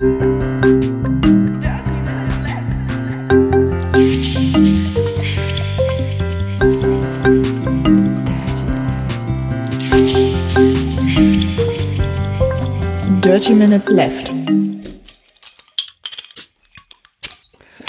Dirty 0.00 0.08
Minutes 13.52 13.90
Left. 13.90 14.32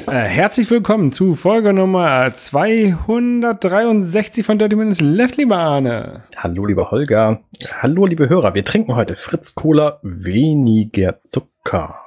Äh, 0.06 0.12
herzlich 0.12 0.70
willkommen 0.70 1.14
zu 1.14 1.36
Folge 1.36 1.72
Nummer 1.72 2.34
263 2.34 4.46
von 4.46 4.60
Dirty 4.60 4.76
Minutes 4.76 5.00
Left, 5.00 5.38
lieber 5.38 5.60
Arne. 5.60 6.26
Hallo, 6.36 6.66
lieber 6.66 6.92
Holger. 6.92 7.40
Hallo, 7.82 8.06
liebe 8.06 8.28
Hörer. 8.28 8.54
Wir 8.54 8.66
trinken 8.66 8.98
heute 8.98 9.16
Fritz 9.16 9.56
Cola 9.56 10.02
weniger 10.04 11.24
Zucker. 11.24 12.01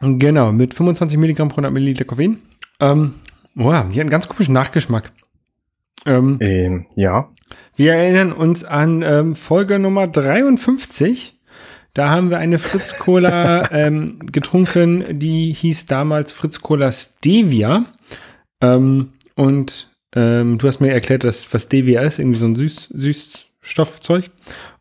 Genau, 0.00 0.50
mit 0.52 0.72
25 0.74 1.18
Milligramm 1.18 1.48
pro 1.48 1.56
100 1.56 1.72
Milliliter 1.72 2.04
Koffein. 2.04 2.38
Ähm, 2.80 3.14
wow, 3.54 3.84
die 3.90 3.94
hat 3.94 4.00
einen 4.00 4.10
ganz 4.10 4.28
komischen 4.28 4.54
Nachgeschmack. 4.54 5.12
Ähm, 6.06 6.38
ähm, 6.40 6.86
ja. 6.96 7.30
Wir 7.76 7.94
erinnern 7.94 8.32
uns 8.32 8.64
an 8.64 9.02
ähm, 9.02 9.36
Folge 9.36 9.78
Nummer 9.78 10.06
53. 10.06 11.38
Da 11.92 12.08
haben 12.08 12.30
wir 12.30 12.38
eine 12.38 12.58
Fritz 12.58 12.98
Cola 12.98 13.70
ähm, 13.72 14.20
getrunken, 14.32 15.18
die 15.18 15.52
hieß 15.52 15.86
damals 15.86 16.32
Fritz 16.32 16.60
Cola 16.60 16.92
Stevia. 16.92 17.84
Ähm, 18.62 19.12
und 19.34 19.90
ähm, 20.14 20.56
du 20.56 20.66
hast 20.66 20.80
mir 20.80 20.92
erklärt, 20.92 21.24
dass 21.24 21.52
was 21.52 21.64
Stevia 21.64 22.00
ist, 22.02 22.18
irgendwie 22.18 22.38
so 22.38 22.46
ein 22.46 22.56
Süß 22.56 22.90
Süßstoffzeug. 22.94 24.30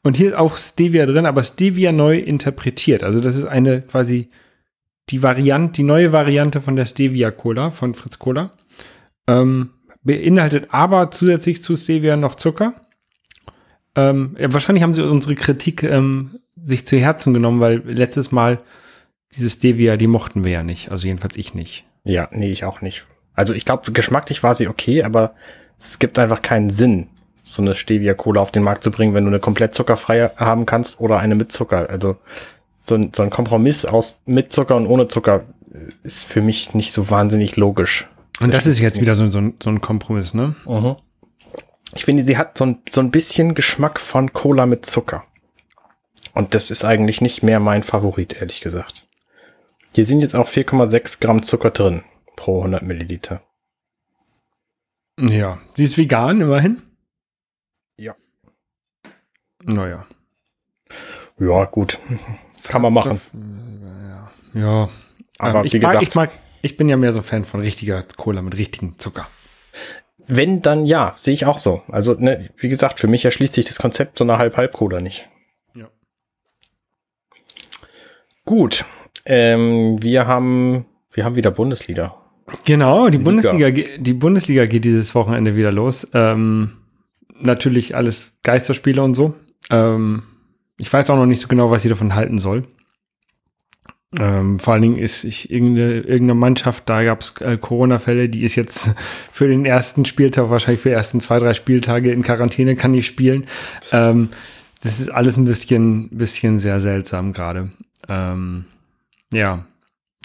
Und 0.01 0.15
hier 0.15 0.29
ist 0.29 0.35
auch 0.35 0.55
Stevia 0.57 1.05
drin, 1.05 1.25
aber 1.25 1.43
Stevia 1.43 1.91
neu 1.91 2.17
interpretiert. 2.19 3.03
Also 3.03 3.19
das 3.19 3.35
ist 3.35 3.45
eine 3.45 3.81
quasi 3.81 4.29
die 5.09 5.23
Variante, 5.23 5.73
die 5.73 5.83
neue 5.83 6.11
Variante 6.11 6.61
von 6.61 6.75
der 6.75 6.85
Stevia 6.85 7.31
Cola 7.31 7.71
von 7.71 7.93
Fritz 7.93 8.19
Cola. 8.19 8.51
Ähm, 9.27 9.71
beinhaltet 10.03 10.67
aber 10.69 11.11
zusätzlich 11.11 11.61
zu 11.61 11.75
Stevia 11.75 12.15
noch 12.15 12.35
Zucker. 12.35 12.73
Ähm, 13.95 14.35
ja, 14.39 14.51
wahrscheinlich 14.53 14.83
haben 14.83 14.93
sie 14.93 15.03
unsere 15.03 15.35
Kritik 15.35 15.83
ähm, 15.83 16.39
sich 16.63 16.85
zu 16.85 16.97
Herzen 16.97 17.33
genommen, 17.33 17.59
weil 17.59 17.79
letztes 17.85 18.31
Mal 18.31 18.59
diese 19.35 19.49
Stevia, 19.49 19.97
die 19.97 20.07
mochten 20.07 20.43
wir 20.43 20.51
ja 20.51 20.63
nicht. 20.63 20.91
Also 20.91 21.07
jedenfalls 21.07 21.37
ich 21.37 21.53
nicht. 21.53 21.85
Ja, 22.03 22.29
nee, 22.31 22.51
ich 22.51 22.63
auch 22.63 22.81
nicht. 22.81 23.05
Also 23.33 23.53
ich 23.53 23.65
glaube, 23.65 23.91
geschmacklich 23.91 24.43
war 24.43 24.55
sie 24.55 24.67
okay, 24.67 25.03
aber 25.03 25.33
es 25.79 25.99
gibt 25.99 26.19
einfach 26.19 26.41
keinen 26.41 26.69
Sinn, 26.69 27.07
so 27.43 27.61
eine 27.61 27.75
Stevia-Cola 27.75 28.41
auf 28.41 28.51
den 28.51 28.63
Markt 28.63 28.83
zu 28.83 28.91
bringen, 28.91 29.13
wenn 29.13 29.23
du 29.23 29.29
eine 29.29 29.39
komplett 29.39 29.73
zuckerfreie 29.73 30.31
haben 30.37 30.65
kannst 30.65 30.99
oder 30.99 31.19
eine 31.19 31.35
mit 31.35 31.51
Zucker. 31.51 31.89
Also 31.89 32.17
so 32.89 32.95
ein, 32.95 33.11
so 33.13 33.23
ein 33.23 33.29
Kompromiss 33.29 33.85
aus 33.85 34.21
mit 34.25 34.51
Zucker 34.51 34.75
und 34.75 34.87
ohne 34.87 35.07
Zucker 35.07 35.45
ist 36.03 36.25
für 36.25 36.41
mich 36.41 36.73
nicht 36.73 36.91
so 36.91 37.09
wahnsinnig 37.09 37.55
logisch. 37.55 38.07
Und 38.39 38.53
das, 38.53 38.65
ist 38.65 38.79
jetzt 38.79 39.01
wieder 39.01 39.15
so, 39.15 39.29
so, 39.29 39.39
ein, 39.39 39.55
so 39.61 39.69
ein 39.69 39.81
Kompromiss, 39.81 40.33
ne? 40.33 40.55
Mhm. 40.65 40.95
Ich 41.95 42.05
finde, 42.05 42.23
sie 42.23 42.37
hat 42.37 42.57
so 42.57 42.65
ein, 42.65 42.81
so 42.89 43.01
ein 43.01 43.11
bisschen 43.11 43.55
Geschmack 43.55 43.99
von 43.99 44.31
Cola 44.33 44.65
mit 44.65 44.85
Zucker. 44.85 45.23
Und 46.33 46.53
das 46.53 46.71
ist 46.71 46.85
eigentlich 46.85 47.21
nicht 47.21 47.43
mehr 47.43 47.59
mein 47.59 47.83
Favorit, 47.83 48.39
ehrlich 48.39 48.61
gesagt. 48.61 49.07
Hier 49.93 50.05
sind 50.05 50.21
jetzt 50.21 50.35
auch 50.35 50.47
4,6 50.47 51.19
Gramm 51.19 51.43
Zucker 51.43 51.71
drin 51.71 52.03
pro 52.35 52.59
100 52.59 52.83
Milliliter. 52.83 53.41
Ja, 55.19 55.59
sie 55.75 55.83
ist 55.83 55.97
vegan 55.97 56.39
immerhin. 56.39 56.81
Ja. 57.97 58.15
Naja. 59.63 60.05
Ja, 61.39 61.65
gut. 61.65 61.99
Kann 62.69 62.81
man 62.81 62.93
machen. 62.93 63.19
Ja. 64.53 64.61
ja. 64.61 64.89
Aber 65.39 65.59
ähm, 65.59 65.65
ich, 65.65 65.73
wie 65.73 65.79
gesagt, 65.79 65.95
mag, 65.95 66.03
ich, 66.03 66.15
mag, 66.15 66.31
ich 66.61 66.77
bin 66.77 66.87
ja 66.87 66.97
mehr 66.97 67.11
so 67.11 67.21
Fan 67.21 67.43
von 67.43 67.59
richtiger 67.59 68.03
Cola 68.15 68.41
mit 68.41 68.57
richtigem 68.57 68.97
Zucker. 68.97 69.27
Wenn, 70.17 70.61
dann 70.61 70.85
ja, 70.85 71.15
sehe 71.17 71.33
ich 71.33 71.45
auch 71.45 71.57
so. 71.57 71.81
Also, 71.87 72.13
ne, 72.13 72.49
wie 72.57 72.69
gesagt, 72.69 72.99
für 72.99 73.07
mich 73.07 73.25
erschließt 73.25 73.53
sich 73.53 73.65
das 73.65 73.79
Konzept 73.79 74.17
so 74.17 74.23
einer 74.23 74.37
Halb-Halb-Cola 74.37 75.01
nicht. 75.01 75.27
Ja. 75.73 75.89
Gut. 78.45 78.85
Ähm, 79.25 80.01
wir 80.01 80.27
haben, 80.27 80.85
wir 81.11 81.25
haben 81.25 81.35
wieder 81.35 81.51
Bundesliga. 81.51 82.15
Genau, 82.65 83.09
die 83.09 83.17
Liga. 83.17 83.23
Bundesliga, 83.29 83.97
die 83.97 84.13
Bundesliga 84.13 84.65
geht 84.65 84.85
dieses 84.85 85.15
Wochenende 85.15 85.55
wieder 85.55 85.71
los. 85.71 86.07
Ähm, 86.13 86.77
natürlich 87.39 87.95
alles 87.95 88.37
Geisterspiele 88.43 89.01
und 89.01 89.15
so. 89.15 89.35
Ähm, 89.69 90.23
ich 90.79 90.91
weiß 90.91 91.09
auch 91.09 91.17
noch 91.17 91.25
nicht 91.25 91.41
so 91.41 91.47
genau, 91.47 91.69
was 91.69 91.85
ich 91.85 91.89
davon 91.89 92.15
halten 92.15 92.39
soll. 92.39 92.65
Ähm, 94.17 94.57
vor 94.57 94.73
allen 94.73 94.81
Dingen 94.81 94.97
ist 94.97 95.23
ich 95.23 95.51
irgendeine, 95.51 95.99
irgendeine 95.99 96.33
Mannschaft, 96.33 96.89
da 96.89 97.03
gab 97.03 97.21
es 97.21 97.39
äh, 97.41 97.57
Corona-Fälle, 97.57 98.27
die 98.27 98.43
ist 98.43 98.55
jetzt 98.55 98.91
für 99.31 99.47
den 99.47 99.65
ersten 99.65 100.05
Spieltag, 100.05 100.49
wahrscheinlich 100.49 100.81
für 100.81 100.89
die 100.89 100.95
ersten 100.95 101.19
zwei, 101.19 101.37
drei 101.37 101.53
Spieltage 101.53 102.11
in 102.11 102.23
Quarantäne, 102.23 102.75
kann 102.75 102.91
nicht 102.91 103.05
spielen. 103.05 103.45
Ähm, 103.91 104.29
das 104.81 104.99
ist 104.99 105.09
alles 105.09 105.37
ein 105.37 105.45
bisschen, 105.45 106.09
bisschen 106.09 106.57
sehr 106.57 106.79
seltsam 106.79 107.33
gerade. 107.33 107.71
Ähm, 108.07 108.65
ja. 109.31 109.65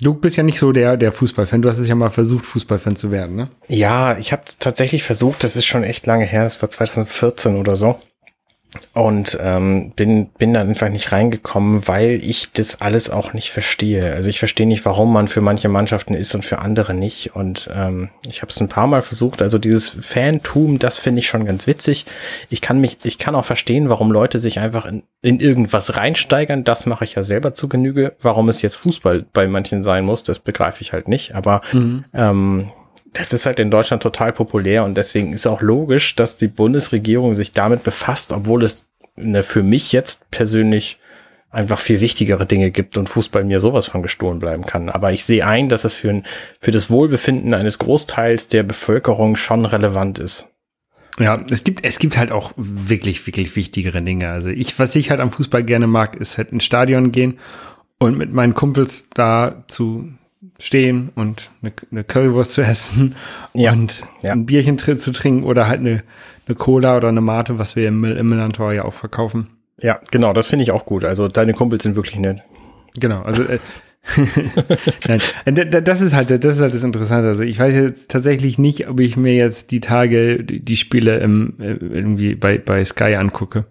Du 0.01 0.15
bist 0.15 0.37
ja 0.37 0.45
nicht 0.45 0.59
so 0.59 0.73
der, 0.73 0.97
der 0.97 1.13
Fußballfan. 1.13 1.63
Du 1.63 1.69
hast 1.69 1.79
es 1.79 1.89
ja 1.89 1.95
mal 1.95 2.09
versucht, 2.09 2.47
Fußballfan 2.47 2.97
zu 2.97 3.11
werden, 3.11 3.37
ne? 3.37 3.51
Ja, 3.69 4.17
ich 4.17 4.33
habe 4.33 4.43
tatsächlich 4.59 5.03
versucht, 5.03 5.45
das 5.45 5.57
ist 5.57 5.67
schon 5.67 5.85
echt 5.85 6.07
lange 6.07 6.25
her, 6.25 6.45
das 6.45 6.61
war 6.63 6.71
2014 6.71 7.57
oder 7.57 7.77
so 7.77 8.01
und 8.93 9.39
ähm, 9.41 9.93
bin 9.97 10.27
bin 10.39 10.55
dann 10.55 10.69
einfach 10.69 10.89
nicht 10.89 11.13
reingekommen, 11.13 11.87
weil 11.89 12.21
ich 12.23 12.53
das 12.53 12.81
alles 12.81 13.11
auch 13.11 13.33
nicht 13.33 13.51
verstehe. 13.51 14.15
Also 14.15 14.29
ich 14.29 14.39
verstehe 14.39 14.67
nicht, 14.67 14.85
warum 14.85 15.13
man 15.13 15.29
für 15.29 15.41
manche 15.41 15.69
Mannschaften 15.69 16.15
ist 16.15 16.35
und 16.35 16.45
für 16.45 16.61
andere 16.61 16.95
nicht. 16.95 17.35
Und 17.35 17.69
ähm, 17.75 18.11
ich 18.27 18.43
habe 18.43 18.51
es 18.51 18.61
ein 18.61 18.69
paar 18.69 18.87
Mal 18.87 19.03
versucht. 19.03 19.43
Also 19.43 19.59
dieses 19.59 19.89
Fantum, 19.89 20.79
das 20.79 20.99
finde 20.99 21.21
ich 21.21 21.29
schon 21.29 21.45
ganz 21.45 21.67
witzig. 21.67 22.07
Ich 22.51 22.61
kann 22.61 22.81
mich, 22.81 22.99
ich 23.05 23.19
kann 23.19 23.35
auch 23.35 23.45
verstehen, 23.45 23.89
warum 23.89 24.11
Leute 24.11 24.39
sich 24.39 24.59
einfach 24.59 24.87
in, 24.87 25.03
in 25.23 25.41
irgendwas 25.41 25.97
reinsteigern. 25.97 26.65
Das 26.65 26.87
mache 26.87 27.05
ich 27.05 27.15
ja 27.15 27.23
selber 27.23 27.55
zu 27.55 27.69
Genüge. 27.69 28.15
Warum 28.21 28.49
es 28.49 28.63
jetzt 28.63 28.77
Fußball 28.77 29.25
bei 29.33 29.47
manchen 29.47 29.83
sein 29.83 30.05
muss, 30.05 30.23
das 30.23 30.39
begreife 30.39 30.83
ich 30.83 30.93
halt 30.93 31.09
nicht. 31.09 31.35
Aber 31.35 31.63
mhm. 31.73 32.05
ähm, 32.15 32.67
das 33.15 33.33
ist 33.33 33.47
halt 33.47 33.59
in 33.61 33.71
Deutschland 33.71 34.03
total 34.03 34.33
populär 34.33 34.85
und 34.85 34.97
deswegen 34.97 35.33
ist 35.33 35.47
auch 35.47 35.63
logisch, 35.63 36.15
dass 36.17 36.37
die 36.37 36.49
Bundesregierung 36.49 37.35
sich 37.35 37.53
damit 37.53 37.83
befasst, 37.83 38.33
obwohl 38.33 38.63
es 38.63 38.87
eine 39.17 39.43
für 39.43 39.63
mich 39.63 39.93
jetzt 39.93 40.31
persönlich 40.31 40.99
einfach 41.51 41.79
viel 41.79 42.01
wichtigere 42.01 42.47
Dinge 42.47 42.73
gibt 42.73 42.99
und 42.99 43.09
Fußball 43.09 43.45
mir 43.45 43.61
sowas 43.61 43.87
von 43.87 44.03
gestohlen 44.03 44.41
bleiben 44.41 44.65
kann. 44.65 44.91
Aber 44.91 45.13
ich 45.13 45.25
sehe 45.25 45.47
ein, 45.47 45.69
dass 45.69 45.85
es 45.85 45.95
für, 45.95 46.11
ein, 46.11 46.27
für 46.61 46.73
das 46.73 46.91
Wohlbefinden 46.91 47.55
eines 47.55 47.79
Großteils 47.79 48.49
der 48.49 48.65
Bevölkerung 48.65 49.37
schon 49.37 49.65
relevant 49.65 50.19
ist. 50.19 50.51
Ja, 51.21 51.41
es 51.49 51.63
gibt, 51.63 51.85
es 51.85 52.01
gibt 52.01 52.19
halt 52.19 52.33
auch 52.33 52.53
wirklich, 52.57 53.25
wirklich 53.29 53.55
wichtigere 53.55 54.03
Dinge. 54.03 54.31
Also 54.31 54.51
ich, 54.51 54.77
was 54.81 54.97
ich 54.97 55.11
halt 55.11 55.21
am 55.21 55.31
Fußball 55.31 55.63
gerne 55.63 55.87
mag, 55.87 56.17
ist 56.17 56.39
halt 56.39 56.51
ins 56.51 56.65
Stadion 56.65 57.13
gehen 57.13 57.39
und 58.01 58.19
mit 58.19 58.33
meinen 58.33 58.55
Kumpels 58.55 59.11
da 59.15 59.63
zu 59.69 60.13
stehen 60.59 61.11
und 61.15 61.51
eine, 61.63 61.73
eine 61.91 62.05
Currywurst 62.05 62.53
zu 62.53 62.63
essen 62.63 63.15
ja. 63.55 63.73
und 63.73 64.03
ja. 64.23 64.33
ein 64.33 64.47
Bierchen 64.47 64.79
zu 64.79 65.13
trinken 65.13 65.45
oder 65.45 65.67
halt 65.67 65.81
eine, 65.81 66.03
eine 66.47 66.55
Cola 66.55 66.97
oder 66.97 67.09
eine 67.09 67.21
Mate, 67.21 67.59
was 67.59 67.77
wir 67.77 67.89
im, 67.89 68.05
im 68.05 68.29
Millantor 68.29 68.73
ja 68.73 68.85
auch 68.85 68.95
verkaufen. 68.95 69.49
Ja, 69.81 69.99
genau, 70.11 70.33
das 70.33 70.47
finde 70.47 70.63
ich 70.63 70.71
auch 70.71 70.87
gut. 70.87 71.05
Also 71.05 71.29
deine 71.29 71.53
Kumpels 71.53 71.83
sind 71.83 71.97
wirklich 71.97 72.19
nett. 72.19 72.43
Genau, 72.95 73.23
also 73.23 73.43
äh, 73.43 73.59
Nein, 75.09 75.21
äh, 75.47 75.83
das 75.83 76.01
ist 76.01 76.15
halt 76.15 76.31
das 76.31 76.57
ist 76.57 76.63
halt 76.63 76.75
das 76.75 76.85
Interessante. 76.85 77.29
Also 77.29 77.43
ich 77.43 77.59
weiß 77.59 77.75
jetzt 77.75 78.11
tatsächlich 78.11 78.59
nicht, 78.59 78.89
ob 78.89 79.01
ich 79.01 79.17
mir 79.17 79.35
jetzt 79.35 79.71
die 79.71 79.81
Tage 79.81 80.45
die, 80.45 80.77
Spiele 80.77 81.19
im, 81.19 81.55
äh, 81.59 81.73
irgendwie 81.73 82.35
bei 82.35 82.59
bei 82.59 82.85
Sky 82.85 83.15
angucke 83.15 83.65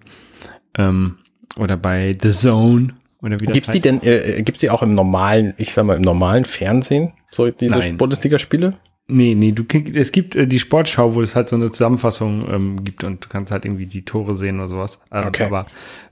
ähm, 0.78 1.18
oder 1.56 1.78
bei 1.78 2.14
The 2.20 2.32
Zone 2.32 2.90
gibt's 3.30 3.72
die 3.72 3.80
denn, 3.80 4.02
äh, 4.04 4.42
gibt's 4.44 4.62
die 4.62 4.70
auch 4.70 4.84
im 4.84 4.96
normalen, 4.96 5.54
ich 5.58 5.74
sag 5.74 5.86
mal, 5.86 5.96
im 5.96 6.02
normalen 6.02 6.46
Fernsehen, 6.46 7.14
so 7.32 7.50
diese. 7.50 7.94
Bundesliga-Spiele? 7.94 8.76
Nee, 9.08 9.36
nee, 9.36 9.52
du, 9.52 9.64
es 9.94 10.14
gibt 10.14 10.36
äh, 10.36 10.48
die 10.48 10.60
Sportschau, 10.60 11.14
wo 11.14 11.22
es 11.22 11.36
halt 11.36 11.50
so 11.50 11.58
eine 11.58 11.70
Zusammenfassung 11.70 12.48
ähm, 12.50 12.84
gibt 12.84 13.04
und 13.04 13.26
du 13.26 13.30
kannst 13.30 13.52
halt 13.52 13.66
irgendwie 13.66 13.86
die 13.86 14.06
Tore 14.06 14.34
sehen 14.34 14.60
oder 14.60 14.70
sowas. 14.70 15.02
Ähm, 15.12 15.26
okay. 15.28 15.44
Aber 15.44 15.66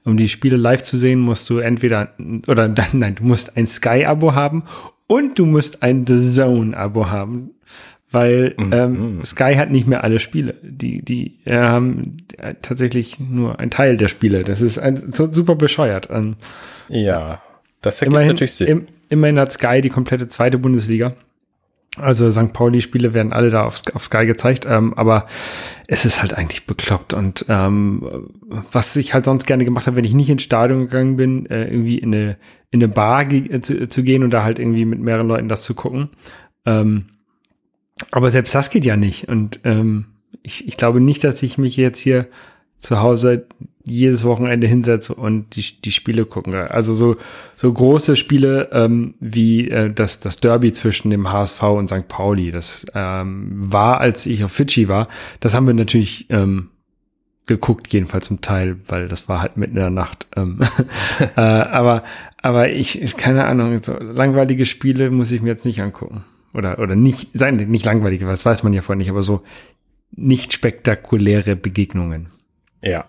um 0.04 0.18
die 0.18 0.28
Spiele 0.28 0.58
live 0.58 0.82
zu 0.82 0.98
sehen, 0.98 1.20
musst 1.22 1.50
du 1.50 1.60
entweder, 1.60 2.14
oder 2.48 2.68
nein, 2.94 3.16
du 3.16 3.24
musst 3.24 3.56
ein 3.56 3.66
Sky-Abo 3.66 4.36
haben 4.36 4.64
und 5.08 5.40
du 5.40 5.46
musst 5.46 5.84
ein 5.84 6.06
The 6.06 6.20
Zone-Abo 6.20 7.10
haben 7.10 7.52
weil 8.12 8.54
mhm. 8.58 8.74
ähm, 8.74 9.24
Sky 9.24 9.56
hat 9.56 9.72
nicht 9.72 9.88
mehr 9.88 10.04
alle 10.04 10.20
Spiele. 10.20 10.56
Die, 10.62 11.02
die 11.04 11.40
äh, 11.46 11.58
haben 11.58 12.18
tatsächlich 12.62 13.20
nur 13.20 13.60
ein 13.60 13.72
Teil 13.72 13.98
der 13.98 14.10
Spiele. 14.10 14.44
Das 14.44 14.62
ist 14.62 14.78
ein, 14.78 15.12
so 15.12 15.32
super 15.32 15.56
bescheuert. 15.56 16.10
Ähm, 16.12 16.36
ja, 16.90 17.42
das 17.82 18.02
ergibt 18.02 18.14
immerhin, 18.14 18.32
natürlich 18.34 18.54
Sinn. 18.54 18.68
Im, 18.68 18.88
immerhin 19.10 19.40
hat 19.40 19.54
Sky 19.54 19.82
die 19.82 19.90
komplette 19.90 20.28
zweite 20.28 20.58
Bundesliga. 20.58 21.16
Also 21.98 22.32
St. 22.32 22.54
Pauli-Spiele 22.54 23.14
werden 23.14 23.34
alle 23.34 23.50
da 23.50 23.66
auf, 23.66 23.82
auf 23.94 24.06
Sky 24.06 24.26
gezeigt, 24.26 24.66
ähm, 24.66 24.94
aber 24.94 25.26
es 25.88 26.06
ist 26.06 26.22
halt 26.22 26.34
eigentlich 26.34 26.66
bekloppt. 26.66 27.14
Und 27.14 27.46
ähm, 27.50 28.30
was 28.72 28.96
ich 28.96 29.14
halt 29.14 29.26
sonst 29.26 29.46
gerne 29.46 29.66
gemacht 29.66 29.88
habe, 29.88 29.98
wenn 29.98 30.06
ich 30.06 30.14
nicht 30.14 30.30
ins 30.30 30.44
Stadion 30.44 30.82
gegangen 30.82 31.18
bin, 31.18 31.46
äh, 31.48 31.66
irgendwie 31.66 31.98
in 31.98 32.14
eine, 32.14 32.38
in 32.70 32.82
eine 32.82 32.88
Bar 32.88 33.26
ge 33.26 33.60
zu, 33.60 33.90
zu, 33.90 34.04
gehen 34.04 34.24
und 34.24 34.30
da 34.32 34.44
halt 34.44 34.58
irgendwie 34.58 34.86
mit 34.86 35.00
mehreren 35.00 35.28
Leuten 35.28 35.50
das 35.50 35.64
zu 35.64 35.76
gucken. 35.76 36.10
Ähm, 36.66 37.08
aber 38.10 38.32
selbst 38.32 38.56
das 38.56 38.70
geht 38.70 38.86
ja 38.86 38.98
nicht. 38.98 39.28
Und 39.28 39.60
ähm, 39.64 40.06
ich, 40.42 40.68
ich 40.68 40.78
glaube 40.78 41.00
nicht, 41.00 41.24
dass 41.24 41.44
ich 41.44 41.58
mich 41.58 41.78
jetzt 41.78 42.00
hier 42.00 42.28
zu 42.78 43.00
Hause 43.00 43.46
jedes 43.86 44.24
Wochenende 44.24 44.68
hinsetze 44.68 45.14
und 45.14 45.56
die, 45.56 45.82
die 45.82 45.92
Spiele 45.92 46.26
gucken. 46.26 46.54
Also 46.54 46.94
so, 46.94 47.18
so 47.56 47.72
große 47.72 48.16
Spiele 48.16 48.70
ähm, 48.72 49.16
wie 49.20 49.70
äh, 49.70 49.92
das, 49.92 50.20
das 50.20 50.38
Derby 50.38 50.72
zwischen 50.72 51.10
dem 51.10 51.32
HSV 51.32 51.62
und 51.64 51.90
St. 51.90 52.08
Pauli, 52.08 52.52
das 52.52 52.86
ähm, 52.94 53.50
war, 53.52 54.00
als 54.00 54.26
ich 54.26 54.44
auf 54.44 54.52
Fidschi 54.52 54.88
war, 54.88 55.08
das 55.40 55.56
haben 55.56 55.68
wir 55.68 55.74
natürlich 55.74 56.28
ähm, 56.30 56.70
geguckt, 57.48 57.92
jedenfalls 57.92 58.28
zum 58.28 58.42
Teil, 58.42 58.78
weil 58.88 59.08
das 59.08 59.28
war 59.28 59.42
halt 59.42 59.58
mitten 59.58 59.76
in 59.76 59.82
der 59.82 59.90
Nacht. 59.90 60.28
Ähm, 60.36 60.60
äh, 61.36 61.42
aber, 61.42 62.04
aber 62.42 62.70
ich, 62.70 63.16
keine 63.18 63.46
Ahnung, 63.46 63.82
so 63.82 63.98
langweilige 64.00 64.66
Spiele 64.66 65.10
muss 65.10 65.32
ich 65.32 65.42
mir 65.42 65.50
jetzt 65.50 65.66
nicht 65.66 65.82
angucken. 65.82 66.24
Oder, 66.54 66.80
oder 66.80 66.96
nicht, 66.96 67.30
sein, 67.34 67.56
nicht 67.56 67.86
langweilige, 67.86 68.28
was 68.28 68.46
weiß 68.46 68.64
man 68.64 68.74
ja 68.74 68.82
vorher 68.82 68.98
nicht, 68.98 69.10
aber 69.10 69.22
so 69.22 69.42
nicht 70.12 70.54
spektakuläre 70.54 71.56
Begegnungen. 71.56 72.28
Ja. 72.82 73.06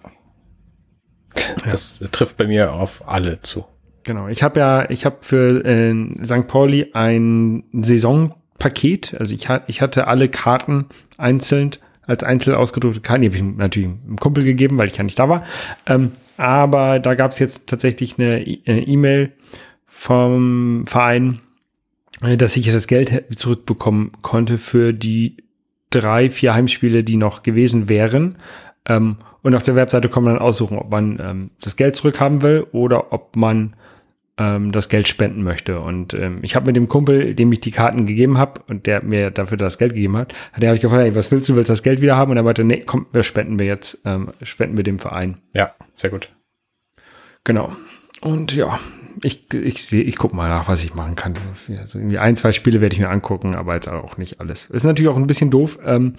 Das 1.64 2.00
ja. 2.00 2.06
trifft 2.08 2.36
bei 2.36 2.46
mir 2.46 2.72
auf 2.72 3.08
alle 3.08 3.40
zu. 3.42 3.64
Genau. 4.04 4.28
Ich 4.28 4.42
habe 4.42 4.60
ja, 4.60 4.90
ich 4.90 5.04
habe 5.04 5.18
für 5.20 5.64
äh, 5.64 5.94
St. 6.24 6.46
Pauli 6.46 6.90
ein 6.92 7.64
Saisonpaket. 7.72 9.16
Also 9.18 9.34
ich, 9.34 9.48
ha 9.48 9.62
ich 9.66 9.80
hatte 9.80 10.06
alle 10.06 10.28
Karten 10.28 10.86
einzeln 11.18 11.72
als 12.02 12.24
einzeln 12.24 12.56
ausgedruckte 12.56 13.00
Karten. 13.00 13.22
Die 13.22 13.28
habe 13.28 13.36
ich 13.36 13.42
natürlich 13.42 13.88
einem 13.88 14.18
Kumpel 14.18 14.44
gegeben, 14.44 14.78
weil 14.78 14.88
ich 14.88 14.96
ja 14.96 15.04
nicht 15.04 15.18
da 15.18 15.28
war. 15.28 15.44
Ähm, 15.86 16.12
aber 16.36 16.98
da 16.98 17.14
gab 17.14 17.30
es 17.30 17.38
jetzt 17.38 17.68
tatsächlich 17.68 18.18
eine 18.18 18.40
äh, 18.44 18.80
E-Mail 18.80 19.32
vom 19.86 20.84
Verein, 20.86 21.40
dass 22.22 22.56
ich 22.56 22.70
das 22.70 22.86
Geld 22.86 23.24
zurückbekommen 23.36 24.10
konnte 24.22 24.58
für 24.58 24.92
die 24.92 25.36
drei, 25.90 26.30
vier 26.30 26.54
Heimspiele, 26.54 27.04
die 27.04 27.16
noch 27.16 27.42
gewesen 27.42 27.88
wären. 27.88 28.36
Ähm, 28.86 29.16
und 29.42 29.54
auf 29.54 29.62
der 29.62 29.76
Webseite 29.76 30.08
kann 30.08 30.24
man 30.24 30.34
dann 30.34 30.42
aussuchen, 30.42 30.78
ob 30.78 30.90
man 30.90 31.18
ähm, 31.20 31.50
das 31.60 31.76
Geld 31.76 31.96
zurückhaben 31.96 32.42
will 32.42 32.66
oder 32.72 33.12
ob 33.12 33.36
man 33.36 33.74
ähm, 34.38 34.72
das 34.72 34.88
Geld 34.88 35.08
spenden 35.08 35.42
möchte. 35.42 35.80
Und 35.80 36.14
ähm, 36.14 36.38
ich 36.42 36.56
habe 36.56 36.66
mit 36.66 36.76
dem 36.76 36.88
Kumpel, 36.88 37.34
dem 37.34 37.52
ich 37.52 37.60
die 37.60 37.70
Karten 37.70 38.06
gegeben 38.06 38.38
habe 38.38 38.62
und 38.68 38.86
der 38.86 39.02
mir 39.02 39.30
dafür 39.30 39.56
das 39.56 39.78
Geld 39.78 39.94
gegeben 39.94 40.16
hat, 40.16 40.32
der 40.56 40.68
habe 40.68 40.76
ich 40.76 40.82
gefragt, 40.82 41.02
hey, 41.02 41.14
was 41.14 41.30
willst 41.30 41.48
du, 41.48 41.56
willst 41.56 41.68
du 41.68 41.72
das 41.72 41.82
Geld 41.82 42.00
wieder 42.00 42.16
haben? 42.16 42.30
Und 42.30 42.36
er 42.36 42.42
meinte, 42.42 42.64
nee, 42.64 42.82
komm, 42.84 43.06
wir 43.12 43.24
spenden 43.24 43.58
wir 43.58 43.66
jetzt, 43.66 44.02
ähm, 44.04 44.30
spenden 44.42 44.76
wir 44.76 44.84
dem 44.84 44.98
Verein. 44.98 45.38
Ja, 45.54 45.74
sehr 45.94 46.10
gut. 46.10 46.30
Genau. 47.44 47.72
Und 48.20 48.54
ja, 48.54 48.78
ich, 49.22 49.52
ich 49.52 49.84
sehe, 49.84 50.02
ich 50.02 50.16
gucke 50.16 50.34
mal 50.36 50.48
nach, 50.48 50.68
was 50.68 50.84
ich 50.84 50.94
machen 50.94 51.14
kann. 51.14 51.34
Also 51.78 51.98
irgendwie 51.98 52.18
ein, 52.18 52.36
zwei 52.36 52.52
Spiele 52.52 52.80
werde 52.80 52.94
ich 52.94 53.00
mir 53.00 53.10
angucken, 53.10 53.54
aber 53.54 53.74
jetzt 53.74 53.88
auch 53.88 54.16
nicht 54.16 54.40
alles. 54.40 54.66
Ist 54.66 54.84
natürlich 54.84 55.10
auch 55.10 55.16
ein 55.16 55.26
bisschen 55.26 55.50
doof. 55.50 55.78
Ähm, 55.84 56.14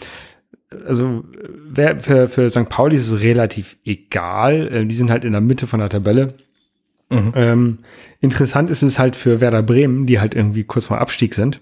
also 0.85 1.23
wer, 1.69 1.99
für, 1.99 2.27
für 2.27 2.49
St. 2.49 2.69
Pauli 2.69 2.95
ist 2.95 3.11
es 3.11 3.21
relativ 3.21 3.77
egal. 3.85 4.67
Äh, 4.67 4.85
die 4.85 4.95
sind 4.95 5.09
halt 5.09 5.25
in 5.25 5.31
der 5.31 5.41
Mitte 5.41 5.67
von 5.67 5.79
der 5.79 5.89
Tabelle. 5.89 6.35
Mhm. 7.09 7.31
Ähm, 7.35 7.77
interessant 8.21 8.69
ist 8.69 8.81
es 8.81 8.99
halt 8.99 9.15
für 9.15 9.41
Werder 9.41 9.63
Bremen, 9.63 10.05
die 10.05 10.19
halt 10.19 10.35
irgendwie 10.35 10.63
kurz 10.63 10.87
vor 10.87 10.99
Abstieg 10.99 11.33
sind. 11.33 11.61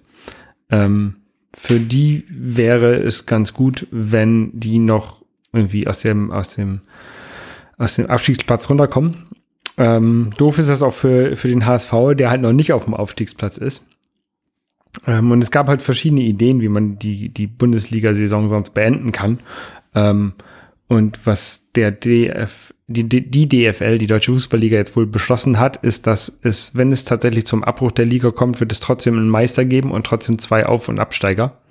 Ähm, 0.70 1.16
für 1.54 1.80
die 1.80 2.24
wäre 2.30 2.96
es 2.96 3.26
ganz 3.26 3.54
gut, 3.54 3.88
wenn 3.92 4.58
die 4.58 4.80
noch 4.80 5.22
irgendwie 5.52 5.88
aus 5.88 6.00
dem, 6.00 6.32
aus 6.32 6.56
dem, 6.56 6.82
aus 7.78 7.96
dem 7.96 8.06
Abstiegsplatz 8.06 8.70
runterkommen. 8.70 9.28
Ähm, 9.78 10.32
doof 10.38 10.58
ist 10.58 10.70
das 10.70 10.84
auch 10.84 10.94
für, 10.94 11.36
für 11.36 11.48
den 11.48 11.66
HSV, 11.66 11.94
der 12.16 12.30
halt 12.30 12.42
noch 12.42 12.54
nicht 12.54 12.74
auf 12.74 12.86
dem 12.86 12.94
Aufstiegsplatz 12.94 13.58
ist. 13.58 13.86
Ähm, 15.08 15.32
und 15.32 15.42
es 15.42 15.52
gab 15.52 15.68
halt 15.68 15.82
verschiedene 15.82 16.22
Ideen, 16.22 16.62
wie 16.62 16.70
man 16.70 17.00
die, 17.00 17.30
die 17.30 17.48
Bundesliga-Saison 17.48 18.50
sonst 18.50 18.72
beenden 18.72 19.12
kann. 19.12 19.40
Ähm, 19.96 20.34
und 20.88 21.26
was 21.26 21.72
der 21.74 21.92
DF, 21.92 22.74
die, 22.88 23.08
die 23.08 23.48
DFL, 23.48 23.98
die 23.98 24.08
Deutsche 24.08 24.34
Fußballliga, 24.34 24.76
jetzt 24.76 24.96
wohl 24.98 25.08
beschlossen 25.08 25.58
hat, 25.58 25.78
ist, 25.78 26.06
dass 26.06 26.40
es, 26.44 26.76
wenn 26.76 26.92
es 26.92 27.06
tatsächlich 27.06 27.46
zum 27.46 27.64
Abbruch 27.64 27.94
der 27.94 28.06
Liga 28.06 28.32
kommt, 28.32 28.60
wird 28.60 28.74
es 28.74 28.82
trotzdem 28.82 29.18
einen 29.18 29.30
Meister 29.30 29.64
geben 29.64 29.92
und 29.92 30.06
trotzdem 30.06 30.38
zwei 30.38 30.66
Auf- 30.66 30.90
und 30.90 31.00
Absteiger. 31.00 31.62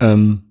Ähm, 0.00 0.42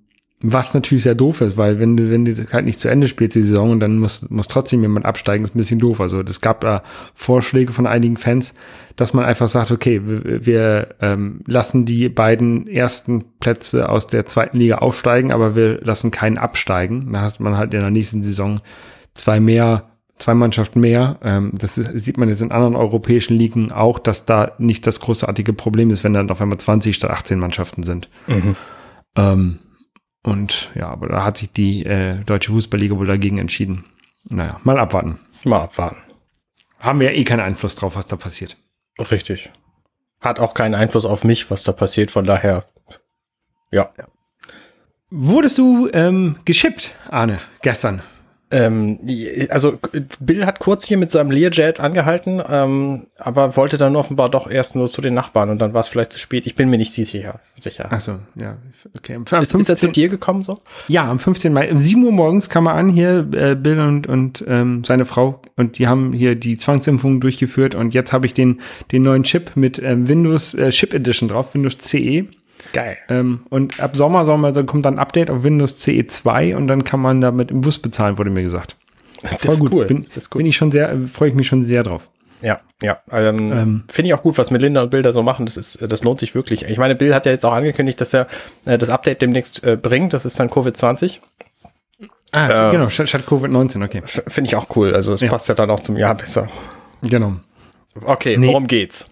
was 0.43 0.73
natürlich 0.73 1.03
sehr 1.03 1.15
doof 1.15 1.41
ist, 1.41 1.57
weil 1.57 1.79
wenn 1.79 1.95
du, 1.95 2.09
wenn 2.09 2.25
du 2.25 2.33
halt 2.51 2.65
nicht 2.65 2.79
zu 2.79 2.89
Ende 2.89 3.07
spielst 3.07 3.35
die 3.35 3.43
Saison 3.43 3.71
und 3.71 3.79
dann 3.79 3.99
muss, 3.99 4.27
muss 4.29 4.47
trotzdem 4.47 4.81
jemand 4.81 5.05
absteigen, 5.05 5.43
ist 5.43 5.55
ein 5.55 5.59
bisschen 5.59 5.79
doof. 5.79 6.01
Also 6.01 6.21
es 6.21 6.41
gab 6.41 6.61
da 6.61 6.81
Vorschläge 7.13 7.73
von 7.73 7.85
einigen 7.85 8.17
Fans, 8.17 8.55
dass 8.95 9.13
man 9.13 9.23
einfach 9.23 9.47
sagt, 9.47 9.71
okay, 9.71 10.01
wir, 10.03 10.45
wir 10.45 10.95
ähm, 10.99 11.41
lassen 11.45 11.85
die 11.85 12.09
beiden 12.09 12.67
ersten 12.67 13.23
Plätze 13.39 13.88
aus 13.88 14.07
der 14.07 14.25
zweiten 14.25 14.57
Liga 14.57 14.79
aufsteigen, 14.79 15.31
aber 15.31 15.55
wir 15.55 15.79
lassen 15.81 16.09
keinen 16.09 16.39
absteigen. 16.39 17.13
Da 17.13 17.21
hat 17.21 17.39
man 17.39 17.57
halt 17.57 17.73
in 17.73 17.81
der 17.81 17.91
nächsten 17.91 18.23
Saison 18.23 18.59
zwei 19.13 19.39
mehr, 19.39 19.91
zwei 20.17 20.33
Mannschaften 20.33 20.79
mehr. 20.79 21.17
Ähm, 21.23 21.51
das 21.53 21.75
sieht 21.75 22.17
man 22.17 22.29
jetzt 22.29 22.41
in 22.41 22.51
anderen 22.51 22.75
europäischen 22.75 23.37
Ligen 23.37 23.71
auch, 23.71 23.99
dass 23.99 24.25
da 24.25 24.53
nicht 24.57 24.87
das 24.87 24.99
großartige 25.01 25.53
Problem 25.53 25.91
ist, 25.91 26.03
wenn 26.03 26.13
dann 26.13 26.31
auf 26.31 26.41
einmal 26.41 26.57
20 26.57 26.95
statt 26.95 27.11
18 27.11 27.37
Mannschaften 27.37 27.83
sind. 27.83 28.09
Mhm. 28.27 28.55
Ähm, 29.15 29.59
und 30.23 30.71
ja, 30.75 30.89
aber 30.89 31.07
da 31.07 31.23
hat 31.23 31.38
sich 31.38 31.51
die 31.51 31.85
äh, 31.85 32.23
Deutsche 32.23 32.51
Fußballliga 32.51 32.95
wohl 32.97 33.07
dagegen 33.07 33.38
entschieden. 33.38 33.85
Naja, 34.29 34.59
mal 34.63 34.77
abwarten. 34.77 35.19
Mal 35.44 35.62
abwarten. 35.62 35.97
Haben 36.79 37.00
wir 37.00 37.12
ja 37.12 37.18
eh 37.18 37.23
keinen 37.23 37.39
Einfluss 37.39 37.75
drauf, 37.75 37.95
was 37.95 38.07
da 38.07 38.15
passiert. 38.15 38.57
Richtig. 39.00 39.51
Hat 40.21 40.39
auch 40.39 40.53
keinen 40.53 40.75
Einfluss 40.75 41.06
auf 41.06 41.23
mich, 41.23 41.50
was 41.50 41.63
da 41.63 41.71
passiert, 41.71 42.12
von 42.12 42.25
daher, 42.25 42.65
ja. 43.71 43.91
Wurdest 45.09 45.57
du 45.57 45.89
ähm, 45.91 46.38
geschippt, 46.45 46.95
Arne, 47.09 47.41
gestern? 47.62 48.01
Ähm, 48.51 49.00
also 49.50 49.77
Bill 50.19 50.45
hat 50.45 50.59
kurz 50.59 50.86
hier 50.86 50.98
mit 50.98 51.12
seinem 51.12 51.31
Learjet 51.31 51.80
angehalten, 51.80 52.42
ähm, 52.48 53.07
aber 53.18 53.56
wollte 53.56 53.77
dann 53.77 53.95
offenbar 53.95 54.30
doch 54.30 54.50
erst 54.50 54.75
nur 54.75 54.88
zu 54.88 55.01
den 55.01 55.13
Nachbarn 55.13 55.50
und 55.50 55.62
dann 55.62 55.74
war 55.74 55.81
es 55.81 55.88
vielleicht 55.88 56.13
zu 56.13 56.19
spät. 56.19 56.45
Ich 56.45 56.56
bin 56.56 56.69
mir 56.69 56.77
nicht 56.77 56.94
sicher. 56.94 57.39
sicher. 57.59 57.88
Ach 57.89 58.00
so, 58.00 58.19
ja, 58.36 58.57
okay. 58.95 59.15
Am 59.15 59.25
15, 59.25 59.59
ist, 59.59 59.69
er 59.69 59.75
zu 59.77 59.88
dir 59.88 60.09
gekommen 60.09 60.44
so? 60.44 60.57
Ja, 60.88 61.09
am 61.09 61.19
15. 61.19 61.53
Mai. 61.53 61.71
Um 61.71 61.77
7 61.77 62.03
Uhr 62.03 62.12
morgens 62.12 62.50
kam 62.50 62.68
er 62.68 62.75
an 62.75 62.89
hier, 62.89 63.27
äh, 63.33 63.56
Bill 63.56 63.80
und, 63.80 64.07
und 64.07 64.44
ähm, 64.48 64.83
seine 64.83 65.06
Frau 65.06 65.42
und 65.56 65.77
die 65.77 65.88
haben 65.88 66.12
hier 66.13 66.36
die 66.36 66.57
Zwangsimpfung 66.57 67.21
durchgeführt 67.21 67.75
und 67.75 67.94
jetzt 67.94 68.12
habe 68.12 68.25
ich 68.25 68.33
den, 68.33 68.59
den 68.92 69.04
neuen 69.04 69.24
Chip 69.24 69.51
mit 69.56 69.81
ähm, 69.81 70.07
Windows 70.07 70.54
äh, 70.54 70.69
Chip 70.69 70.94
Edition 70.94 71.30
drauf, 71.30 71.54
Windows 71.54 71.77
CE. 71.77 72.27
Geil. 72.73 72.97
Ähm, 73.09 73.41
und 73.49 73.80
ab 73.80 73.95
Sommer, 73.95 74.25
Sommer 74.25 74.49
also 74.49 74.63
kommt 74.63 74.85
dann 74.85 74.95
ein 74.95 74.99
Update 74.99 75.30
auf 75.30 75.44
Windows 75.44 75.77
CE 75.77 76.06
2 76.07 76.56
und 76.56 76.68
dann 76.68 76.83
kann 76.83 76.99
man 76.99 77.21
damit 77.21 77.51
im 77.51 77.61
Bus 77.61 77.80
bezahlen, 77.80 78.18
wurde 78.18 78.30
mir 78.30 78.44
gesagt. 78.44 78.77
Voll 79.39 79.57
gut. 79.57 79.71
Cool. 79.71 79.85
Bin, 79.85 80.07
cool. 80.09 80.37
bin 80.37 80.45
ich 80.45 80.56
schon 80.56 80.71
sehr, 80.71 80.97
freue 81.11 81.30
ich 81.30 81.35
mich 81.35 81.47
schon 81.47 81.63
sehr 81.63 81.83
drauf. 81.83 82.09
Ja, 82.41 82.59
ja. 82.81 82.99
Ähm, 83.11 83.51
ähm, 83.51 83.83
Finde 83.87 84.07
ich 84.07 84.13
auch 84.15 84.23
gut, 84.23 84.37
was 84.37 84.49
Melinda 84.49 84.81
und 84.81 84.89
Bill 84.89 85.03
da 85.03 85.11
so 85.11 85.21
machen. 85.21 85.45
Das 85.45 85.57
ist, 85.57 85.80
das 85.81 86.03
lohnt 86.03 86.19
sich 86.19 86.33
wirklich. 86.33 86.63
Ich 86.63 86.77
meine, 86.77 86.95
Bill 86.95 87.13
hat 87.13 87.25
ja 87.25 87.31
jetzt 87.31 87.45
auch 87.45 87.53
angekündigt, 87.53 88.01
dass 88.01 88.13
er 88.13 88.27
äh, 88.65 88.77
das 88.77 88.89
Update 88.89 89.21
demnächst 89.21 89.63
äh, 89.63 89.77
bringt. 89.77 90.13
Das 90.13 90.25
ist 90.25 90.39
dann 90.39 90.49
Covid-20. 90.49 91.19
Ah, 92.33 92.69
äh, 92.69 92.71
genau, 92.71 92.89
statt, 92.89 93.09
statt 93.09 93.23
Covid-19, 93.27 93.83
okay. 93.83 94.01
Finde 94.06 94.47
ich 94.47 94.56
auch 94.56 94.75
cool. 94.75 94.95
Also 94.95 95.13
es 95.13 95.21
ja. 95.21 95.30
passt 95.30 95.49
ja 95.49 95.56
dann 95.56 95.69
auch 95.69 95.81
zum 95.81 95.97
Jahr 95.97 96.15
besser. 96.15 96.47
Genau. 97.03 97.35
Okay, 97.94 98.38
nee. 98.38 98.48
worum 98.48 98.68
geht's? 98.68 99.10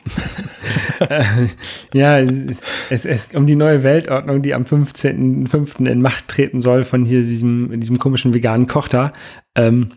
ja, 1.94 2.20
es, 2.20 3.06
es, 3.06 3.28
um 3.34 3.46
die 3.46 3.56
neue 3.56 3.84
Weltordnung, 3.84 4.42
die 4.42 4.54
am 4.54 4.64
15.05. 4.64 5.86
in 5.86 6.02
Macht 6.02 6.30
treten 6.30 6.62
soll 6.62 6.86
von 6.86 7.04
hier 7.04 7.22
diesem, 7.22 7.78
diesem 7.80 8.00
komischen 8.00 8.34
veganen 8.34 8.68
Koch 8.68 8.88
da, 8.88 9.12
ähm, 9.56 9.90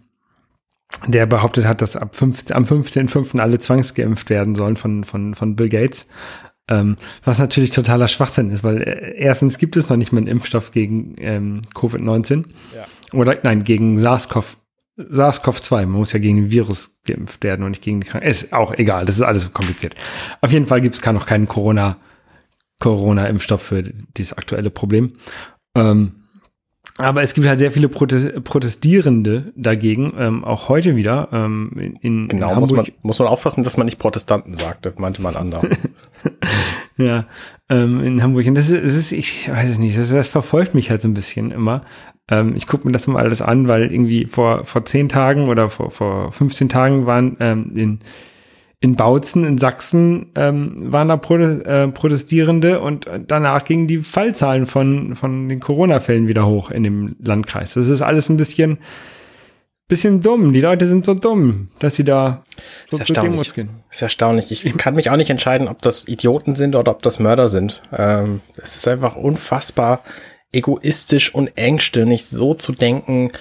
der 1.06 1.26
behauptet 1.26 1.64
hat, 1.64 1.80
dass 1.80 1.96
ab 1.96 2.16
15, 2.16 2.56
am 2.56 2.64
15.05. 2.64 3.38
alle 3.38 3.58
zwangsgeimpft 3.58 4.30
werden 4.30 4.56
sollen 4.56 4.76
von, 4.76 5.04
von, 5.04 5.34
von 5.34 5.54
Bill 5.54 5.68
Gates. 5.68 6.08
Ähm, 6.68 6.96
was 7.24 7.38
natürlich 7.38 7.70
totaler 7.70 8.08
Schwachsinn 8.08 8.50
ist, 8.50 8.64
weil 8.64 8.82
äh, 8.82 9.14
erstens 9.16 9.58
gibt 9.58 9.76
es 9.76 9.88
noch 9.90 9.96
nicht 9.96 10.12
mal 10.12 10.18
einen 10.18 10.28
Impfstoff 10.28 10.70
gegen 10.70 11.14
ähm, 11.18 11.62
Covid-19. 11.74 12.44
Ja. 12.74 12.86
Oder 13.12 13.38
nein, 13.42 13.64
gegen 13.64 13.98
SARS-CoV 13.98 14.56
SARS-CoV-2, 14.98 15.86
man 15.86 15.92
muss 15.92 16.12
ja 16.12 16.18
gegen 16.18 16.36
den 16.36 16.50
Virus 16.50 17.00
geimpft 17.04 17.42
werden 17.42 17.64
und 17.64 17.70
nicht 17.70 17.82
gegen 17.82 18.00
die 18.00 18.06
Krankheit. 18.06 18.30
Ist 18.30 18.52
auch 18.52 18.74
egal, 18.74 19.06
das 19.06 19.16
ist 19.16 19.22
alles 19.22 19.52
kompliziert. 19.52 19.94
Auf 20.40 20.52
jeden 20.52 20.66
Fall 20.66 20.80
gibt 20.80 20.94
es 20.94 21.04
noch 21.04 21.26
keinen 21.26 21.48
Corona, 21.48 21.96
Corona-Impfstoff 22.78 23.62
für 23.62 23.82
dieses 23.82 24.34
aktuelle 24.34 24.70
Problem. 24.70 25.14
Ähm, 25.74 26.16
aber 26.98 27.22
es 27.22 27.32
gibt 27.32 27.46
halt 27.46 27.58
sehr 27.58 27.72
viele 27.72 27.88
Protestierende 27.88 29.52
dagegen, 29.56 30.12
ähm, 30.18 30.44
auch 30.44 30.68
heute 30.68 30.94
wieder. 30.94 31.28
Ähm, 31.32 31.96
in, 32.02 32.28
genau, 32.28 32.52
in 32.52 32.58
muss, 32.58 32.72
man, 32.72 32.86
muss 33.00 33.18
man 33.18 33.28
aufpassen, 33.28 33.62
dass 33.62 33.78
man 33.78 33.86
nicht 33.86 33.98
Protestanten 33.98 34.54
sagt, 34.54 34.84
das 34.84 34.98
meinte 34.98 35.22
man 35.22 35.36
andere. 35.36 35.70
Ja, 36.98 37.26
ähm, 37.68 38.00
in 38.00 38.22
Hamburg. 38.22 38.46
Und 38.46 38.54
das 38.54 38.70
ist, 38.70 38.84
das 38.84 38.94
ist, 38.94 39.12
ich 39.12 39.48
weiß 39.48 39.70
es 39.70 39.78
nicht, 39.78 39.98
das, 39.98 40.10
das 40.10 40.28
verfolgt 40.28 40.74
mich 40.74 40.90
halt 40.90 41.00
so 41.00 41.08
ein 41.08 41.14
bisschen 41.14 41.50
immer. 41.50 41.84
Ähm, 42.32 42.54
ich 42.56 42.66
gucke 42.66 42.86
mir 42.86 42.92
das 42.92 43.06
mal 43.06 43.22
alles 43.22 43.42
an, 43.42 43.68
weil 43.68 43.92
irgendwie 43.92 44.24
vor, 44.24 44.64
vor 44.64 44.86
zehn 44.86 45.08
Tagen 45.10 45.48
oder 45.48 45.68
vor, 45.68 45.90
vor 45.90 46.32
15 46.32 46.70
Tagen 46.70 47.04
waren 47.04 47.36
ähm, 47.40 47.72
in, 47.76 48.00
in 48.80 48.96
Bautzen 48.96 49.44
in 49.44 49.58
Sachsen 49.58 50.32
ähm, 50.34 50.90
waren 50.90 51.08
da 51.08 51.16
äh, 51.16 51.88
Protestierende 51.88 52.80
und 52.80 53.06
danach 53.26 53.64
gingen 53.64 53.86
die 53.86 53.98
Fallzahlen 53.98 54.64
von, 54.64 55.14
von 55.14 55.50
den 55.50 55.60
Corona-Fällen 55.60 56.26
wieder 56.26 56.46
hoch 56.46 56.70
in 56.70 56.84
dem 56.84 57.16
Landkreis. 57.22 57.74
Das 57.74 57.88
ist 57.88 58.00
alles 58.00 58.30
ein 58.30 58.38
bisschen, 58.38 58.78
bisschen 59.86 60.22
dumm. 60.22 60.54
Die 60.54 60.62
Leute 60.62 60.86
sind 60.86 61.04
so 61.04 61.12
dumm, 61.12 61.68
dass 61.80 61.96
sie 61.96 62.04
da 62.04 62.42
so 62.90 62.96
zu 62.96 63.12
Demos 63.12 63.52
gehen. 63.52 63.68
Ist 63.90 64.00
erstaunlich. 64.00 64.50
Ich 64.50 64.76
kann 64.78 64.94
mich 64.94 65.10
auch 65.10 65.16
nicht 65.16 65.30
entscheiden, 65.30 65.68
ob 65.68 65.82
das 65.82 66.08
Idioten 66.08 66.54
sind 66.54 66.74
oder 66.74 66.92
ob 66.92 67.02
das 67.02 67.18
Mörder 67.18 67.48
sind. 67.48 67.82
Ähm, 67.94 68.40
es 68.56 68.76
ist 68.76 68.88
einfach 68.88 69.16
unfassbar 69.16 70.00
egoistisch 70.52 71.34
und 71.34 71.56
engstirnig, 71.56 72.26
so 72.26 72.54
zu 72.54 72.72
denken, 72.72 73.32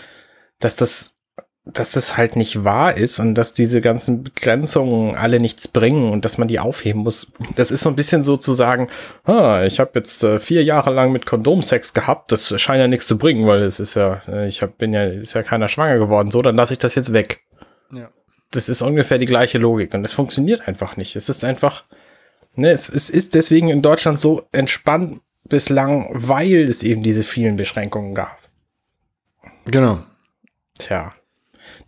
dass 0.59 0.75
das 0.75 1.15
dass 1.63 1.91
das 1.91 2.17
halt 2.17 2.35
nicht 2.35 2.63
wahr 2.63 2.97
ist 2.97 3.19
und 3.19 3.35
dass 3.35 3.53
diese 3.53 3.81
ganzen 3.81 4.23
Begrenzungen 4.23 5.15
alle 5.15 5.39
nichts 5.39 5.67
bringen 5.67 6.11
und 6.11 6.25
dass 6.25 6.39
man 6.39 6.47
die 6.47 6.59
aufheben 6.59 7.03
muss. 7.03 7.31
Das 7.55 7.69
ist 7.69 7.81
so 7.81 7.89
ein 7.89 7.95
bisschen 7.95 8.23
so 8.23 8.35
zu 8.35 8.53
sagen, 8.53 8.89
ah, 9.25 9.63
ich 9.63 9.79
habe 9.79 9.91
jetzt 9.95 10.23
äh, 10.23 10.39
vier 10.39 10.63
Jahre 10.63 10.91
lang 10.91 11.11
mit 11.11 11.27
Kondomsex 11.27 11.93
gehabt, 11.93 12.31
das 12.31 12.59
scheint 12.59 12.79
ja 12.79 12.87
nichts 12.87 13.05
zu 13.05 13.17
bringen, 13.17 13.45
weil 13.45 13.61
es 13.61 13.79
ist 13.79 13.93
ja, 13.93 14.21
äh, 14.27 14.47
ich 14.47 14.63
hab, 14.63 14.79
bin 14.79 14.91
ja, 14.91 15.05
ist 15.05 15.33
ja 15.33 15.43
keiner 15.43 15.67
schwanger 15.67 15.99
geworden, 15.99 16.31
so, 16.31 16.41
dann 16.41 16.55
lasse 16.55 16.73
ich 16.73 16.79
das 16.79 16.95
jetzt 16.95 17.13
weg. 17.13 17.41
Ja. 17.93 18.09
Das 18.49 18.67
ist 18.67 18.81
ungefähr 18.81 19.19
die 19.19 19.27
gleiche 19.27 19.59
Logik 19.59 19.93
und 19.93 20.01
das 20.01 20.13
funktioniert 20.13 20.67
einfach 20.67 20.97
nicht. 20.97 21.15
Es 21.15 21.29
ist 21.29 21.43
einfach, 21.43 21.83
ne, 22.55 22.71
es, 22.71 22.89
es 22.89 23.11
ist 23.11 23.35
deswegen 23.35 23.69
in 23.69 23.83
Deutschland 23.83 24.19
so 24.19 24.47
entspannt 24.51 25.21
bislang, 25.51 26.09
weil 26.13 26.63
es 26.63 26.83
eben 26.83 27.03
diese 27.03 27.23
vielen 27.23 27.55
Beschränkungen 27.55 28.13
gab. 28.13 28.37
Genau. 29.65 29.99
Tja. 30.79 31.13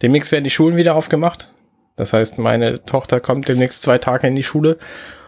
Demnächst 0.01 0.31
werden 0.31 0.43
die 0.43 0.49
Schulen 0.49 0.77
wieder 0.77 0.95
aufgemacht. 0.95 1.51
Das 1.95 2.13
heißt, 2.13 2.37
meine 2.39 2.83
Tochter 2.85 3.19
kommt 3.19 3.47
demnächst 3.47 3.81
zwei 3.81 3.97
Tage 3.97 4.27
in 4.27 4.35
die 4.35 4.43
Schule 4.43 4.77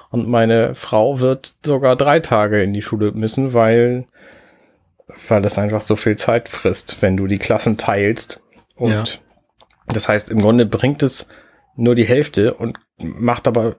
und 0.10 0.28
meine 0.28 0.76
Frau 0.76 1.20
wird 1.20 1.56
sogar 1.64 1.96
drei 1.96 2.20
Tage 2.20 2.62
in 2.64 2.74
die 2.74 2.82
Schule 2.82 3.12
müssen, 3.12 3.54
weil, 3.54 4.06
weil 5.28 5.42
das 5.42 5.58
einfach 5.58 5.82
so 5.82 5.96
viel 5.96 6.16
Zeit 6.16 6.50
frisst, 6.50 7.02
wenn 7.02 7.18
du 7.18 7.28
die 7.28 7.38
Klassen 7.38 7.78
teilst. 7.78 8.42
Und 8.76 8.92
ja. 8.92 9.04
das 9.88 10.08
heißt, 10.08 10.32
im 10.32 10.40
Grunde 10.40 10.66
bringt 10.66 11.04
es 11.04 11.28
nur 11.76 11.96
die 11.96 12.06
Hälfte 12.06 12.54
und 12.54 12.80
macht 12.98 13.48
aber 13.48 13.76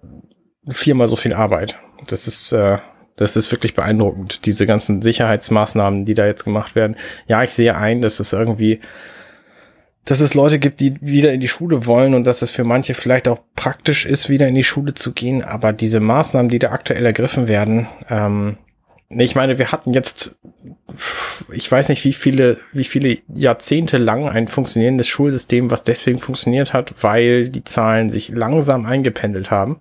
viermal 0.69 1.09
so 1.09 1.17
viel 1.17 1.33
Arbeit. 1.33 1.79
Das 2.07 2.27
ist, 2.27 2.53
äh, 2.53 2.79
das 3.17 3.37
ist 3.37 3.51
wirklich 3.51 3.75
beeindruckend, 3.75 4.47
diese 4.47 4.67
ganzen 4.67 5.03
Sicherheitsmaßnahmen, 5.03 6.05
die 6.05 6.15
da 6.15 6.27
jetzt 6.27 6.45
gemacht 6.45 6.75
werden. 6.75 6.97
Ja, 7.27 7.43
ich 7.43 7.51
sehe 7.51 7.77
ein, 7.77 8.01
dass 8.03 8.21
es 8.21 8.33
irgendwie 8.33 8.81
dass 10.07 10.21
es 10.21 10.35
Leute 10.35 10.61
gibt, 10.61 10.79
die 10.81 10.95
wieder 11.01 11.33
in 11.33 11.41
die 11.41 11.49
Schule 11.49 11.85
wollen 11.85 12.15
und 12.15 12.25
dass 12.25 12.41
es 12.41 12.53
für 12.53 12.63
manche 12.63 12.95
vielleicht 12.95 13.27
auch 13.27 13.41
praktisch 13.57 14.07
ist, 14.07 14.31
wieder 14.31 14.47
in 14.47 14.55
die 14.55 14.65
Schule 14.65 14.95
zu 14.95 15.13
gehen. 15.13 15.43
Aber 15.43 15.73
diese 15.73 15.99
Maßnahmen, 15.99 16.49
die 16.49 16.61
da 16.61 16.71
aktuell 16.71 17.05
ergriffen 17.05 17.49
werden, 17.49 17.89
ähm, 18.09 18.57
ich 19.09 19.35
meine, 19.35 19.59
wir 19.59 19.71
hatten 19.71 19.93
jetzt, 19.93 20.37
ich 21.53 21.71
weiß 21.71 21.89
nicht, 21.91 22.05
wie 22.05 22.13
viele, 22.13 22.59
wie 22.73 22.85
viele 22.85 23.19
Jahrzehnte 23.33 23.99
lang 23.99 24.29
ein 24.29 24.49
funktionierendes 24.49 25.09
Schulsystem, 25.09 25.71
was 25.71 25.85
deswegen 25.85 26.19
funktioniert 26.19 26.73
hat, 26.73 27.03
weil 27.03 27.49
die 27.49 27.65
Zahlen 27.65 28.09
sich 28.09 28.31
langsam 28.31 28.87
eingependelt 28.87 29.51
haben. 29.51 29.81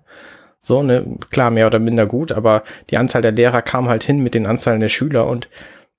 So, 0.66 0.82
ne, 0.82 1.06
klar, 1.30 1.52
mehr 1.52 1.68
oder 1.68 1.78
minder 1.78 2.06
gut, 2.06 2.32
aber 2.32 2.64
die 2.90 2.96
Anzahl 2.96 3.22
der 3.22 3.30
Lehrer 3.30 3.62
kam 3.62 3.88
halt 3.88 4.02
hin 4.02 4.18
mit 4.18 4.34
den 4.34 4.46
Anzahlen 4.46 4.80
der 4.80 4.88
Schüler 4.88 5.28
und 5.28 5.48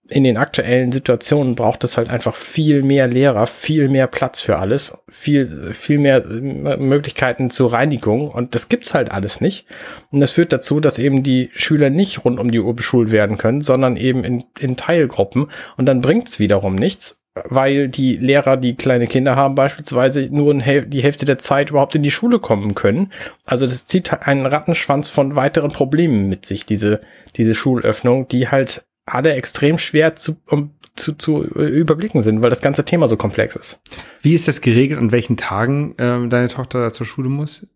in 0.09 0.25
den 0.25 0.35
aktuellen 0.35 0.91
Situationen 0.91 1.55
braucht 1.55 1.85
es 1.85 1.97
halt 1.97 2.09
einfach 2.09 2.35
viel 2.35 2.83
mehr 2.83 3.07
Lehrer, 3.07 3.47
viel 3.47 3.87
mehr 3.87 4.07
Platz 4.07 4.41
für 4.41 4.57
alles, 4.57 4.97
viel, 5.07 5.47
viel 5.73 5.99
mehr 5.99 6.25
äh, 6.25 6.75
Möglichkeiten 6.77 7.49
zur 7.49 7.71
Reinigung 7.71 8.29
und 8.29 8.55
das 8.55 8.67
gibt's 8.67 8.93
halt 8.93 9.11
alles 9.13 9.39
nicht. 9.39 9.67
Und 10.11 10.19
das 10.19 10.33
führt 10.33 10.51
dazu, 10.51 10.81
dass 10.81 10.99
eben 10.99 11.23
die 11.23 11.49
Schüler 11.53 11.89
nicht 11.89 12.25
rund 12.25 12.37
um 12.37 12.51
die 12.51 12.59
Uhr 12.59 12.75
beschult 12.75 13.11
werden 13.11 13.37
können, 13.37 13.61
sondern 13.61 13.95
eben 13.95 14.25
in, 14.25 14.43
in 14.59 14.75
Teilgruppen 14.75 15.47
und 15.77 15.85
dann 15.85 16.01
bringt's 16.01 16.39
wiederum 16.39 16.75
nichts, 16.75 17.21
weil 17.45 17.87
die 17.87 18.17
Lehrer, 18.17 18.57
die 18.57 18.75
kleine 18.75 19.07
Kinder 19.07 19.35
haben, 19.35 19.55
beispielsweise 19.55 20.29
nur 20.31 20.53
die 20.55 21.03
Hälfte 21.03 21.25
der 21.25 21.37
Zeit 21.37 21.69
überhaupt 21.69 21.95
in 21.95 22.03
die 22.03 22.11
Schule 22.11 22.39
kommen 22.39 22.75
können. 22.75 23.11
Also 23.45 23.65
das 23.65 23.85
zieht 23.85 24.13
einen 24.13 24.45
Rattenschwanz 24.45 25.09
von 25.09 25.35
weiteren 25.35 25.71
Problemen 25.71 26.29
mit 26.29 26.45
sich, 26.45 26.65
diese, 26.65 27.01
diese 27.35 27.55
Schulöffnung, 27.55 28.27
die 28.27 28.49
halt 28.49 28.85
alle 29.05 29.33
extrem 29.33 29.77
schwer 29.77 30.15
zu, 30.15 30.37
um, 30.47 30.71
zu, 30.95 31.13
zu 31.13 31.43
überblicken 31.43 32.21
sind, 32.21 32.43
weil 32.43 32.49
das 32.49 32.61
ganze 32.61 32.85
Thema 32.85 33.07
so 33.07 33.17
komplex 33.17 33.55
ist. 33.55 33.79
Wie 34.21 34.33
ist 34.33 34.47
das 34.47 34.61
geregelt, 34.61 34.99
an 34.99 35.11
welchen 35.11 35.37
Tagen 35.37 35.95
ähm, 35.97 36.29
deine 36.29 36.49
Tochter 36.49 36.91
zur 36.91 37.05
Schule 37.05 37.29
muss? 37.29 37.67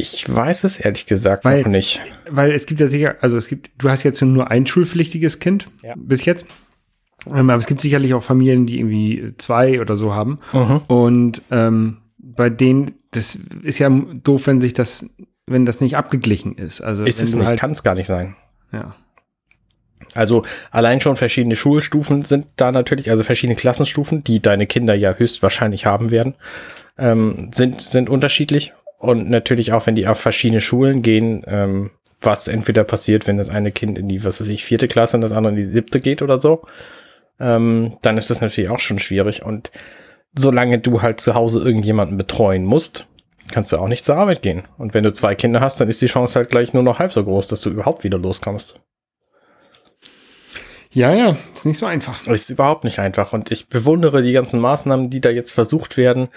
Ich 0.00 0.32
weiß 0.32 0.62
es 0.62 0.78
ehrlich 0.78 1.06
gesagt 1.06 1.44
weil, 1.44 1.62
noch 1.62 1.68
nicht. 1.68 2.00
Weil 2.30 2.52
es 2.52 2.66
gibt 2.66 2.80
ja 2.80 2.86
sicher, 2.86 3.16
also 3.20 3.36
es 3.36 3.48
gibt, 3.48 3.70
du 3.78 3.90
hast 3.90 4.04
jetzt 4.04 4.22
nur 4.22 4.48
ein 4.48 4.64
schulpflichtiges 4.64 5.40
Kind 5.40 5.68
ja. 5.82 5.94
bis 5.96 6.24
jetzt. 6.24 6.46
Ähm, 7.34 7.50
aber 7.50 7.58
es 7.58 7.66
gibt 7.66 7.80
sicherlich 7.80 8.14
auch 8.14 8.22
Familien, 8.22 8.66
die 8.66 8.78
irgendwie 8.78 9.34
zwei 9.38 9.80
oder 9.80 9.96
so 9.96 10.14
haben. 10.14 10.38
Mhm. 10.52 10.80
Und 10.86 11.42
ähm, 11.50 11.98
bei 12.18 12.50
denen, 12.50 12.92
das 13.10 13.38
ist 13.62 13.78
ja 13.78 13.88
doof, 13.88 14.46
wenn 14.46 14.60
sich 14.60 14.72
das, 14.72 15.10
wenn 15.46 15.66
das 15.66 15.80
nicht 15.80 15.96
abgeglichen 15.96 16.56
ist. 16.56 16.80
Also 16.80 17.04
ist 17.04 17.22
es 17.22 17.34
nicht, 17.34 17.46
halt, 17.46 17.58
kann 17.58 17.70
es 17.70 17.82
gar 17.82 17.94
nicht 17.94 18.06
sein. 18.06 18.36
Ja. 18.72 18.94
Also 20.14 20.44
allein 20.70 21.00
schon 21.00 21.16
verschiedene 21.16 21.56
Schulstufen 21.56 22.22
sind 22.22 22.46
da 22.56 22.72
natürlich, 22.72 23.10
also 23.10 23.24
verschiedene 23.24 23.56
Klassenstufen, 23.56 24.24
die 24.24 24.40
deine 24.40 24.66
Kinder 24.66 24.94
ja 24.94 25.14
höchstwahrscheinlich 25.14 25.86
haben 25.86 26.10
werden, 26.10 26.34
ähm, 26.96 27.50
sind, 27.52 27.80
sind 27.80 28.08
unterschiedlich. 28.08 28.72
Und 28.98 29.30
natürlich 29.30 29.72
auch, 29.72 29.86
wenn 29.86 29.94
die 29.94 30.08
auf 30.08 30.18
verschiedene 30.18 30.60
Schulen 30.60 31.02
gehen, 31.02 31.44
ähm, 31.46 31.90
was 32.20 32.48
entweder 32.48 32.82
passiert, 32.84 33.26
wenn 33.26 33.36
das 33.36 33.48
eine 33.48 33.70
Kind 33.70 33.96
in 33.96 34.08
die, 34.08 34.24
was 34.24 34.40
weiß 34.40 34.48
ich, 34.48 34.64
vierte 34.64 34.88
Klasse 34.88 35.16
und 35.16 35.20
das 35.20 35.32
andere 35.32 35.52
in 35.52 35.56
die 35.56 35.72
siebte 35.72 36.00
geht 36.00 36.20
oder 36.20 36.40
so, 36.40 36.64
ähm, 37.40 37.96
dann 38.02 38.16
ist 38.16 38.30
das 38.30 38.40
natürlich 38.40 38.70
auch 38.70 38.80
schon 38.80 38.98
schwierig. 38.98 39.44
Und 39.44 39.70
solange 40.36 40.78
du 40.78 41.02
halt 41.02 41.20
zu 41.20 41.34
Hause 41.34 41.60
irgendjemanden 41.60 42.16
betreuen 42.16 42.64
musst, 42.64 43.06
kannst 43.50 43.72
du 43.72 43.78
auch 43.78 43.88
nicht 43.88 44.04
zur 44.04 44.16
Arbeit 44.16 44.42
gehen. 44.42 44.64
Und 44.76 44.94
wenn 44.94 45.04
du 45.04 45.12
zwei 45.12 45.34
Kinder 45.34 45.60
hast, 45.60 45.80
dann 45.80 45.88
ist 45.88 46.02
die 46.02 46.06
Chance 46.06 46.34
halt 46.34 46.50
gleich 46.50 46.74
nur 46.74 46.82
noch 46.82 46.98
halb 46.98 47.12
so 47.12 47.24
groß, 47.24 47.48
dass 47.48 47.60
du 47.62 47.70
überhaupt 47.70 48.04
wieder 48.04 48.18
loskommst. 48.18 48.80
Ja, 50.90 51.12
ja, 51.14 51.36
ist 51.54 51.66
nicht 51.66 51.78
so 51.78 51.86
einfach. 51.86 52.26
Ist 52.26 52.50
überhaupt 52.50 52.84
nicht 52.84 52.98
einfach. 52.98 53.32
Und 53.32 53.50
ich 53.50 53.68
bewundere 53.68 54.22
die 54.22 54.32
ganzen 54.32 54.60
Maßnahmen, 54.60 55.10
die 55.10 55.20
da 55.20 55.30
jetzt 55.30 55.52
versucht 55.52 55.96
werden. 55.96 56.28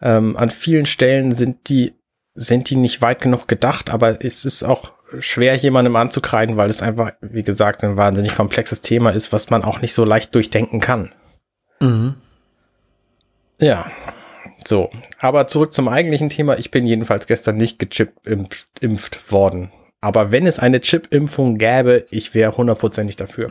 Ähm, 0.00 0.36
an 0.36 0.50
vielen 0.50 0.86
Stellen 0.86 1.32
sind 1.32 1.68
die, 1.68 1.94
sind 2.34 2.70
die 2.70 2.76
nicht 2.76 3.02
weit 3.02 3.20
genug 3.20 3.48
gedacht, 3.48 3.90
aber 3.90 4.24
es 4.24 4.44
ist 4.44 4.62
auch 4.62 4.92
schwer, 5.20 5.54
jemandem 5.56 5.96
anzukreiden, 5.96 6.56
weil 6.56 6.70
es 6.70 6.82
einfach, 6.82 7.12
wie 7.20 7.42
gesagt, 7.42 7.84
ein 7.84 7.96
wahnsinnig 7.96 8.34
komplexes 8.34 8.80
Thema 8.80 9.10
ist, 9.10 9.32
was 9.32 9.50
man 9.50 9.64
auch 9.64 9.80
nicht 9.80 9.94
so 9.94 10.04
leicht 10.04 10.34
durchdenken 10.34 10.80
kann. 10.80 11.12
Mhm. 11.80 12.14
Ja. 13.60 13.90
So, 14.66 14.90
aber 15.20 15.46
zurück 15.46 15.72
zum 15.72 15.88
eigentlichen 15.88 16.28
Thema. 16.28 16.58
Ich 16.58 16.70
bin 16.70 16.86
jedenfalls 16.86 17.26
gestern 17.26 17.56
nicht 17.56 17.78
gechippt 17.78 18.18
impft 18.80 19.32
worden. 19.32 19.70
Aber 20.00 20.30
wenn 20.30 20.46
es 20.46 20.60
eine 20.60 20.80
Chip-Impfung 20.80 21.58
gäbe, 21.58 22.06
ich 22.10 22.34
wäre 22.34 22.56
hundertprozentig 22.56 23.16
dafür. 23.16 23.50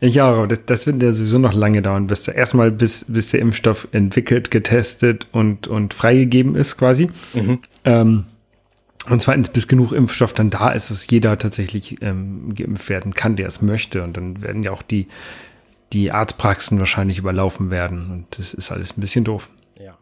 Ich 0.00 0.20
auch, 0.22 0.46
das, 0.46 0.64
das 0.64 0.86
wird 0.86 1.02
ja 1.02 1.10
sowieso 1.10 1.38
noch 1.38 1.52
lange 1.52 1.82
dauern, 1.82 2.06
bis 2.06 2.24
der 2.24 2.36
erstmal 2.36 2.70
bis, 2.70 3.06
bis 3.08 3.30
der 3.30 3.40
Impfstoff 3.40 3.88
entwickelt, 3.90 4.50
getestet 4.50 5.26
und, 5.32 5.66
und 5.66 5.92
freigegeben 5.92 6.54
ist, 6.54 6.76
quasi. 6.78 7.10
Mhm. 7.34 7.58
Ähm, 7.84 8.24
und 9.08 9.22
zweitens, 9.22 9.48
bis 9.48 9.66
genug 9.66 9.92
Impfstoff 9.92 10.34
dann 10.34 10.50
da 10.50 10.70
ist, 10.70 10.90
dass 10.90 11.08
jeder 11.08 11.38
tatsächlich 11.38 12.02
ähm, 12.02 12.54
geimpft 12.54 12.88
werden 12.88 13.14
kann, 13.14 13.36
der 13.36 13.46
es 13.46 13.62
möchte. 13.62 14.02
Und 14.02 14.16
dann 14.16 14.42
werden 14.42 14.62
ja 14.62 14.72
auch 14.72 14.82
die, 14.82 15.08
die 15.92 16.12
Arztpraxen 16.12 16.78
wahrscheinlich 16.78 17.18
überlaufen 17.18 17.70
werden. 17.70 18.10
Und 18.10 18.38
das 18.38 18.52
ist 18.52 18.70
alles 18.70 18.96
ein 18.96 19.00
bisschen 19.00 19.24
doof. 19.24 19.48
Ja. 19.78 19.96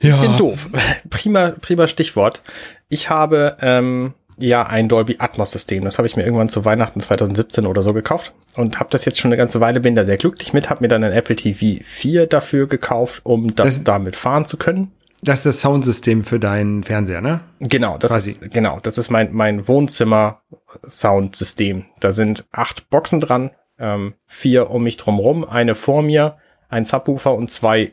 Bisschen 0.00 0.32
ja. 0.32 0.36
doof. 0.36 0.68
Prima, 1.10 1.50
prima 1.60 1.86
Stichwort. 1.86 2.42
Ich 2.88 3.08
habe 3.08 3.56
ähm, 3.60 4.14
ja 4.36 4.66
ein 4.66 4.88
Dolby 4.88 5.16
Atmos 5.20 5.52
System. 5.52 5.84
Das 5.84 5.98
habe 5.98 6.08
ich 6.08 6.16
mir 6.16 6.24
irgendwann 6.24 6.48
zu 6.48 6.64
Weihnachten 6.64 6.98
2017 6.98 7.66
oder 7.66 7.82
so 7.82 7.94
gekauft 7.94 8.32
und 8.56 8.80
habe 8.80 8.90
das 8.90 9.04
jetzt 9.04 9.20
schon 9.20 9.28
eine 9.28 9.36
ganze 9.36 9.60
Weile, 9.60 9.80
bin 9.80 9.94
da 9.94 10.04
sehr 10.04 10.16
glücklich 10.16 10.52
mit, 10.52 10.70
habe 10.70 10.82
mir 10.82 10.88
dann 10.88 11.04
ein 11.04 11.12
Apple 11.12 11.36
TV 11.36 11.82
4 11.84 12.26
dafür 12.26 12.66
gekauft, 12.66 13.20
um 13.24 13.54
das, 13.54 13.76
das 13.76 13.84
damit 13.84 14.16
fahren 14.16 14.44
zu 14.44 14.56
können. 14.56 14.90
Das 15.22 15.40
ist 15.40 15.46
das 15.46 15.60
Soundsystem 15.60 16.24
für 16.24 16.38
deinen 16.38 16.84
Fernseher, 16.84 17.20
ne? 17.20 17.40
Genau, 17.60 17.96
das 17.98 18.12
Quasi. 18.12 18.32
ist 18.32 18.50
genau, 18.52 18.80
das 18.80 18.98
ist 18.98 19.10
mein 19.10 19.32
mein 19.32 19.66
Wohnzimmer 19.66 20.42
Soundsystem. 20.86 21.86
Da 22.00 22.12
sind 22.12 22.44
acht 22.52 22.90
Boxen 22.90 23.20
dran, 23.20 23.50
ähm, 23.78 24.14
vier 24.26 24.70
um 24.70 24.82
mich 24.82 24.96
drumrum, 24.98 25.44
eine 25.44 25.74
vor 25.74 26.02
mir, 26.02 26.36
ein 26.68 26.84
Subwoofer 26.84 27.34
und 27.34 27.50
zwei 27.50 27.92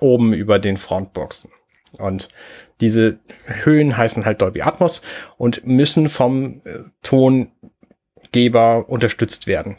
oben 0.00 0.32
über 0.32 0.58
den 0.58 0.76
Frontboxen. 0.76 1.50
Und 1.98 2.28
Diese 2.80 3.18
Höhen 3.44 3.96
heißen 3.96 4.24
halt 4.24 4.42
Dolby 4.42 4.62
Atmos 4.62 5.00
und 5.36 5.64
müssen 5.64 6.08
vom 6.08 6.60
äh, 6.64 6.80
Tongeber 7.02 8.88
unterstützt 8.88 9.46
werden. 9.46 9.76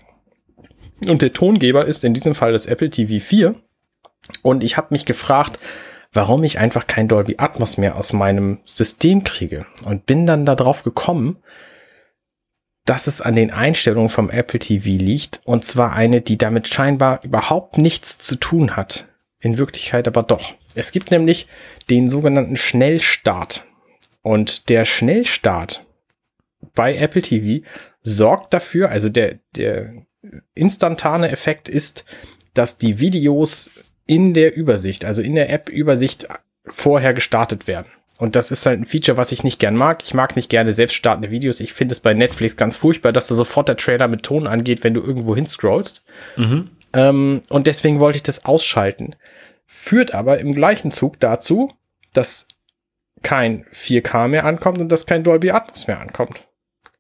Und 1.08 1.22
der 1.22 1.34
Tongeber 1.34 1.86
ist 1.86 2.06
in 2.06 2.14
diesem 2.14 2.36
Fall 2.36 2.54
das 2.54 2.68
Apple 2.68 2.90
TV 2.90 3.24
4. 3.24 3.56
Und 4.42 4.64
ich 4.64 4.78
habe 4.78 4.88
mich 4.92 5.06
gefragt, 5.06 5.60
warum 6.16 6.44
ich 6.46 6.60
einfach 6.60 6.88
kein 6.88 7.08
Dolby 7.10 7.36
Atmos 7.38 7.78
mehr 7.78 7.98
aus 7.98 8.14
meinem 8.14 8.60
System 8.66 9.24
kriege. 9.24 9.66
Und 9.86 10.06
bin 10.06 10.26
dann 10.26 10.46
darauf 10.46 10.84
gekommen, 10.84 11.38
dass 12.86 13.08
es 13.08 13.20
an 13.20 13.36
den 13.36 13.52
Einstellungen 13.52 14.10
vom 14.10 14.30
Apple 14.30 14.60
TV 14.60 14.86
liegt. 14.92 15.42
Und 15.44 15.66
zwar 15.66 15.94
eine, 15.94 16.22
die 16.22 16.38
damit 16.38 16.68
scheinbar 16.68 17.24
überhaupt 17.24 17.78
nichts 17.78 18.18
zu 18.18 18.38
tun 18.38 18.76
hat. 18.78 19.08
In 19.42 19.58
Wirklichkeit 19.58 20.08
aber 20.08 20.24
doch. 20.24 20.56
Es 20.74 20.92
gibt 20.92 21.12
nämlich 21.12 21.48
den 21.90 22.08
sogenannten 22.08 22.56
Schnellstart. 22.56 23.66
Und 24.22 24.70
der 24.70 24.86
Schnellstart 24.86 25.86
bei 26.74 26.96
Apple 26.96 27.22
TV 27.22 27.66
sorgt 28.02 28.54
dafür, 28.54 28.90
also 28.90 29.10
der, 29.10 29.40
der 29.56 29.94
instantane 30.54 31.30
Effekt 31.30 31.68
ist, 31.68 32.06
dass 32.54 32.78
die 32.78 33.00
Videos 33.00 33.70
in 34.08 34.34
der 34.34 34.56
Übersicht, 34.56 35.06
also 35.06 35.22
in 35.22 35.36
der 35.36 35.52
App-Übersicht 35.52 36.28
vorher 36.66 37.14
gestartet 37.14 37.68
werden. 37.68 37.88
Und 38.18 38.36
das 38.36 38.50
ist 38.50 38.66
halt 38.66 38.80
ein 38.80 38.86
Feature, 38.86 39.18
was 39.18 39.32
ich 39.32 39.44
nicht 39.44 39.60
gern 39.60 39.76
mag. 39.76 40.02
Ich 40.04 40.14
mag 40.14 40.36
nicht 40.36 40.50
gerne 40.50 40.74
selbst 40.74 40.96
startende 40.96 41.32
Videos. 41.32 41.60
Ich 41.60 41.74
finde 41.74 41.94
es 41.94 42.00
bei 42.00 42.14
Netflix 42.14 42.56
ganz 42.56 42.78
furchtbar, 42.78 43.12
dass 43.12 43.28
da 43.28 43.36
sofort 43.36 43.68
der 43.68 43.78
Trailer 43.78 44.08
mit 44.08 44.24
Ton 44.24 44.48
angeht, 44.48 44.84
wenn 44.84 44.94
du 44.94 45.02
irgendwo 45.02 45.36
hinscrollst. 45.36 46.02
Mhm. 46.38 46.70
Ähm, 46.94 47.42
und 47.50 47.68
deswegen 47.68 48.00
wollte 48.00 48.18
ich 48.18 48.24
das 48.24 48.46
ausschalten. 48.46 49.16
Führt 49.66 50.14
aber 50.14 50.40
im 50.40 50.56
gleichen 50.56 50.92
Zug 50.92 51.20
dazu, 51.20 51.72
dass 52.14 52.48
kein 53.22 53.66
4K 53.74 54.30
mehr 54.30 54.46
ankommt 54.46 54.78
und 54.78 54.90
dass 54.90 55.06
kein 55.06 55.24
Dolby 55.24 55.52
Atmos 55.52 55.88
mehr 55.88 56.00
ankommt. 56.00 56.48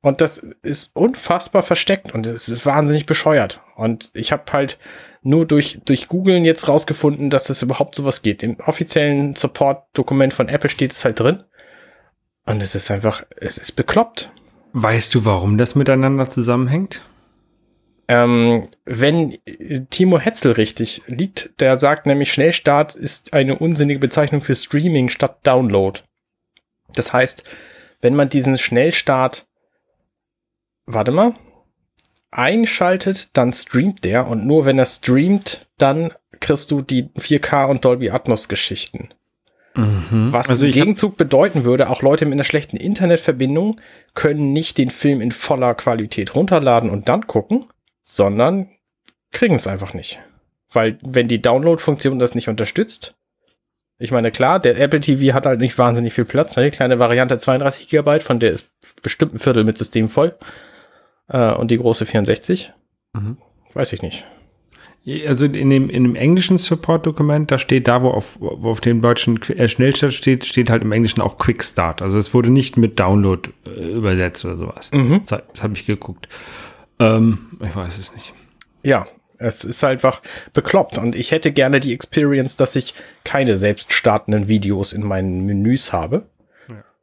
Und 0.01 0.21
das 0.21 0.37
ist 0.37 0.95
unfassbar 0.95 1.63
versteckt 1.63 2.13
und 2.13 2.25
es 2.27 2.49
ist 2.49 2.65
wahnsinnig 2.65 3.05
bescheuert. 3.05 3.61
Und 3.75 4.11
ich 4.13 4.31
habe 4.31 4.43
halt 4.51 4.77
nur 5.25 5.47
durch, 5.47 5.79
durch 5.85 6.07
Googlen 6.07 6.45
jetzt 6.45 6.67
rausgefunden, 6.67 7.31
dass 7.31 7.49
es 7.49 7.63
überhaupt 7.63 7.95
sowas 7.95 8.21
geht. 8.21 8.43
Im 8.43 8.57
offiziellen 8.59 9.35
Support-Dokument 9.35 10.33
von 10.33 10.47
Apple 10.47 10.69
steht 10.69 10.91
es 10.91 11.03
halt 11.03 11.19
drin. 11.19 11.43
Und 12.45 12.61
es 12.61 12.75
ist 12.75 12.91
einfach, 12.91 13.25
es 13.35 13.57
ist 13.57 13.71
bekloppt. 13.71 14.31
Weißt 14.73 15.15
du, 15.15 15.25
warum 15.25 15.57
das 15.57 15.73
miteinander 15.73 16.29
zusammenhängt? 16.29 17.03
Ähm, 18.07 18.67
wenn 18.85 19.37
Timo 19.89 20.19
Hetzel 20.19 20.51
richtig 20.51 21.01
liegt, 21.07 21.59
der 21.59 21.77
sagt 21.79 22.05
nämlich, 22.05 22.31
Schnellstart 22.31 22.93
ist 22.93 23.33
eine 23.33 23.57
unsinnige 23.57 23.99
Bezeichnung 23.99 24.41
für 24.41 24.53
Streaming 24.53 25.09
statt 25.09 25.39
Download. 25.41 26.01
Das 26.93 27.13
heißt, 27.13 27.43
wenn 28.01 28.15
man 28.15 28.29
diesen 28.29 28.59
Schnellstart, 28.59 29.47
warte 30.85 31.11
mal, 31.11 31.33
einschaltet, 32.37 33.35
dann 33.37 33.53
streamt 33.53 34.03
der 34.03 34.27
und 34.27 34.45
nur 34.45 34.65
wenn 34.65 34.79
er 34.79 34.85
streamt, 34.85 35.67
dann 35.77 36.11
kriegst 36.39 36.71
du 36.71 36.81
die 36.81 37.09
4K 37.17 37.65
und 37.65 37.85
Dolby 37.85 38.09
Atmos 38.09 38.47
Geschichten. 38.47 39.09
Mhm. 39.75 40.31
Was 40.31 40.49
also 40.49 40.65
im 40.65 40.71
Gegenzug 40.71 41.17
bedeuten 41.17 41.65
würde, 41.65 41.89
auch 41.89 42.01
Leute 42.01 42.25
mit 42.25 42.33
einer 42.33 42.43
schlechten 42.43 42.77
Internetverbindung 42.77 43.79
können 44.13 44.53
nicht 44.53 44.77
den 44.77 44.89
Film 44.89 45.21
in 45.21 45.31
voller 45.31 45.75
Qualität 45.75 46.35
runterladen 46.35 46.89
und 46.89 47.09
dann 47.09 47.27
gucken, 47.27 47.65
sondern 48.03 48.69
kriegen 49.31 49.55
es 49.55 49.67
einfach 49.67 49.93
nicht. 49.93 50.19
Weil 50.71 50.97
wenn 51.03 51.27
die 51.27 51.41
Download-Funktion 51.41 52.19
das 52.19 52.35
nicht 52.35 52.47
unterstützt, 52.47 53.15
ich 53.97 54.11
meine, 54.11 54.31
klar, 54.31 54.59
der 54.59 54.77
Apple 54.77 54.99
TV 54.99 55.33
hat 55.33 55.45
halt 55.45 55.59
nicht 55.59 55.77
wahnsinnig 55.77 56.13
viel 56.13 56.25
Platz. 56.25 56.57
Ne? 56.57 56.65
Die 56.65 56.71
kleine 56.71 56.99
Variante 56.99 57.37
32 57.37 57.87
GB, 57.87 58.19
von 58.19 58.39
der 58.39 58.51
ist 58.51 58.69
bestimmt 59.01 59.33
ein 59.33 59.39
Viertel 59.39 59.63
mit 59.63 59.77
System 59.77 60.09
voll. 60.09 60.35
Äh, 61.27 61.53
und 61.53 61.71
die 61.71 61.77
große 61.77 62.05
64? 62.05 62.73
Mhm. 63.13 63.37
Weiß 63.73 63.93
ich 63.93 64.01
nicht. 64.01 64.25
Also 65.27 65.45
in 65.45 65.69
dem, 65.69 65.89
in 65.89 66.03
dem 66.03 66.15
englischen 66.15 66.57
Support-Dokument, 66.57 67.51
da 67.51 67.59
steht 67.59 67.87
da, 67.87 68.01
wo 68.01 68.07
auf, 68.07 68.37
wo 68.39 68.71
auf 68.71 68.81
dem 68.81 69.01
deutschen 69.01 69.39
äh, 69.43 69.67
Schnellstart 69.67 70.13
steht, 70.13 70.45
steht 70.45 70.71
halt 70.71 70.81
im 70.81 70.91
Englischen 70.91 71.21
auch 71.21 71.37
Quick 71.37 71.63
Start. 71.63 72.01
Also 72.01 72.17
es 72.17 72.33
wurde 72.33 72.49
nicht 72.49 72.77
mit 72.77 72.99
Download 72.99 73.51
äh, 73.67 73.91
übersetzt 73.91 74.43
oder 74.45 74.57
sowas. 74.57 74.91
Mhm. 74.91 75.21
Das, 75.27 75.43
das 75.53 75.63
habe 75.63 75.75
ich 75.75 75.85
geguckt. 75.85 76.27
Ähm, 76.99 77.49
ich 77.61 77.75
weiß 77.75 77.99
es 77.99 78.13
nicht. 78.13 78.33
Ja, 78.83 79.03
es 79.37 79.63
ist 79.63 79.83
einfach 79.83 80.21
bekloppt 80.53 80.97
und 80.97 81.15
ich 81.15 81.31
hätte 81.31 81.51
gerne 81.51 81.79
die 81.79 81.93
Experience, 81.93 82.55
dass 82.55 82.75
ich 82.75 82.95
keine 83.23 83.57
selbst 83.57 83.93
startenden 83.93 84.47
Videos 84.47 84.91
in 84.91 85.05
meinen 85.05 85.45
Menüs 85.45 85.93
habe. 85.93 86.25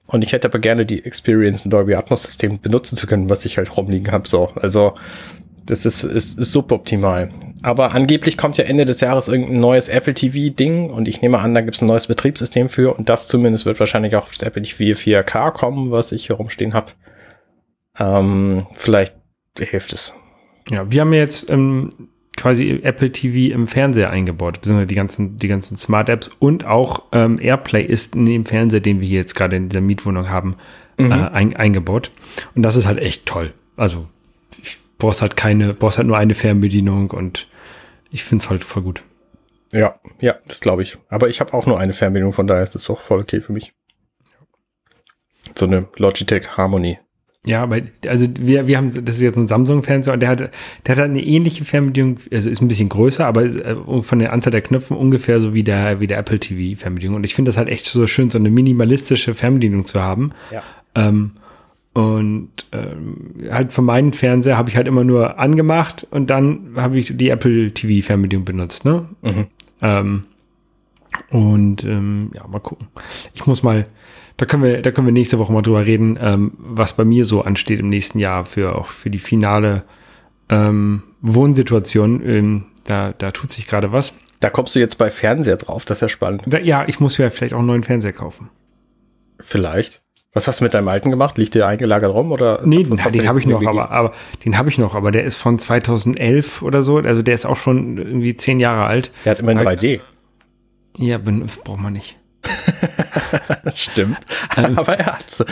Und 0.08 0.24
ich 0.24 0.32
hätte 0.32 0.48
aber 0.48 0.58
gerne 0.58 0.84
die 0.84 1.04
Experience, 1.04 1.64
ein 1.64 1.70
Dolby 1.70 1.94
Atmos 1.94 2.24
System 2.24 2.60
benutzen 2.60 2.96
zu 2.96 3.06
können, 3.06 3.30
was 3.30 3.44
ich 3.44 3.56
halt 3.56 3.76
rumliegen 3.76 4.12
habe. 4.12 4.28
So, 4.28 4.48
also 4.56 4.94
das 5.66 5.86
ist, 5.86 6.04
ist, 6.04 6.38
ist 6.38 6.52
suboptimal. 6.52 7.30
Aber 7.62 7.92
angeblich 7.92 8.36
kommt 8.36 8.56
ja 8.58 8.64
Ende 8.64 8.84
des 8.84 9.00
Jahres 9.00 9.28
irgendein 9.28 9.60
neues 9.60 9.88
Apple 9.88 10.14
TV 10.14 10.52
Ding 10.52 10.90
und 10.90 11.06
ich 11.06 11.22
nehme 11.22 11.38
an, 11.38 11.54
da 11.54 11.60
gibt 11.60 11.76
es 11.76 11.82
ein 11.82 11.86
neues 11.86 12.08
Betriebssystem 12.08 12.68
für 12.68 12.96
und 12.96 13.08
das 13.08 13.28
zumindest 13.28 13.64
wird 13.64 13.78
wahrscheinlich 13.78 14.16
auch 14.16 14.28
das 14.28 14.42
Apple 14.42 14.62
TV 14.62 14.98
4K 14.98 15.52
kommen, 15.52 15.92
was 15.92 16.10
ich 16.10 16.26
hier 16.26 16.36
rumstehen 16.36 16.74
habe. 16.74 16.92
Ähm, 17.98 18.66
vielleicht 18.72 19.14
hilft 19.56 19.92
es. 19.92 20.14
Ja, 20.70 20.90
wir 20.90 21.02
haben 21.02 21.12
jetzt 21.12 21.50
ähm, 21.50 21.90
quasi 22.36 22.80
Apple 22.82 23.12
TV 23.12 23.54
im 23.54 23.66
Fernseher 23.66 24.10
eingebaut, 24.10 24.54
beziehungsweise 24.54 24.86
die 24.86 24.94
ganzen, 24.94 25.38
die 25.38 25.48
ganzen 25.48 25.76
Smart 25.76 26.08
Apps 26.08 26.28
und 26.28 26.64
auch 26.64 27.04
ähm, 27.12 27.38
Airplay 27.40 27.84
ist 27.84 28.14
in 28.14 28.26
dem 28.26 28.46
Fernseher, 28.46 28.80
den 28.80 29.00
wir 29.00 29.08
hier 29.08 29.18
jetzt 29.18 29.34
gerade 29.34 29.56
in 29.56 29.68
dieser 29.68 29.80
Mietwohnung 29.80 30.28
haben, 30.28 30.56
mhm. 30.98 31.12
äh, 31.12 31.14
ein, 31.14 31.56
eingebaut. 31.56 32.10
Und 32.54 32.62
das 32.62 32.76
ist 32.76 32.86
halt 32.86 32.98
echt 32.98 33.26
toll. 33.26 33.52
Also 33.76 34.08
brauchst 34.98 35.22
halt 35.22 35.36
keine, 35.36 35.74
brauchst 35.74 35.98
halt 35.98 36.06
nur 36.06 36.16
eine 36.16 36.34
Fernbedienung 36.34 37.10
und 37.10 37.48
ich 38.10 38.24
finde 38.24 38.44
es 38.44 38.50
halt 38.50 38.64
voll 38.64 38.82
gut. 38.82 39.02
Ja, 39.72 39.98
ja, 40.20 40.36
das 40.46 40.60
glaube 40.60 40.82
ich. 40.82 40.98
Aber 41.08 41.28
ich 41.28 41.40
habe 41.40 41.54
auch 41.54 41.66
nur 41.66 41.80
eine 41.80 41.92
Fernbedienung, 41.92 42.32
von 42.32 42.46
daher 42.46 42.62
ist 42.62 42.74
das 42.74 42.88
auch 42.90 43.00
voll 43.00 43.20
okay 43.20 43.40
für 43.40 43.52
mich. 43.52 43.72
So 45.54 45.66
eine 45.66 45.88
Logitech 45.96 46.56
Harmony. 46.56 46.98
Ja, 47.44 47.64
aber 47.64 47.80
also 48.06 48.28
wir, 48.38 48.68
wir 48.68 48.76
haben, 48.76 48.90
das 49.04 49.16
ist 49.16 49.22
jetzt 49.22 49.36
ein 49.36 49.48
Samsung-Fernseher 49.48 50.14
und 50.14 50.20
der 50.20 50.28
hat, 50.28 50.50
der 50.86 50.96
hat 50.96 51.02
eine 51.02 51.24
ähnliche 51.24 51.64
Fernbedienung, 51.64 52.18
also 52.30 52.48
ist 52.48 52.62
ein 52.62 52.68
bisschen 52.68 52.88
größer, 52.88 53.26
aber 53.26 53.44
äh, 53.44 54.02
von 54.02 54.20
der 54.20 54.32
Anzahl 54.32 54.52
der 54.52 54.62
Knöpfen 54.62 54.96
ungefähr 54.96 55.38
so 55.38 55.52
wie 55.52 55.64
der, 55.64 55.98
wie 55.98 56.06
der 56.06 56.18
Apple 56.18 56.38
TV-Fernbedienung. 56.38 57.16
Und 57.16 57.24
ich 57.24 57.34
finde 57.34 57.48
das 57.48 57.56
halt 57.56 57.68
echt 57.68 57.86
so 57.86 58.06
schön, 58.06 58.30
so 58.30 58.38
eine 58.38 58.50
minimalistische 58.50 59.34
Fernbedienung 59.34 59.84
zu 59.84 60.00
haben. 60.00 60.30
Ja. 60.52 60.62
Ähm, 60.94 61.32
und 61.94 62.50
ähm, 62.70 63.34
halt 63.50 63.72
von 63.72 63.84
meinem 63.84 64.12
Fernseher 64.12 64.56
habe 64.56 64.70
ich 64.70 64.76
halt 64.76 64.86
immer 64.86 65.02
nur 65.02 65.40
angemacht 65.40 66.06
und 66.10 66.30
dann 66.30 66.74
habe 66.76 66.98
ich 66.98 67.16
die 67.16 67.28
Apple 67.28 67.72
TV-Fernbedienung 67.72 68.44
benutzt, 68.44 68.84
ne? 68.84 69.08
Mhm. 69.20 69.46
Ähm, 69.82 70.24
und 71.28 71.84
ähm, 71.84 72.30
ja, 72.34 72.46
mal 72.46 72.60
gucken. 72.60 72.86
Ich 73.34 73.46
muss 73.46 73.62
mal, 73.62 73.86
da 74.36 74.46
können 74.46 74.62
wir, 74.62 74.82
da 74.82 74.90
können 74.90 75.06
wir 75.06 75.12
nächste 75.12 75.38
Woche 75.38 75.52
mal 75.52 75.62
drüber 75.62 75.86
reden, 75.86 76.18
ähm, 76.20 76.52
was 76.58 76.94
bei 76.94 77.04
mir 77.04 77.24
so 77.24 77.42
ansteht 77.42 77.80
im 77.80 77.88
nächsten 77.88 78.18
Jahr 78.18 78.44
für 78.44 78.76
auch 78.76 78.86
für 78.86 79.10
die 79.10 79.18
finale 79.18 79.84
ähm, 80.48 81.02
Wohnsituation. 81.20 82.26
Ähm, 82.26 82.64
da, 82.84 83.12
da 83.16 83.30
tut 83.30 83.52
sich 83.52 83.66
gerade 83.66 83.92
was. 83.92 84.14
Da 84.40 84.50
kommst 84.50 84.74
du 84.74 84.80
jetzt 84.80 84.96
bei 84.96 85.10
Fernseher 85.10 85.56
drauf, 85.56 85.84
das 85.84 85.98
ist 85.98 86.02
ja 86.02 86.08
spannend. 86.08 86.42
Da, 86.46 86.58
ja, 86.58 86.84
ich 86.88 86.98
muss 86.98 87.16
ja 87.18 87.30
vielleicht 87.30 87.54
auch 87.54 87.58
einen 87.58 87.68
neuen 87.68 87.84
Fernseher 87.84 88.12
kaufen. 88.12 88.50
Vielleicht. 89.38 90.02
Was 90.34 90.48
hast 90.48 90.60
du 90.60 90.64
mit 90.64 90.72
deinem 90.72 90.88
alten 90.88 91.10
gemacht? 91.10 91.36
Liegt 91.36 91.54
der 91.54 91.68
eingelagert 91.68 92.12
rum 92.12 92.32
oder? 92.32 92.60
Nee, 92.64 92.84
den, 92.84 92.96
den 92.96 93.28
habe 93.28 93.38
ich 93.38 93.46
noch, 93.46 93.62
aber, 93.64 93.90
aber 93.90 94.12
den 94.44 94.56
habe 94.56 94.70
ich 94.70 94.78
noch, 94.78 94.94
aber 94.94 95.10
der 95.10 95.24
ist 95.24 95.36
von 95.36 95.58
2011 95.58 96.62
oder 96.62 96.82
so. 96.82 96.96
Also 96.96 97.20
der 97.20 97.34
ist 97.34 97.44
auch 97.44 97.56
schon 97.56 97.98
irgendwie 97.98 98.34
zehn 98.34 98.58
Jahre 98.58 98.86
alt. 98.86 99.12
Der 99.24 99.32
hat 99.32 99.40
immerhin 99.40 99.60
3D. 99.60 100.00
Ja, 100.96 101.18
braucht 101.18 101.80
man 101.80 101.92
nicht. 101.92 102.18
das 103.64 103.82
stimmt. 103.82 104.18
Ähm, 104.56 104.78
aber 104.78 104.98
er 104.98 105.18
hat's. 105.18 105.44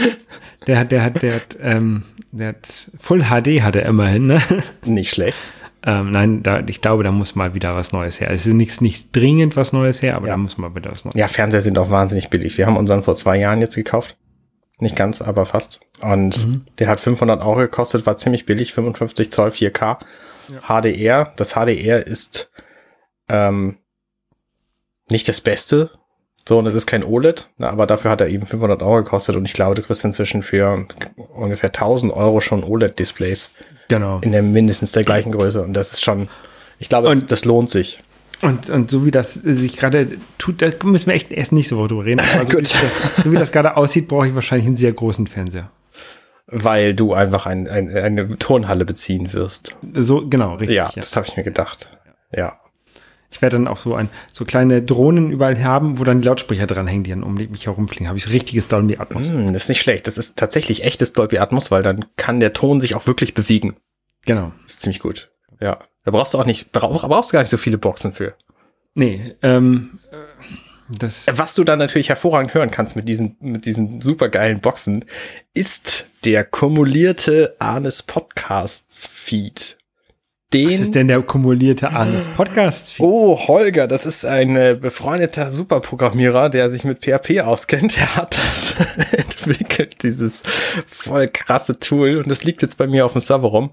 Der 0.67 0.79
hat, 0.79 0.93
der 0.93 1.03
hat, 1.03 1.23
der 1.23 1.35
hat, 1.35 1.59
ähm, 1.61 2.05
der 2.33 2.49
hat 2.49 2.91
Full 2.99 3.25
HD 3.25 3.63
hat 3.63 3.77
er 3.77 3.87
immerhin, 3.87 4.25
ne? 4.25 4.41
Nicht 4.85 5.11
schlecht. 5.11 5.39
Ähm, 5.83 6.11
nein, 6.11 6.43
da, 6.43 6.61
ich 6.67 6.83
glaube, 6.83 7.05
da 7.05 7.11
muss 7.11 7.35
mal 7.35 7.55
wieder 7.55 7.75
was 7.75 7.93
Neues 7.93 8.21
her. 8.21 8.31
Es 8.31 8.47
ist 8.47 8.53
nichts, 8.53 8.81
nicht 8.83 9.17
dringend 9.17 9.57
was 9.57 9.73
Neues 9.73 10.03
her, 10.03 10.17
aber 10.17 10.27
ja. 10.27 10.35
da 10.35 10.37
muss 10.37 10.59
mal 10.59 10.75
wieder 10.75 10.91
was 10.91 11.05
Neues 11.05 11.15
Ja, 11.15 11.27
Fernseher 11.27 11.63
sind 11.63 11.79
auch 11.79 11.91
wahnsinnig 11.91 12.29
billig. 12.29 12.59
Wir 12.59 12.67
haben 12.67 12.77
unseren 12.77 13.03
vor 13.03 13.17
zwei 13.17 13.39
Jahren 13.39 13.61
jetzt 13.61 13.77
gekauft. 13.77 14.17
Nicht 14.79 14.97
ganz, 14.97 15.23
aber 15.23 15.47
fast. 15.47 15.81
Und 16.01 16.47
mhm. 16.47 16.67
der 16.79 16.89
hat 16.89 17.01
500 17.01 17.43
Euro 17.43 17.57
gekostet, 17.57 18.07
war 18.07 18.17
ziemlich 18.17 18.47
billig, 18.47 18.73
55 18.73 19.31
Zoll 19.31 19.49
4K. 19.49 19.99
Ja. 20.49 20.81
HDR. 20.81 21.33
Das 21.37 21.53
HDR 21.53 22.07
ist 22.07 22.51
ähm, 23.29 23.79
nicht 25.11 25.29
das 25.29 25.41
Beste, 25.41 25.91
so, 26.49 26.59
und 26.59 26.67
es 26.67 26.75
ist 26.75 26.87
kein 26.87 27.05
OLED, 27.05 27.49
na, 27.59 27.71
aber 27.71 27.87
dafür 27.87 28.11
hat 28.11 28.21
er 28.21 28.29
eben 28.29 28.47
500 28.47 28.83
Euro 28.83 29.03
gekostet 29.05 29.37
und 29.37 29.45
ich 29.45 29.53
glaube, 29.53 29.75
du 29.75 29.83
kriegst 29.83 30.05
inzwischen 30.05 30.43
für 30.43 30.87
ungefähr 31.35 31.69
1000 31.69 32.13
Euro 32.13 32.41
schon 32.41 32.65
OLED-Displays. 32.65 33.53
Genau. 33.89 34.21
In 34.23 34.33
der 34.33 34.43
mindestens 34.43 34.93
der 34.93 35.05
gleichen 35.05 35.33
Größe 35.33 35.63
und 35.63 35.75
das 35.75 35.93
ist 35.93 36.03
schon, 36.03 36.29
ich 36.79 36.89
glaube, 36.89 37.09
das, 37.09 37.27
das 37.27 37.45
lohnt 37.45 37.71
sich. 37.71 38.01
Und, 38.43 38.71
und 38.71 38.91
so 38.91 39.05
wie 39.05 39.11
das 39.11 39.35
sich 39.35 39.77
gerade 39.77 40.09
tut, 40.39 40.63
da 40.63 40.69
müssen 40.83 41.09
wir 41.09 41.15
echt 41.15 41.31
erst 41.31 41.53
nächste 41.53 41.77
Woche 41.77 41.89
drüber 41.89 42.07
reden. 42.07 42.21
Aber 42.21 42.47
so, 42.47 42.53
wie 42.59 42.63
das, 42.63 42.73
so 43.23 43.33
wie 43.33 43.37
das 43.37 43.53
gerade 43.53 43.77
aussieht, 43.77 44.09
brauche 44.09 44.29
ich 44.29 44.35
wahrscheinlich 44.35 44.67
einen 44.67 44.77
sehr 44.77 44.93
großen 44.93 45.27
Fernseher. 45.27 45.71
Weil 46.47 46.95
du 46.95 47.13
einfach 47.13 47.47
ein, 47.47 47.69
ein, 47.69 47.95
eine 47.95 48.39
Turnhalle 48.39 48.85
beziehen 48.85 49.33
wirst. 49.33 49.77
So, 49.95 50.27
genau, 50.27 50.55
richtig. 50.55 50.77
Ja, 50.77 50.87
ja. 50.87 50.93
das 50.97 51.15
habe 51.17 51.27
ich 51.29 51.37
mir 51.37 51.45
gedacht. 51.45 51.97
Ja. 52.35 52.60
Ich 53.31 53.43
werde 53.43 53.57
dann 53.57 53.69
auch 53.69 53.77
so 53.77 53.95
ein, 53.95 54.09
so 54.31 54.45
kleine 54.45 54.83
Drohnen 54.83 55.31
überall 55.31 55.63
haben, 55.63 55.99
wo 55.99 56.05
dann 56.05 56.21
die 56.21 56.27
Lautsprecher 56.27 56.67
dranhängen, 56.67 57.05
die 57.05 57.11
dann 57.11 57.23
um 57.23 57.35
mich 57.35 57.67
herumfliegen. 57.67 58.09
Habe 58.09 58.19
ich 58.19 58.29
richtiges 58.31 58.67
Dolby 58.67 58.97
Atmos. 58.97 59.31
Mm, 59.31 59.53
das 59.53 59.65
ist 59.65 59.69
nicht 59.69 59.81
schlecht. 59.81 60.07
Das 60.07 60.19
ist 60.19 60.37
tatsächlich 60.37 60.85
echtes 60.85 61.13
Dolby 61.13 61.39
Atmos, 61.39 61.71
weil 61.71 61.83
dann 61.83 62.07
kann 62.17 62.41
der 62.41 62.53
Ton 62.53 62.81
sich 62.81 62.95
auch 62.95 63.07
wirklich 63.07 63.35
bewegen. 63.35 63.77
Genau. 64.27 64.53
Das 64.65 64.75
ist 64.75 64.81
ziemlich 64.83 65.01
gut. 65.01 65.31
Ja. 65.61 65.79
Da 66.05 66.11
brauchst 66.11 66.35
du 66.35 66.39
auch 66.39 66.47
nicht, 66.47 66.73
brauch, 66.73 67.07
brauchst 67.07 67.31
du 67.31 67.35
gar 67.35 67.41
nicht 67.41 67.51
so 67.51 67.57
viele 67.57 67.79
Boxen 67.79 68.13
für. 68.13 68.35
Nee, 68.95 69.37
ähm, 69.43 70.01
das 70.89 71.27
Was 71.31 71.55
du 71.55 71.63
dann 71.63 71.79
natürlich 71.79 72.09
hervorragend 72.09 72.55
hören 72.55 72.71
kannst 72.71 72.97
mit 72.97 73.09
diesen, 73.09 73.37
mit 73.41 73.65
diesen 73.65 74.01
supergeilen 74.01 74.61
Boxen, 74.61 75.05
ist 75.55 76.07
der 76.25 76.45
kumulierte 76.45 77.55
Arnes 77.59 78.03
Podcasts 78.03 79.07
Feed. 79.07 79.79
Den, 80.53 80.69
Was 80.69 80.81
ist 80.81 80.97
denn 80.97 81.07
der 81.07 81.23
kumulierte 81.23 81.93
Arnes 81.93 82.27
Podcast 82.27 82.95
Feed? 82.95 83.07
Oh, 83.07 83.39
Holger, 83.39 83.87
das 83.87 84.05
ist 84.05 84.25
ein 84.25 84.57
äh, 84.57 84.77
befreundeter 84.81 85.53
Superprogrammierer, 85.53 86.49
der 86.51 86.69
sich 86.71 86.83
mit 86.83 87.05
PHP 87.05 87.43
auskennt. 87.43 87.97
Der 87.97 88.17
hat 88.17 88.37
das 88.37 88.75
entwickelt, 89.13 90.03
dieses 90.03 90.43
voll 90.89 91.29
krasse 91.29 91.79
Tool. 91.79 92.17
Und 92.17 92.29
das 92.29 92.43
liegt 92.43 92.63
jetzt 92.63 92.79
bei 92.79 92.89
mir 92.89 93.05
auf 93.05 93.13
dem 93.13 93.21
Server 93.21 93.47
rum. 93.47 93.71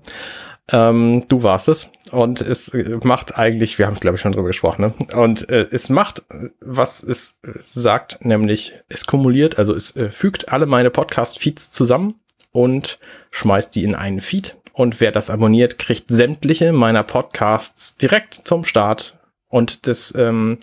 Ähm, 0.72 1.24
du 1.28 1.42
warst 1.42 1.68
es. 1.68 1.90
Und 2.12 2.42
es 2.42 2.72
macht 3.02 3.40
eigentlich, 3.40 3.80
wir 3.80 3.88
haben 3.88 4.00
glaube 4.00 4.18
ich 4.18 4.22
schon 4.22 4.34
drüber 4.34 4.50
gesprochen, 4.50 4.82
ne? 4.82 5.18
Und 5.20 5.50
äh, 5.50 5.66
es 5.72 5.90
macht, 5.90 6.22
was 6.60 7.02
es 7.02 7.40
sagt, 7.60 8.24
nämlich 8.24 8.74
es 8.88 9.08
kumuliert, 9.08 9.58
also 9.58 9.74
es 9.74 9.96
äh, 9.96 10.12
fügt 10.12 10.54
alle 10.54 10.68
meine 10.68 10.92
Podcast-Feeds 10.92 11.72
zusammen 11.72 12.20
und 12.52 13.00
schmeißt 13.32 13.74
die 13.74 13.84
in 13.84 13.96
einen 13.96 14.22
Feed. 14.22 14.58
Und 14.78 15.02
wer 15.02 15.12
das 15.12 15.32
abonniert, 15.32 15.80
kriegt 15.80 16.06
sämtliche 16.10 16.72
meiner 16.72 17.02
Podcasts 17.02 17.98
direkt 17.98 18.36
zum 18.36 18.63
Start. 18.63 19.18
Und 19.48 19.88
das 19.88 20.13
ähm, 20.16 20.60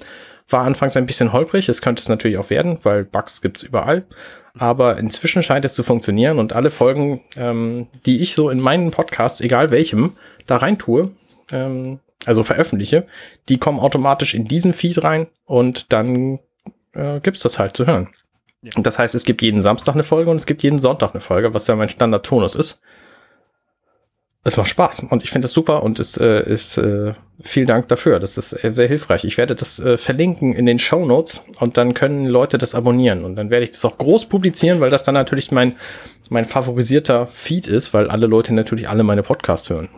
war 0.48 0.62
anfangs 0.62 0.96
ein 0.96 1.04
bisschen 1.04 1.32
holprig. 1.32 1.68
Es 1.68 1.82
könnte 1.82 2.00
es 2.00 2.08
natürlich 2.08 2.38
auch 2.38 2.48
werden, 2.48 2.78
weil 2.84 3.02
Bugs 3.02 3.42
gibt's 3.42 3.64
überall. 3.64 4.06
Aber 4.56 4.98
inzwischen 4.98 5.42
scheint 5.42 5.64
es 5.64 5.74
zu 5.74 5.82
funktionieren 5.82 6.38
und 6.38 6.52
alle 6.52 6.70
Folgen, 6.70 7.22
ähm, 7.36 7.88
die 8.06 8.20
ich 8.20 8.36
so 8.36 8.50
in 8.50 8.60
meinen 8.60 8.92
Podcasts, 8.92 9.40
egal 9.40 9.72
welchem, 9.72 10.12
da 10.46 10.58
rein 10.58 10.78
tue, 10.78 11.10
ähm, 11.50 11.98
also 12.24 12.44
veröffentliche, 12.44 13.08
die 13.48 13.58
kommen 13.58 13.80
automatisch 13.80 14.32
in 14.34 14.44
diesen 14.44 14.74
Feed 14.74 15.02
rein 15.02 15.26
und 15.44 15.92
dann 15.92 16.38
äh, 16.92 17.18
gibt's 17.18 17.40
das 17.40 17.58
halt 17.58 17.76
zu 17.76 17.88
hören. 17.88 18.10
Ja. 18.62 18.80
Das 18.80 18.96
heißt, 18.96 19.16
es 19.16 19.24
gibt 19.24 19.42
jeden 19.42 19.60
Samstag 19.60 19.94
eine 19.94 20.04
Folge 20.04 20.30
und 20.30 20.36
es 20.36 20.46
gibt 20.46 20.62
jeden 20.62 20.80
Sonntag 20.80 21.14
eine 21.14 21.20
Folge, 21.20 21.52
was 21.52 21.66
ja 21.66 21.74
mein 21.74 21.88
Standard-Tonus 21.88 22.54
ist 22.54 22.80
es 24.44 24.58
macht 24.58 24.68
Spaß 24.68 25.04
und 25.08 25.22
ich 25.22 25.30
finde 25.30 25.46
das 25.46 25.52
super 25.52 25.82
und 25.82 25.98
es 25.98 26.18
äh, 26.18 26.42
ist 26.44 26.76
äh, 26.76 27.14
vielen 27.40 27.66
Dank 27.66 27.88
dafür. 27.88 28.20
Das 28.20 28.36
ist 28.36 28.50
sehr, 28.50 28.70
sehr 28.70 28.86
hilfreich. 28.86 29.24
Ich 29.24 29.38
werde 29.38 29.54
das 29.54 29.78
äh, 29.80 29.96
verlinken 29.96 30.52
in 30.52 30.66
den 30.66 30.78
Show 30.78 31.04
Notes 31.06 31.42
und 31.60 31.78
dann 31.78 31.94
können 31.94 32.26
Leute 32.26 32.58
das 32.58 32.74
abonnieren 32.74 33.24
und 33.24 33.36
dann 33.36 33.48
werde 33.48 33.64
ich 33.64 33.70
das 33.70 33.84
auch 33.86 33.96
groß 33.96 34.26
publizieren, 34.26 34.80
weil 34.80 34.90
das 34.90 35.02
dann 35.02 35.14
natürlich 35.14 35.50
mein 35.50 35.76
mein 36.30 36.44
favorisierter 36.44 37.26
Feed 37.26 37.66
ist, 37.66 37.92
weil 37.92 38.10
alle 38.10 38.26
Leute 38.26 38.54
natürlich 38.54 38.88
alle 38.88 39.02
meine 39.02 39.22
Podcasts 39.22 39.68
hören. 39.70 39.88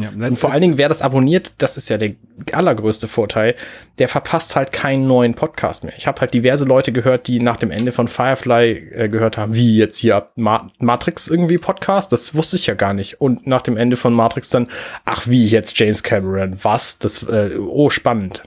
Ja, 0.00 0.26
und 0.26 0.36
vor 0.36 0.52
allen 0.52 0.60
Dingen, 0.60 0.78
wer 0.78 0.88
das 0.88 1.02
abonniert, 1.02 1.52
das 1.58 1.76
ist 1.76 1.88
ja 1.88 1.98
der 1.98 2.12
allergrößte 2.52 3.08
Vorteil, 3.08 3.54
der 3.98 4.08
verpasst 4.08 4.56
halt 4.56 4.72
keinen 4.72 5.06
neuen 5.06 5.34
Podcast 5.34 5.84
mehr. 5.84 5.94
Ich 5.96 6.06
habe 6.06 6.20
halt 6.20 6.34
diverse 6.34 6.64
Leute 6.64 6.92
gehört, 6.92 7.28
die 7.28 7.40
nach 7.40 7.56
dem 7.56 7.70
Ende 7.70 7.92
von 7.92 8.08
Firefly 8.08 8.72
äh, 8.72 9.08
gehört 9.08 9.38
haben, 9.38 9.54
wie 9.54 9.76
jetzt 9.76 9.98
hier 9.98 10.28
Ma 10.36 10.70
Matrix 10.78 11.28
irgendwie 11.28 11.58
Podcast, 11.58 12.12
das 12.12 12.34
wusste 12.34 12.56
ich 12.56 12.66
ja 12.66 12.74
gar 12.74 12.94
nicht. 12.94 13.20
Und 13.20 13.46
nach 13.46 13.62
dem 13.62 13.76
Ende 13.76 13.96
von 13.96 14.12
Matrix 14.12 14.50
dann, 14.50 14.68
ach 15.04 15.26
wie 15.26 15.46
jetzt 15.46 15.78
James 15.78 16.02
Cameron, 16.02 16.56
was? 16.62 16.98
Das, 16.98 17.22
äh, 17.22 17.56
oh, 17.58 17.90
spannend. 17.90 18.42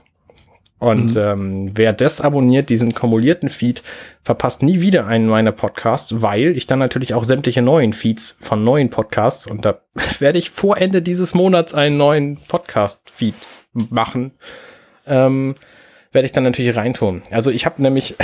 Und 0.80 1.14
mhm. 1.14 1.20
ähm, 1.20 1.70
wer 1.74 1.92
das 1.92 2.22
abonniert, 2.22 2.70
diesen 2.70 2.94
kumulierten 2.94 3.50
Feed, 3.50 3.82
verpasst 4.22 4.62
nie 4.62 4.80
wieder 4.80 5.06
einen 5.06 5.28
meiner 5.28 5.52
Podcasts, 5.52 6.22
weil 6.22 6.56
ich 6.56 6.66
dann 6.66 6.78
natürlich 6.78 7.12
auch 7.12 7.24
sämtliche 7.24 7.60
neuen 7.60 7.92
Feeds 7.92 8.38
von 8.40 8.64
neuen 8.64 8.88
Podcasts 8.88 9.46
und 9.46 9.66
da 9.66 9.82
werde 10.18 10.38
ich 10.38 10.48
vor 10.48 10.78
Ende 10.78 11.02
dieses 11.02 11.34
Monats 11.34 11.74
einen 11.74 11.98
neuen 11.98 12.38
Podcast-Feed 12.48 13.34
machen, 13.74 14.32
ähm, 15.06 15.54
werde 16.12 16.24
ich 16.24 16.32
dann 16.32 16.44
natürlich 16.44 16.74
reintun. 16.74 17.22
Also 17.30 17.50
ich 17.50 17.66
habe 17.66 17.82
nämlich, 17.82 18.16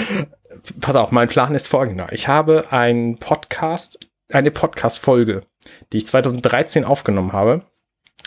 pass 0.80 0.96
auf, 0.96 1.12
mein 1.12 1.28
Plan 1.28 1.54
ist 1.54 1.68
folgender. 1.68 2.06
Ich 2.12 2.28
habe 2.28 2.72
einen 2.72 3.18
Podcast, 3.18 3.98
eine 4.32 4.50
Podcast-Folge, 4.50 5.42
die 5.92 5.98
ich 5.98 6.06
2013 6.06 6.86
aufgenommen 6.86 7.34
habe 7.34 7.62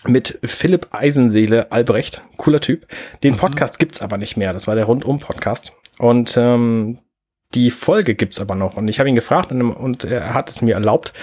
mit 0.05 0.39
Philipp 0.43 0.87
Eisenseele 0.91 1.71
Albrecht, 1.71 2.23
cooler 2.37 2.59
Typ. 2.59 2.87
Den 3.23 3.33
mhm. 3.33 3.37
Podcast 3.37 3.75
mhm. 3.75 3.79
gibt's 3.79 4.01
aber 4.01 4.17
nicht 4.17 4.37
mehr. 4.37 4.53
Das 4.53 4.67
war 4.67 4.75
der 4.75 4.85
Rundum-Podcast. 4.85 5.73
Und 5.97 6.37
ähm, 6.37 6.99
die 7.53 7.71
Folge 7.71 8.15
gibt's 8.15 8.39
aber 8.39 8.55
noch. 8.55 8.77
Und 8.77 8.87
ich 8.87 8.99
habe 8.99 9.09
ihn 9.09 9.15
gefragt 9.15 9.51
und, 9.51 9.61
und 9.71 10.03
er 10.03 10.33
hat 10.33 10.49
es 10.49 10.61
mir 10.61 10.75
erlaubt, 10.75 11.13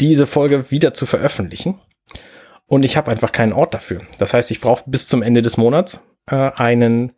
diese 0.00 0.26
Folge 0.26 0.70
wieder 0.70 0.94
zu 0.94 1.06
veröffentlichen. 1.06 1.80
Und 2.66 2.84
ich 2.84 2.96
habe 2.96 3.10
einfach 3.10 3.32
keinen 3.32 3.52
Ort 3.52 3.74
dafür. 3.74 4.02
Das 4.18 4.34
heißt, 4.34 4.50
ich 4.50 4.60
brauche 4.60 4.84
bis 4.86 5.06
zum 5.06 5.22
Ende 5.22 5.42
des 5.42 5.56
Monats 5.56 6.02
äh, 6.26 6.50
einen 6.56 7.12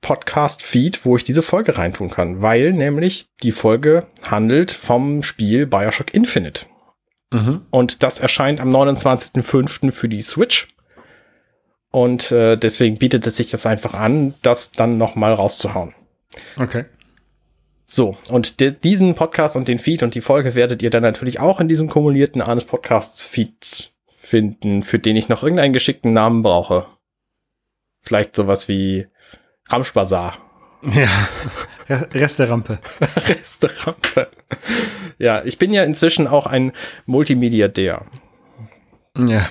Podcast-Feed, 0.00 1.04
wo 1.04 1.16
ich 1.16 1.24
diese 1.24 1.42
Folge 1.42 1.76
reintun 1.78 2.10
kann, 2.10 2.42
weil 2.42 2.72
nämlich 2.72 3.28
die 3.42 3.52
Folge 3.52 4.06
handelt 4.22 4.70
vom 4.70 5.22
Spiel 5.22 5.66
Bioshock 5.66 6.14
Infinite. 6.14 6.66
Mhm. 7.30 7.62
Und 7.70 8.02
das 8.02 8.18
erscheint 8.18 8.60
am 8.60 8.70
29.05. 8.70 9.90
für 9.92 10.08
die 10.08 10.20
Switch. 10.20 10.68
Und 11.90 12.32
äh, 12.32 12.56
deswegen 12.56 12.98
bietet 12.98 13.26
es 13.26 13.36
sich 13.36 13.50
das 13.50 13.66
einfach 13.66 13.94
an, 13.94 14.34
das 14.42 14.72
dann 14.72 14.98
noch 14.98 15.14
mal 15.14 15.32
rauszuhauen. 15.32 15.94
Okay. 16.60 16.84
So, 17.86 18.18
und 18.28 18.60
diesen 18.84 19.14
Podcast 19.14 19.56
und 19.56 19.66
den 19.66 19.78
Feed 19.78 20.02
und 20.02 20.14
die 20.14 20.20
Folge 20.20 20.54
werdet 20.54 20.82
ihr 20.82 20.90
dann 20.90 21.02
natürlich 21.02 21.40
auch 21.40 21.58
in 21.58 21.68
diesem 21.68 21.88
kumulierten 21.88 22.42
Arnes 22.42 22.66
Podcasts 22.66 23.24
Feed 23.24 23.92
finden, 24.14 24.82
für 24.82 24.98
den 24.98 25.16
ich 25.16 25.30
noch 25.30 25.42
irgendeinen 25.42 25.72
geschickten 25.72 26.12
Namen 26.12 26.42
brauche. 26.42 26.86
Vielleicht 28.02 28.36
sowas 28.36 28.68
wie 28.68 29.06
Ramschbazar. 29.66 30.36
Ja, 30.82 31.08
Resterampe. 31.88 32.78
Resterampe. 33.28 34.28
Ja, 35.18 35.42
ich 35.44 35.58
bin 35.58 35.72
ja 35.72 35.82
inzwischen 35.82 36.26
auch 36.26 36.46
ein 36.46 36.72
Multimediadär. 37.06 38.04
Ja. 39.16 39.48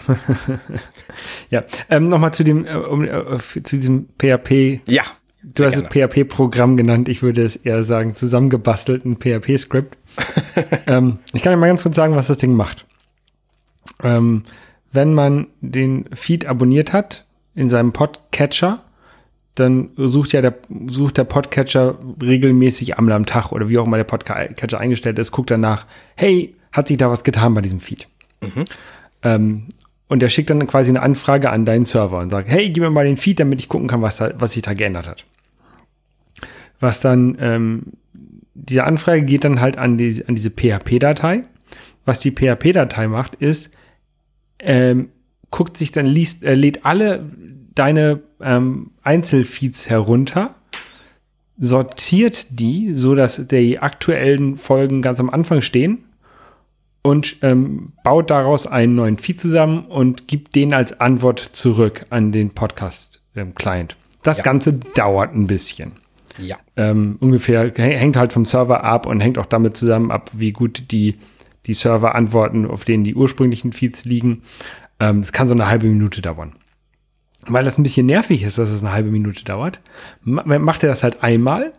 ja. 1.49 1.63
Ähm, 1.89 2.09
Nochmal 2.09 2.33
zu 2.33 2.43
dem, 2.43 2.65
äh, 2.65 2.71
äh, 2.71 3.39
zu 3.39 3.75
diesem 3.75 4.07
PHP. 4.17 4.81
Ja. 4.87 5.03
Du 5.43 5.65
hast 5.65 5.73
gerne. 5.73 5.87
es 5.87 6.09
PHP-Programm 6.09 6.77
genannt. 6.77 7.09
Ich 7.09 7.21
würde 7.21 7.41
es 7.41 7.55
eher 7.55 7.83
sagen, 7.83 8.15
zusammengebastelten 8.15 9.17
PHP-Skript. 9.17 9.97
ähm, 10.87 11.19
ich 11.33 11.41
kann 11.41 11.51
ja 11.51 11.57
mal 11.57 11.67
ganz 11.67 11.83
kurz 11.83 11.95
sagen, 11.95 12.15
was 12.15 12.27
das 12.27 12.37
Ding 12.37 12.53
macht. 12.53 12.85
Ähm, 14.03 14.43
wenn 14.91 15.13
man 15.13 15.47
den 15.61 16.05
Feed 16.13 16.47
abonniert 16.47 16.93
hat 16.93 17.25
in 17.55 17.69
seinem 17.69 17.93
Podcatcher, 17.93 18.83
dann 19.59 19.89
sucht 19.97 20.33
ja 20.33 20.41
der, 20.41 20.55
sucht 20.87 21.17
der 21.17 21.23
Podcatcher 21.23 21.97
regelmäßig 22.21 22.97
einmal 22.97 23.13
am 23.13 23.25
Tag 23.25 23.51
oder 23.51 23.69
wie 23.69 23.77
auch 23.77 23.85
immer 23.85 23.97
der 23.97 24.03
Podcatcher 24.03 24.79
eingestellt 24.79 25.19
ist, 25.19 25.31
guckt 25.31 25.51
danach, 25.51 25.85
hey, 26.15 26.55
hat 26.71 26.87
sich 26.87 26.97
da 26.97 27.09
was 27.09 27.23
getan 27.23 27.53
bei 27.53 27.61
diesem 27.61 27.79
Feed? 27.79 28.07
Mhm. 28.41 28.65
Ähm, 29.23 29.63
und 30.07 30.21
der 30.21 30.29
schickt 30.29 30.49
dann 30.49 30.65
quasi 30.67 30.89
eine 30.89 31.01
Anfrage 31.01 31.49
an 31.49 31.65
deinen 31.65 31.85
Server 31.85 32.19
und 32.19 32.29
sagt, 32.29 32.47
hey, 32.47 32.69
gib 32.69 32.83
mir 32.83 32.89
mal 32.89 33.05
den 33.05 33.17
Feed, 33.17 33.39
damit 33.39 33.59
ich 33.59 33.67
gucken 33.67 33.87
kann, 33.87 34.01
was, 34.01 34.17
da, 34.17 34.31
was 34.37 34.53
sich 34.53 34.63
da 34.63 34.73
geändert 34.73 35.07
hat. 35.07 35.25
Was 36.79 37.01
dann, 37.01 37.37
ähm, 37.39 37.83
diese 38.53 38.83
Anfrage 38.83 39.23
geht 39.23 39.43
dann 39.43 39.59
halt 39.59 39.77
an, 39.77 39.97
die, 39.97 40.23
an 40.27 40.35
diese 40.35 40.49
PHP-Datei. 40.49 41.43
Was 42.05 42.19
die 42.19 42.31
PHP-Datei 42.31 43.07
macht, 43.07 43.35
ist, 43.35 43.69
ähm, 44.59 45.09
guckt 45.51 45.77
sich 45.77 45.91
dann, 45.91 46.05
liest, 46.05 46.43
äh, 46.43 46.53
lädt 46.53 46.85
alle 46.85 47.25
deine 47.75 48.21
ähm, 48.41 48.91
Einzelfeeds 49.03 49.89
herunter, 49.89 50.55
sortiert 51.57 52.59
die, 52.59 52.91
so 52.95 53.15
dass 53.15 53.47
die 53.47 53.79
aktuellen 53.79 54.57
Folgen 54.57 55.01
ganz 55.01 55.19
am 55.19 55.29
Anfang 55.29 55.61
stehen 55.61 56.05
und 57.01 57.37
ähm, 57.41 57.93
baut 58.03 58.29
daraus 58.29 58.67
einen 58.67 58.95
neuen 58.95 59.17
Feed 59.17 59.41
zusammen 59.41 59.85
und 59.85 60.27
gibt 60.27 60.55
den 60.55 60.73
als 60.73 60.99
Antwort 60.99 61.39
zurück 61.39 62.05
an 62.09 62.31
den 62.31 62.51
Podcast-Client. 62.51 63.93
Ähm, 63.93 64.19
das 64.23 64.37
ja. 64.39 64.43
Ganze 64.43 64.73
dauert 64.73 65.33
ein 65.33 65.47
bisschen. 65.47 65.93
Ja. 66.37 66.57
Ähm, 66.75 67.17
ungefähr 67.19 67.71
hängt 67.75 68.17
halt 68.17 68.33
vom 68.33 68.45
Server 68.45 68.83
ab 68.83 69.07
und 69.07 69.21
hängt 69.21 69.37
auch 69.37 69.45
damit 69.45 69.75
zusammen 69.77 70.11
ab, 70.11 70.29
wie 70.33 70.51
gut 70.51 70.91
die, 70.91 71.15
die 71.65 71.73
Server 71.73 72.13
antworten, 72.13 72.65
auf 72.65 72.85
denen 72.85 73.03
die 73.03 73.15
ursprünglichen 73.15 73.71
Feeds 73.71 74.05
liegen. 74.05 74.43
Ähm, 74.99 75.21
es 75.21 75.31
kann 75.31 75.47
so 75.47 75.53
eine 75.53 75.67
halbe 75.67 75.87
Minute 75.87 76.21
dauern. 76.21 76.53
Weil 77.47 77.63
das 77.63 77.77
ein 77.77 77.83
bisschen 77.83 78.05
nervig 78.05 78.43
ist, 78.43 78.57
dass 78.57 78.69
es 78.69 78.83
eine 78.83 78.93
halbe 78.93 79.09
Minute 79.09 79.43
dauert, 79.43 79.79
macht 80.23 80.83
er 80.83 80.89
das 80.89 81.03
halt 81.03 81.23
einmal, 81.23 81.73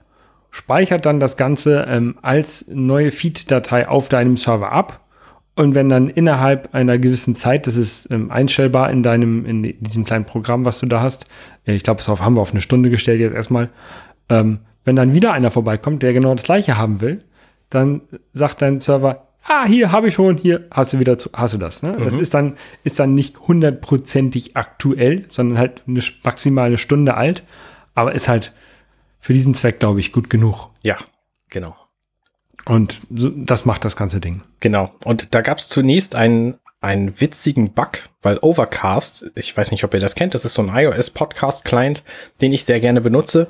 speichert 0.50 1.06
dann 1.06 1.20
das 1.20 1.36
Ganze 1.36 1.86
ähm, 1.88 2.18
als 2.22 2.64
neue 2.68 3.10
Feed-Datei 3.10 3.88
auf 3.88 4.08
deinem 4.08 4.36
Server 4.36 4.72
ab. 4.72 5.04
Und 5.54 5.74
wenn 5.74 5.88
dann 5.88 6.08
innerhalb 6.08 6.74
einer 6.74 6.98
gewissen 6.98 7.34
Zeit, 7.34 7.66
das 7.66 7.76
ist 7.76 8.10
ähm, 8.12 8.30
einstellbar 8.30 8.90
in 8.90 9.02
deinem, 9.02 9.44
in 9.44 9.62
diesem 9.80 10.04
kleinen 10.04 10.24
Programm, 10.24 10.64
was 10.64 10.78
du 10.78 10.86
da 10.86 11.02
hast, 11.02 11.26
äh, 11.66 11.74
ich 11.74 11.82
glaube, 11.82 11.98
das 11.98 12.08
haben 12.08 12.34
wir 12.36 12.40
auf 12.40 12.52
eine 12.52 12.60
Stunde 12.60 12.90
gestellt 12.90 13.20
jetzt 13.20 13.34
erstmal, 13.34 13.68
ähm, 14.28 14.60
wenn 14.84 14.96
dann 14.96 15.14
wieder 15.14 15.32
einer 15.32 15.50
vorbeikommt, 15.50 16.02
der 16.02 16.12
genau 16.12 16.34
das 16.34 16.44
gleiche 16.44 16.78
haben 16.78 17.00
will, 17.00 17.18
dann 17.70 18.02
sagt 18.32 18.62
dein 18.62 18.80
Server, 18.80 19.27
ah, 19.48 19.66
hier 19.66 19.92
habe 19.92 20.08
ich 20.08 20.14
schon, 20.14 20.36
hier 20.36 20.66
hast 20.70 20.92
du 20.92 20.98
wieder, 20.98 21.18
zu, 21.18 21.30
hast 21.32 21.54
du 21.54 21.58
das. 21.58 21.82
Ne? 21.82 21.92
Mhm. 21.96 22.04
Das 22.04 22.18
ist 22.18 22.34
dann, 22.34 22.56
ist 22.84 22.98
dann 22.98 23.14
nicht 23.14 23.40
hundertprozentig 23.40 24.56
aktuell, 24.56 25.24
sondern 25.28 25.58
halt 25.58 25.84
eine 25.86 26.00
maximale 26.24 26.78
Stunde 26.78 27.14
alt, 27.14 27.42
aber 27.94 28.14
ist 28.14 28.28
halt 28.28 28.52
für 29.18 29.32
diesen 29.32 29.54
Zweck, 29.54 29.80
glaube 29.80 30.00
ich, 30.00 30.12
gut 30.12 30.30
genug. 30.30 30.70
Ja, 30.82 30.96
genau. 31.50 31.76
Und 32.64 33.00
das 33.10 33.64
macht 33.64 33.84
das 33.84 33.96
ganze 33.96 34.20
Ding. 34.20 34.42
Genau. 34.60 34.92
Und 35.04 35.34
da 35.34 35.40
gab 35.40 35.58
es 35.58 35.68
zunächst 35.68 36.14
einen, 36.14 36.58
einen 36.80 37.20
witzigen 37.20 37.72
Bug, 37.72 38.08
weil 38.20 38.38
Overcast, 38.42 39.30
ich 39.34 39.56
weiß 39.56 39.70
nicht, 39.70 39.84
ob 39.84 39.94
ihr 39.94 40.00
das 40.00 40.14
kennt, 40.14 40.34
das 40.34 40.44
ist 40.44 40.54
so 40.54 40.62
ein 40.62 40.74
iOS-Podcast-Client, 40.74 42.04
den 42.40 42.52
ich 42.52 42.64
sehr 42.64 42.80
gerne 42.80 43.00
benutze 43.00 43.48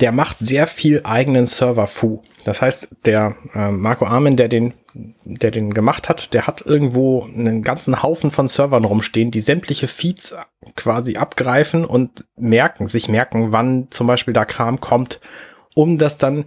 der 0.00 0.12
macht 0.12 0.38
sehr 0.40 0.66
viel 0.66 1.02
eigenen 1.04 1.46
Server-Fu. 1.46 2.22
Das 2.44 2.62
heißt, 2.62 2.88
der 3.04 3.36
äh, 3.54 3.70
Marco 3.70 4.06
Armin, 4.06 4.36
der 4.36 4.48
den, 4.48 4.72
der 4.94 5.50
den 5.50 5.72
gemacht 5.72 6.08
hat, 6.08 6.34
der 6.34 6.46
hat 6.46 6.62
irgendwo 6.66 7.24
einen 7.24 7.62
ganzen 7.62 8.02
Haufen 8.02 8.30
von 8.30 8.48
Servern 8.48 8.84
rumstehen, 8.84 9.30
die 9.30 9.40
sämtliche 9.40 9.88
Feeds 9.88 10.36
quasi 10.76 11.16
abgreifen 11.16 11.84
und 11.84 12.24
merken, 12.36 12.88
sich 12.88 13.08
merken, 13.08 13.52
wann 13.52 13.88
zum 13.90 14.06
Beispiel 14.06 14.34
da 14.34 14.44
Kram 14.44 14.80
kommt, 14.80 15.20
um 15.74 15.98
das 15.98 16.18
dann 16.18 16.44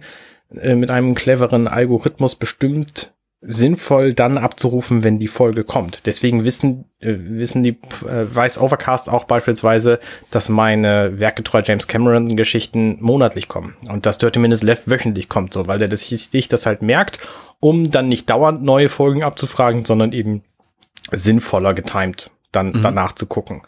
äh, 0.54 0.74
mit 0.74 0.90
einem 0.90 1.14
cleveren 1.14 1.68
Algorithmus 1.68 2.34
bestimmt 2.34 3.13
sinnvoll 3.46 4.14
dann 4.14 4.38
abzurufen, 4.38 5.04
wenn 5.04 5.18
die 5.18 5.28
Folge 5.28 5.64
kommt. 5.64 6.06
Deswegen 6.06 6.44
wissen, 6.44 6.86
äh, 7.00 7.14
wissen 7.18 7.62
die, 7.62 7.78
äh, 8.06 8.24
weiß 8.34 8.58
Overcast 8.58 9.10
auch 9.10 9.24
beispielsweise, 9.24 10.00
dass 10.30 10.48
meine 10.48 11.20
werkgetreu 11.20 11.62
James 11.64 11.86
Cameron 11.86 12.36
Geschichten 12.36 12.96
monatlich 13.00 13.48
kommen 13.48 13.76
und 13.88 14.06
dass 14.06 14.18
Dirty 14.18 14.38
Minutes 14.38 14.62
Left 14.62 14.88
wöchentlich 14.88 15.28
kommt, 15.28 15.52
so, 15.52 15.66
weil 15.66 15.78
der 15.78 15.88
das, 15.88 16.08
sich 16.08 16.48
das 16.48 16.64
halt 16.64 16.80
merkt, 16.80 17.18
um 17.60 17.90
dann 17.90 18.08
nicht 18.08 18.30
dauernd 18.30 18.62
neue 18.62 18.88
Folgen 18.88 19.22
abzufragen, 19.22 19.84
sondern 19.84 20.12
eben 20.12 20.42
sinnvoller 21.12 21.74
getimed 21.74 22.30
dann 22.50 22.72
mhm. 22.72 22.82
danach 22.82 23.12
zu 23.12 23.26
gucken. 23.26 23.62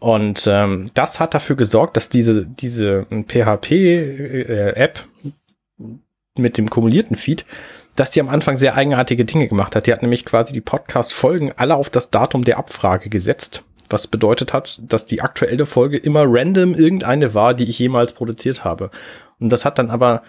Und 0.00 0.46
ähm, 0.50 0.90
das 0.94 1.20
hat 1.20 1.34
dafür 1.34 1.56
gesorgt, 1.56 1.96
dass 1.96 2.08
diese, 2.08 2.46
diese 2.46 3.06
PHP-App 3.10 4.98
äh, 4.98 5.90
mit 6.36 6.58
dem 6.58 6.68
kumulierten 6.68 7.16
Feed 7.16 7.46
dass 7.96 8.10
die 8.10 8.20
am 8.20 8.28
Anfang 8.28 8.56
sehr 8.56 8.76
eigenartige 8.76 9.24
Dinge 9.24 9.48
gemacht 9.48 9.76
hat. 9.76 9.86
Die 9.86 9.92
hat 9.92 10.02
nämlich 10.02 10.24
quasi 10.24 10.52
die 10.52 10.60
Podcast-Folgen 10.60 11.52
alle 11.56 11.76
auf 11.76 11.90
das 11.90 12.10
Datum 12.10 12.44
der 12.44 12.58
Abfrage 12.58 13.08
gesetzt. 13.08 13.62
Was 13.90 14.06
bedeutet 14.06 14.52
hat, 14.52 14.80
dass 14.82 15.06
die 15.06 15.20
aktuelle 15.20 15.66
Folge 15.66 15.98
immer 15.98 16.24
random 16.26 16.74
irgendeine 16.74 17.34
war, 17.34 17.54
die 17.54 17.68
ich 17.68 17.78
jemals 17.78 18.12
produziert 18.14 18.64
habe. 18.64 18.90
Und 19.38 19.50
das 19.52 19.64
hat 19.64 19.78
dann 19.78 19.90
aber 19.90 20.22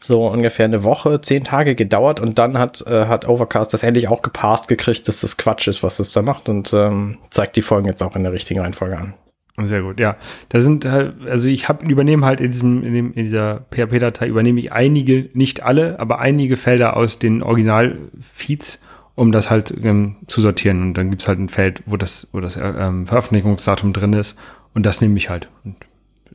so 0.00 0.26
ungefähr 0.28 0.66
eine 0.66 0.84
Woche, 0.84 1.20
zehn 1.20 1.42
Tage 1.42 1.74
gedauert 1.74 2.20
und 2.20 2.38
dann 2.38 2.58
hat, 2.58 2.84
äh, 2.86 3.06
hat 3.06 3.26
Overcast 3.28 3.74
das 3.74 3.82
endlich 3.82 4.08
auch 4.08 4.22
gepasst 4.22 4.68
gekriegt, 4.68 5.08
dass 5.08 5.22
das 5.22 5.36
Quatsch 5.36 5.66
ist, 5.66 5.82
was 5.82 5.98
es 5.98 6.12
da 6.12 6.22
macht 6.22 6.48
und 6.48 6.72
ähm, 6.72 7.18
zeigt 7.30 7.56
die 7.56 7.62
Folgen 7.62 7.88
jetzt 7.88 8.02
auch 8.02 8.14
in 8.14 8.22
der 8.22 8.32
richtigen 8.32 8.60
Reihenfolge 8.60 8.96
an. 8.96 9.14
Sehr 9.66 9.82
gut, 9.82 9.98
ja. 9.98 10.16
Da 10.50 10.60
sind 10.60 10.84
halt, 10.84 11.14
also 11.26 11.48
ich 11.48 11.68
habe 11.68 11.84
übernehme 11.86 12.24
halt 12.24 12.40
in 12.40 12.50
diesem, 12.50 12.84
in, 12.84 12.94
dem, 12.94 13.12
in 13.12 13.24
dieser 13.24 13.66
PHP-Datei 13.70 14.28
übernehme 14.28 14.60
ich 14.60 14.72
einige, 14.72 15.30
nicht 15.32 15.62
alle, 15.62 15.98
aber 15.98 16.20
einige 16.20 16.56
Felder 16.56 16.96
aus 16.96 17.18
den 17.18 17.42
Original-Feeds, 17.42 18.80
um 19.16 19.32
das 19.32 19.50
halt 19.50 19.74
ähm, 19.82 20.16
zu 20.28 20.40
sortieren. 20.40 20.82
Und 20.82 20.94
dann 20.94 21.10
gibt's 21.10 21.26
halt 21.26 21.40
ein 21.40 21.48
Feld, 21.48 21.82
wo 21.86 21.96
das, 21.96 22.28
wo 22.32 22.40
das 22.40 22.56
ähm, 22.56 23.06
Veröffentlichungsdatum 23.06 23.92
drin 23.92 24.12
ist. 24.12 24.36
Und 24.74 24.86
das 24.86 25.00
nehme 25.00 25.16
ich 25.16 25.28
halt. 25.28 25.48
Und 25.64 25.74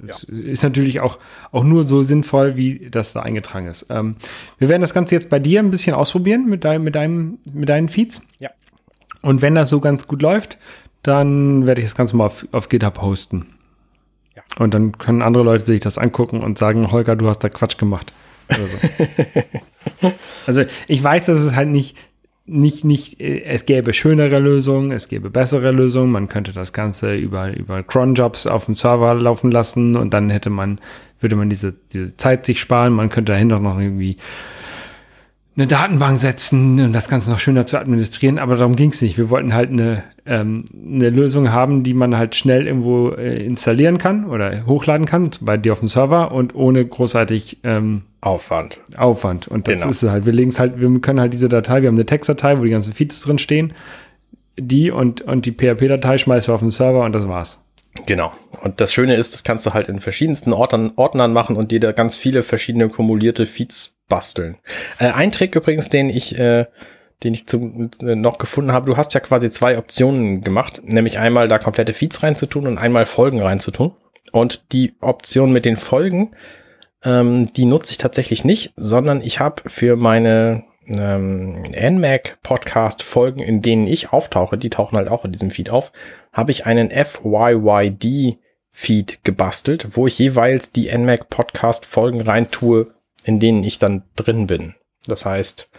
ja. 0.06 0.16
ist 0.28 0.64
natürlich 0.64 1.00
auch, 1.00 1.20
auch 1.52 1.64
nur 1.64 1.86
so 1.86 2.04
sinnvoll, 2.04 2.58
wie 2.58 2.90
das 2.92 3.14
da 3.14 3.22
eingetragen 3.22 3.68
ist. 3.68 3.86
Ähm, 3.90 4.16
wir 4.58 4.68
werden 4.68 4.82
das 4.82 4.94
Ganze 4.94 5.16
jetzt 5.16 5.30
bei 5.30 5.40
dir 5.40 5.60
ein 5.60 5.72
bisschen 5.72 5.96
ausprobieren 5.96 6.48
mit, 6.50 6.66
dein, 6.66 6.84
mit, 6.84 6.96
deinem, 6.96 7.38
mit 7.46 7.70
deinen 7.70 7.88
Feeds. 7.88 8.22
Ja. 8.40 8.50
Und 9.22 9.42
wenn 9.42 9.56
das 9.56 9.70
so 9.70 9.80
ganz 9.80 10.08
gut 10.08 10.22
läuft, 10.22 10.58
dann 11.04 11.66
werde 11.66 11.82
ich 11.82 11.86
das 11.86 11.96
Ganze 11.96 12.16
mal 12.16 12.26
auf, 12.26 12.48
auf 12.52 12.70
GitHub 12.70 12.96
posten. 12.96 13.46
Ja. 14.36 14.42
Und 14.58 14.74
dann 14.74 14.98
können 14.98 15.22
andere 15.22 15.44
Leute 15.44 15.66
sich 15.66 15.82
das 15.82 15.98
angucken 15.98 16.42
und 16.42 16.58
sagen, 16.58 16.92
Holger, 16.92 17.16
du 17.16 17.28
hast 17.28 17.40
da 17.40 17.50
Quatsch 17.50 17.78
gemacht. 17.78 18.14
So. 18.50 18.58
also 20.48 20.64
ich 20.88 21.04
weiß, 21.04 21.28
dass 21.28 21.40
es 21.40 21.56
halt 21.56 21.70
nicht, 21.70 21.98
nicht, 22.46 22.84
nicht, 22.84 23.22
es 23.22 23.66
gäbe 23.66 23.94
schönere 23.94 24.40
Lösungen, 24.40 24.92
es 24.92 25.08
gäbe 25.08 25.30
bessere 25.30 25.72
Lösungen. 25.72 26.12
Man 26.12 26.28
könnte 26.28 26.52
das 26.52 26.74
Ganze 26.74 27.16
über, 27.16 27.56
über 27.56 27.84
Cronjobs 27.84 28.48
auf 28.48 28.66
dem 28.66 28.76
Server 28.76 29.14
laufen 29.14 29.52
lassen 29.52 29.96
und 29.96 30.14
dann 30.14 30.30
hätte 30.30 30.50
man, 30.50 30.80
würde 31.20 31.36
man 31.36 31.50
diese, 31.50 31.74
diese 31.94 32.18
Zeit 32.18 32.46
sich 32.46 32.60
sparen. 32.60 32.94
Man 32.94 33.10
könnte 33.10 33.32
dahinter 33.32 33.60
noch 33.60 33.80
irgendwie 33.80 34.18
eine 35.56 35.68
Datenbank 35.68 36.18
setzen 36.18 36.80
und 36.80 36.94
das 36.94 37.10
Ganze 37.10 37.30
noch 37.30 37.40
schöner 37.40 37.66
zu 37.66 37.78
administrieren, 37.78 38.40
aber 38.40 38.56
darum 38.56 38.76
ging 38.76 38.90
es 38.90 39.02
nicht. 39.02 39.18
Wir 39.18 39.30
wollten 39.30 39.54
halt 39.54 39.70
eine, 39.70 40.04
ähm, 40.26 40.66
eine 40.74 41.12
Lösung 41.12 41.52
haben, 41.52 41.84
die 41.84 41.94
man 41.94 42.18
halt 42.18 42.36
schnell 42.36 42.66
irgendwo 42.66 43.10
äh, 43.10 43.46
installieren 43.46 44.00
kann 44.00 44.26
oder 44.26 44.66
hochladen 44.66 45.06
kann, 45.06 45.30
bei 45.42 45.58
dir 45.58 45.74
auf 45.74 45.80
dem 45.80 45.88
Server 45.88 46.32
und 46.32 46.56
ohne 46.56 46.84
großartig 46.84 47.60
ähm, 47.64 48.02
Aufwand. 48.22 48.82
Aufwand. 48.98 49.48
Und 49.48 49.68
das 49.68 49.80
genau. 49.80 49.92
ist 49.92 50.02
es 50.02 50.10
halt. 50.10 50.26
Wir 50.26 50.34
legen 50.34 50.50
es 50.50 50.60
halt, 50.60 50.80
wir 50.80 51.02
können 51.02 51.20
halt 51.20 51.34
diese 51.34 51.50
Datei, 51.50 51.82
wir 51.82 51.88
haben 51.88 51.96
eine 51.96 52.06
Textdatei, 52.06 52.58
wo 52.58 52.64
die 52.64 52.72
ganzen 52.72 52.94
Feeds 52.94 53.22
drin 53.22 53.38
stehen. 53.38 53.74
Die 54.58 54.92
und, 54.92 55.22
und 55.22 55.46
die 55.46 55.52
PHP-Datei 55.52 56.18
schmeißen 56.18 56.52
wir 56.52 56.56
auf 56.56 56.62
den 56.62 56.72
Server 56.72 57.04
und 57.04 57.14
das 57.14 57.28
war's. 57.28 57.60
Genau. 58.06 58.32
Und 58.62 58.82
das 58.82 58.92
Schöne 58.92 59.16
ist, 59.16 59.34
das 59.34 59.44
kannst 59.44 59.66
du 59.66 59.74
halt 59.74 59.88
in 59.88 60.00
verschiedensten 60.00 60.54
Ordnern, 60.54 60.94
Ordnern 60.96 61.34
machen 61.34 61.58
und 61.58 61.72
dir 61.72 61.80
da 61.80 61.92
ganz 61.92 62.16
viele 62.16 62.42
verschiedene 62.42 62.88
kumulierte 62.88 63.46
Feeds 63.46 63.93
basteln. 64.08 64.58
Äh, 65.00 65.12
ein 65.12 65.32
Trick 65.32 65.56
übrigens, 65.56 65.90
den 65.90 66.10
ich, 66.10 66.38
äh, 66.38 66.66
den 67.24 67.34
ich 67.34 67.48
zu, 67.48 67.90
äh, 68.02 68.16
noch 68.16 68.38
gefunden 68.38 68.72
habe, 68.72 68.86
du 68.86 68.98
hast 68.98 69.14
ja 69.14 69.20
quasi 69.20 69.50
zwei 69.50 69.78
Optionen 69.78 70.42
gemacht, 70.42 70.82
nämlich 70.84 71.20
einmal 71.20 71.48
da 71.48 71.60
komplette 71.60 71.94
Feeds 71.94 72.24
reinzutun 72.24 72.68
und 72.68 72.78
einmal 72.78 73.06
Folgen 73.06 73.42
reinzutun. 73.42 73.94
Und 74.32 74.72
die 74.74 74.96
Option 75.00 75.52
mit 75.52 75.66
den 75.66 75.78
Folgen, 75.78 76.32
ähm, 77.04 77.52
die 77.54 77.66
nutze 77.66 77.92
ich 77.92 77.98
tatsächlich 77.98 78.44
nicht, 78.44 78.74
sondern 78.76 79.22
ich 79.22 79.40
habe 79.40 79.70
für 79.70 79.96
meine 79.96 80.64
ähm, 80.88 81.64
NMAC 81.64 82.40
Podcast 82.42 83.04
Folgen, 83.04 83.40
in 83.40 83.62
denen 83.62 83.88
ich 83.88 84.12
auftauche, 84.12 84.58
die 84.58 84.70
tauchen 84.70 84.98
halt 84.98 85.08
auch 85.08 85.26
in 85.26 85.32
diesem 85.32 85.50
Feed 85.50 85.70
auf, 85.70 85.92
habe 86.32 86.52
ich 86.52 86.66
einen 86.66 86.90
FYYD 86.92 88.38
Feed 88.70 89.24
gebastelt, 89.24 89.90
wo 89.92 90.08
ich 90.08 90.18
jeweils 90.18 90.72
die 90.72 90.92
NMAC 90.92 91.30
Podcast 91.30 91.86
Folgen 91.86 92.22
reintue, 92.22 92.94
in 93.24 93.40
denen 93.40 93.64
ich 93.64 93.80
dann 93.80 94.04
drin 94.16 94.48
bin. 94.48 94.76
Das 95.08 95.26
heißt, 95.26 95.70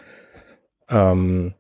ähm, 0.91 1.55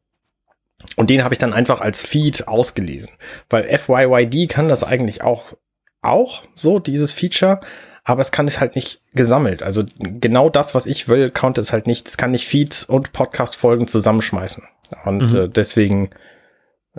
und 0.96 1.10
den 1.10 1.24
habe 1.24 1.34
ich 1.34 1.38
dann 1.38 1.52
einfach 1.52 1.80
als 1.80 2.02
Feed 2.02 2.46
ausgelesen, 2.46 3.10
weil 3.48 3.64
FYYD 3.64 4.48
kann 4.48 4.68
das 4.68 4.84
eigentlich 4.84 5.22
auch, 5.22 5.54
auch 6.02 6.42
so, 6.54 6.78
dieses 6.78 7.12
Feature, 7.12 7.60
aber 8.04 8.20
es 8.20 8.32
kann 8.32 8.46
es 8.46 8.60
halt 8.60 8.76
nicht 8.76 9.00
gesammelt. 9.14 9.62
Also 9.62 9.82
genau 9.98 10.50
das, 10.50 10.74
was 10.74 10.84
ich 10.84 11.08
will, 11.08 11.30
count 11.30 11.56
es 11.56 11.72
halt 11.72 11.86
nicht. 11.86 12.06
Es 12.06 12.18
kann 12.18 12.32
nicht 12.32 12.46
Feeds 12.46 12.84
und 12.84 13.12
Podcast-Folgen 13.12 13.88
zusammenschmeißen. 13.88 14.62
Und 15.06 15.32
mhm. 15.32 15.36
äh, 15.36 15.48
deswegen 15.48 16.10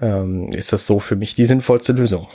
ähm, 0.01 0.51
ist 0.51 0.73
das 0.73 0.87
so 0.87 0.99
für 0.99 1.15
mich 1.15 1.35
die 1.35 1.45
sinnvollste 1.45 1.93
Lösung. 1.93 2.27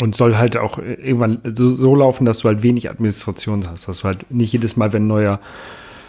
Und 0.00 0.14
soll 0.14 0.36
halt 0.36 0.56
auch 0.56 0.78
irgendwann 0.78 1.40
so, 1.54 1.68
so, 1.68 1.94
laufen, 1.94 2.26
dass 2.26 2.40
du 2.40 2.48
halt 2.48 2.62
wenig 2.62 2.90
Administration 2.90 3.68
hast. 3.68 3.88
Dass 3.88 4.00
du 4.00 4.04
halt 4.04 4.30
nicht 4.30 4.52
jedes 4.52 4.76
Mal, 4.76 4.92
wenn 4.92 5.06
neuer, 5.06 5.40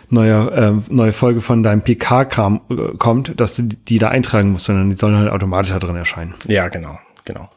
neuer, 0.10 0.52
äh, 0.52 0.74
neue 0.90 1.14
Folge 1.14 1.42
von 1.42 1.64
deinem 1.64 1.82
PK-Kram 1.82 2.62
äh, 2.70 2.98
kommt, 2.98 3.40
dass 3.40 3.56
du 3.56 3.64
die, 3.64 3.78
die 3.78 3.98
da 3.98 4.10
eintragen 4.10 4.52
musst, 4.52 4.66
sondern 4.66 4.90
die 4.90 4.96
sollen 4.96 5.18
halt 5.18 5.30
automatisch 5.32 5.72
da 5.72 5.80
drin 5.80 5.96
erscheinen. 5.96 6.36
Ja, 6.48 6.68
genau, 6.68 7.00
genau. 7.24 7.50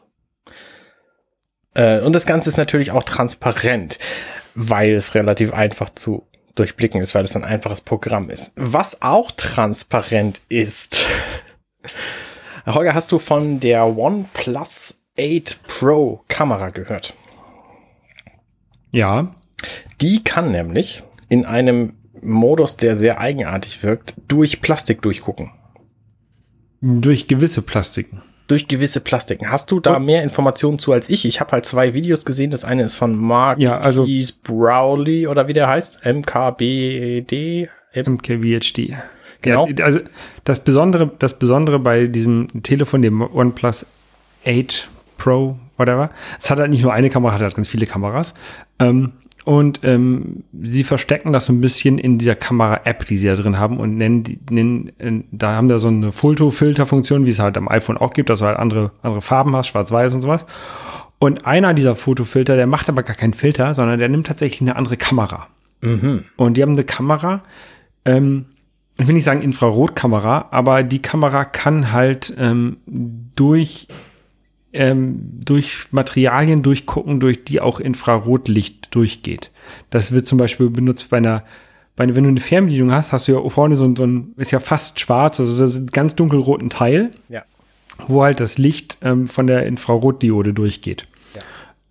Äh, 1.73 2.01
und 2.01 2.13
das 2.13 2.25
Ganze 2.25 2.49
ist 2.49 2.57
natürlich 2.57 2.91
auch 2.91 3.03
transparent, 3.03 3.99
weil 4.55 4.91
es 4.91 5.15
relativ 5.15 5.53
einfach 5.53 5.89
zu 5.89 6.27
durchblicken 6.55 7.01
ist, 7.01 7.15
weil 7.15 7.25
es 7.25 7.35
ein 7.35 7.45
einfaches 7.45 7.81
Programm 7.81 8.29
ist. 8.29 8.51
Was 8.55 9.01
auch 9.01 9.31
transparent 9.31 10.41
ist. 10.49 11.05
Holger, 12.65 12.93
hast 12.93 13.11
du 13.11 13.19
von 13.19 13.59
der 13.59 13.85
OnePlus 13.97 15.00
8 15.19 15.59
Pro 15.67 16.23
Kamera 16.27 16.69
gehört. 16.69 17.13
Ja. 18.91 19.35
Die 20.01 20.23
kann 20.23 20.51
nämlich 20.51 21.03
in 21.29 21.45
einem 21.45 21.93
Modus, 22.21 22.77
der 22.77 22.95
sehr 22.97 23.19
eigenartig 23.19 23.83
wirkt, 23.83 24.15
durch 24.27 24.61
Plastik 24.61 25.01
durchgucken. 25.01 25.51
Durch 26.81 27.27
gewisse 27.27 27.61
Plastiken. 27.61 28.21
durch 28.47 28.67
gewisse 28.67 28.99
Plastiken. 28.99 29.49
Hast 29.49 29.71
du 29.71 29.79
da 29.79 29.95
Und- 29.95 30.03
mehr 30.05 30.23
Informationen 30.23 30.77
zu 30.77 30.91
als 30.91 31.09
ich? 31.09 31.23
Ich 31.23 31.39
habe 31.39 31.53
halt 31.53 31.65
zwei 31.65 31.93
Videos 31.93 32.25
gesehen. 32.25 32.51
Das 32.51 32.65
eine 32.65 32.83
ist 32.83 32.95
von 32.95 33.15
Mark 33.15 33.59
Ja, 33.59 33.79
also- 33.79 34.03
Keys 34.03 34.33
Browley 34.33 35.25
oder 35.27 35.47
wie 35.47 35.53
der 35.53 35.67
heißt, 35.69 36.05
MKBD. 36.05 37.69
M 37.93 38.05
MKVHD. 38.15 38.97
Genau. 39.41 39.67
Ja, 39.69 39.85
also 39.85 40.01
das 40.43 40.61
Besondere, 40.65 41.09
das 41.17 41.39
Besondere 41.39 41.79
bei 41.79 42.07
diesem 42.07 42.61
Telefon, 42.61 43.01
dem 43.03 43.21
OnePlus 43.21 43.85
8 44.45 44.89
Pro, 45.21 45.57
whatever, 45.77 46.09
es 46.39 46.49
hat 46.49 46.59
halt 46.59 46.71
nicht 46.71 46.81
nur 46.81 46.93
eine 46.93 47.09
Kamera, 47.09 47.33
hat 47.33 47.41
halt 47.41 47.55
ganz 47.55 47.67
viele 47.67 47.85
Kameras. 47.85 48.33
Ähm, 48.79 49.11
und 49.43 49.79
ähm, 49.83 50.43
sie 50.61 50.83
verstecken 50.83 51.33
das 51.33 51.47
so 51.47 51.53
ein 51.53 51.61
bisschen 51.61 51.97
in 51.97 52.17
dieser 52.19 52.35
Kamera-App, 52.35 53.05
die 53.05 53.17
sie 53.17 53.27
da 53.27 53.35
drin 53.35 53.57
haben 53.59 53.77
und 53.79 53.97
nennen, 53.97 54.23
die- 54.23 54.39
nennen 54.49 54.91
äh, 54.99 55.23
da 55.31 55.53
haben 55.55 55.67
da 55.67 55.79
so 55.79 55.87
eine 55.87 56.11
Fotofilter-Funktion, 56.11 57.25
wie 57.25 57.31
es 57.31 57.39
halt 57.39 57.57
am 57.57 57.67
iPhone 57.67 57.97
auch 57.97 58.13
gibt, 58.13 58.29
dass 58.29 58.39
du 58.39 58.45
halt 58.45 58.57
andere, 58.57 58.91
andere 59.01 59.21
Farben 59.21 59.55
hast, 59.55 59.67
schwarz-weiß 59.67 60.13
und 60.15 60.21
sowas. 60.21 60.45
Und 61.19 61.45
einer 61.45 61.73
dieser 61.73 61.95
Fotofilter, 61.95 62.55
der 62.55 62.67
macht 62.67 62.89
aber 62.89 63.03
gar 63.03 63.15
keinen 63.15 63.33
Filter, 63.33 63.73
sondern 63.73 63.99
der 63.99 64.09
nimmt 64.09 64.27
tatsächlich 64.27 64.61
eine 64.61 64.75
andere 64.75 64.97
Kamera. 64.97 65.47
Und 66.37 66.55
die 66.57 66.61
haben 66.61 66.73
eine 66.73 66.83
Kamera, 66.83 67.41
ähm, 68.05 68.45
ich 68.99 69.07
will 69.07 69.15
nicht 69.15 69.23
sagen 69.23 69.41
Infrarotkamera, 69.41 70.49
aber 70.51 70.83
die 70.83 71.01
Kamera 71.01 71.45
kann 71.45 71.91
halt 71.91 72.31
ähm, 72.37 72.77
durch, 73.35 73.87
ähm, 74.73 75.19
durch 75.43 75.87
Materialien 75.91 76.63
durchgucken, 76.63 77.19
durch 77.19 77.43
die 77.43 77.59
auch 77.61 77.79
Infrarotlicht 77.79 78.93
durchgeht. 78.95 79.51
Das 79.89 80.11
wird 80.11 80.25
zum 80.27 80.37
Beispiel 80.37 80.69
benutzt 80.69 81.09
bei 81.09 81.17
einer, 81.17 81.43
bei, 81.95 82.03
einer- 82.05 82.15
wenn 82.15 82.23
du 82.23 82.29
eine 82.29 82.39
Fernbedienung 82.39 82.91
hast, 82.91 83.11
hast 83.11 83.27
du 83.27 83.33
ja 83.33 83.49
vorne 83.49 83.75
so, 83.75 83.85
ein- 83.85 83.95
so 83.95 84.03
ein, 84.05 84.33
ist 84.37 84.51
ja 84.51 84.59
fast 84.59 84.99
schwarz, 84.99 85.39
also 85.39 85.65
ist 85.65 85.75
ein 85.77 85.87
ganz 85.87 86.15
dunkelroten 86.15 86.69
Teil, 86.69 87.11
Ja. 87.29 87.43
wo 88.07 88.23
halt 88.23 88.39
das 88.39 88.57
Licht 88.57 88.97
ähm, 89.01 89.27
von 89.27 89.47
der 89.47 89.65
Infrarotdiode 89.65 90.53
durchgeht. 90.53 91.05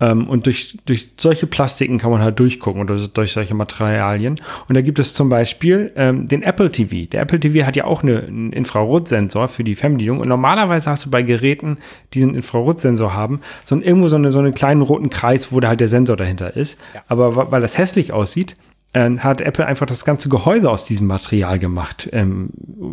Ähm, 0.01 0.29
und 0.29 0.47
durch, 0.47 0.79
durch 0.87 1.11
solche 1.19 1.47
Plastiken 1.47 1.99
kann 1.99 2.11
man 2.11 2.23
halt 2.23 2.39
durchgucken 2.39 2.81
oder 2.81 2.97
durch 2.97 3.33
solche 3.33 3.55
Materialien. 3.55 4.37
Und 4.69 4.75
da 4.75 4.81
gibt 4.81 4.99
es 4.99 5.15
zum 5.15 5.29
Beispiel 5.29 5.93
ähm, 5.97 6.29
den 6.29 6.43
Apple 6.43 6.71
TV. 6.71 7.09
Der 7.11 7.21
Apple 7.23 7.39
TV 7.39 7.67
hat 7.67 7.77
ja 7.77 7.85
auch 7.85 8.03
eine, 8.03 8.23
einen 8.23 8.53
Infrarotsensor 8.53 9.49
für 9.49 9.65
die 9.65 9.75
Fernbedienung. 9.75 10.21
Und 10.21 10.29
normalerweise 10.29 10.91
hast 10.91 11.05
du 11.05 11.11
bei 11.11 11.23
Geräten, 11.23 11.79
die 12.15 12.23
einen 12.23 12.35
Infrarotsensor 12.35 13.15
haben, 13.15 13.41
so 13.65 13.75
ein, 13.75 13.83
irgendwo 13.83 14.09
so, 14.09 14.17
eine, 14.17 14.33
so 14.33 14.39
einen 14.39 14.55
kleinen 14.55 14.83
roten 14.83 15.11
Kreis, 15.11 15.53
wo 15.53 15.61
da 15.61 15.69
halt 15.69 15.81
der 15.81 15.89
Sensor 15.89 16.17
dahinter 16.17 16.57
ist. 16.57 16.79
Ja. 16.95 17.03
Aber 17.09 17.51
weil 17.51 17.61
das 17.61 17.77
hässlich 17.77 18.13
aussieht, 18.13 18.57
hat 18.93 19.41
Apple 19.41 19.65
einfach 19.65 19.87
das 19.87 20.05
ganze 20.05 20.29
Gehäuse 20.29 20.69
aus 20.69 20.85
diesem 20.85 21.07
Material 21.07 21.61
gemacht, 21.61 22.09
ähm, 22.13 22.51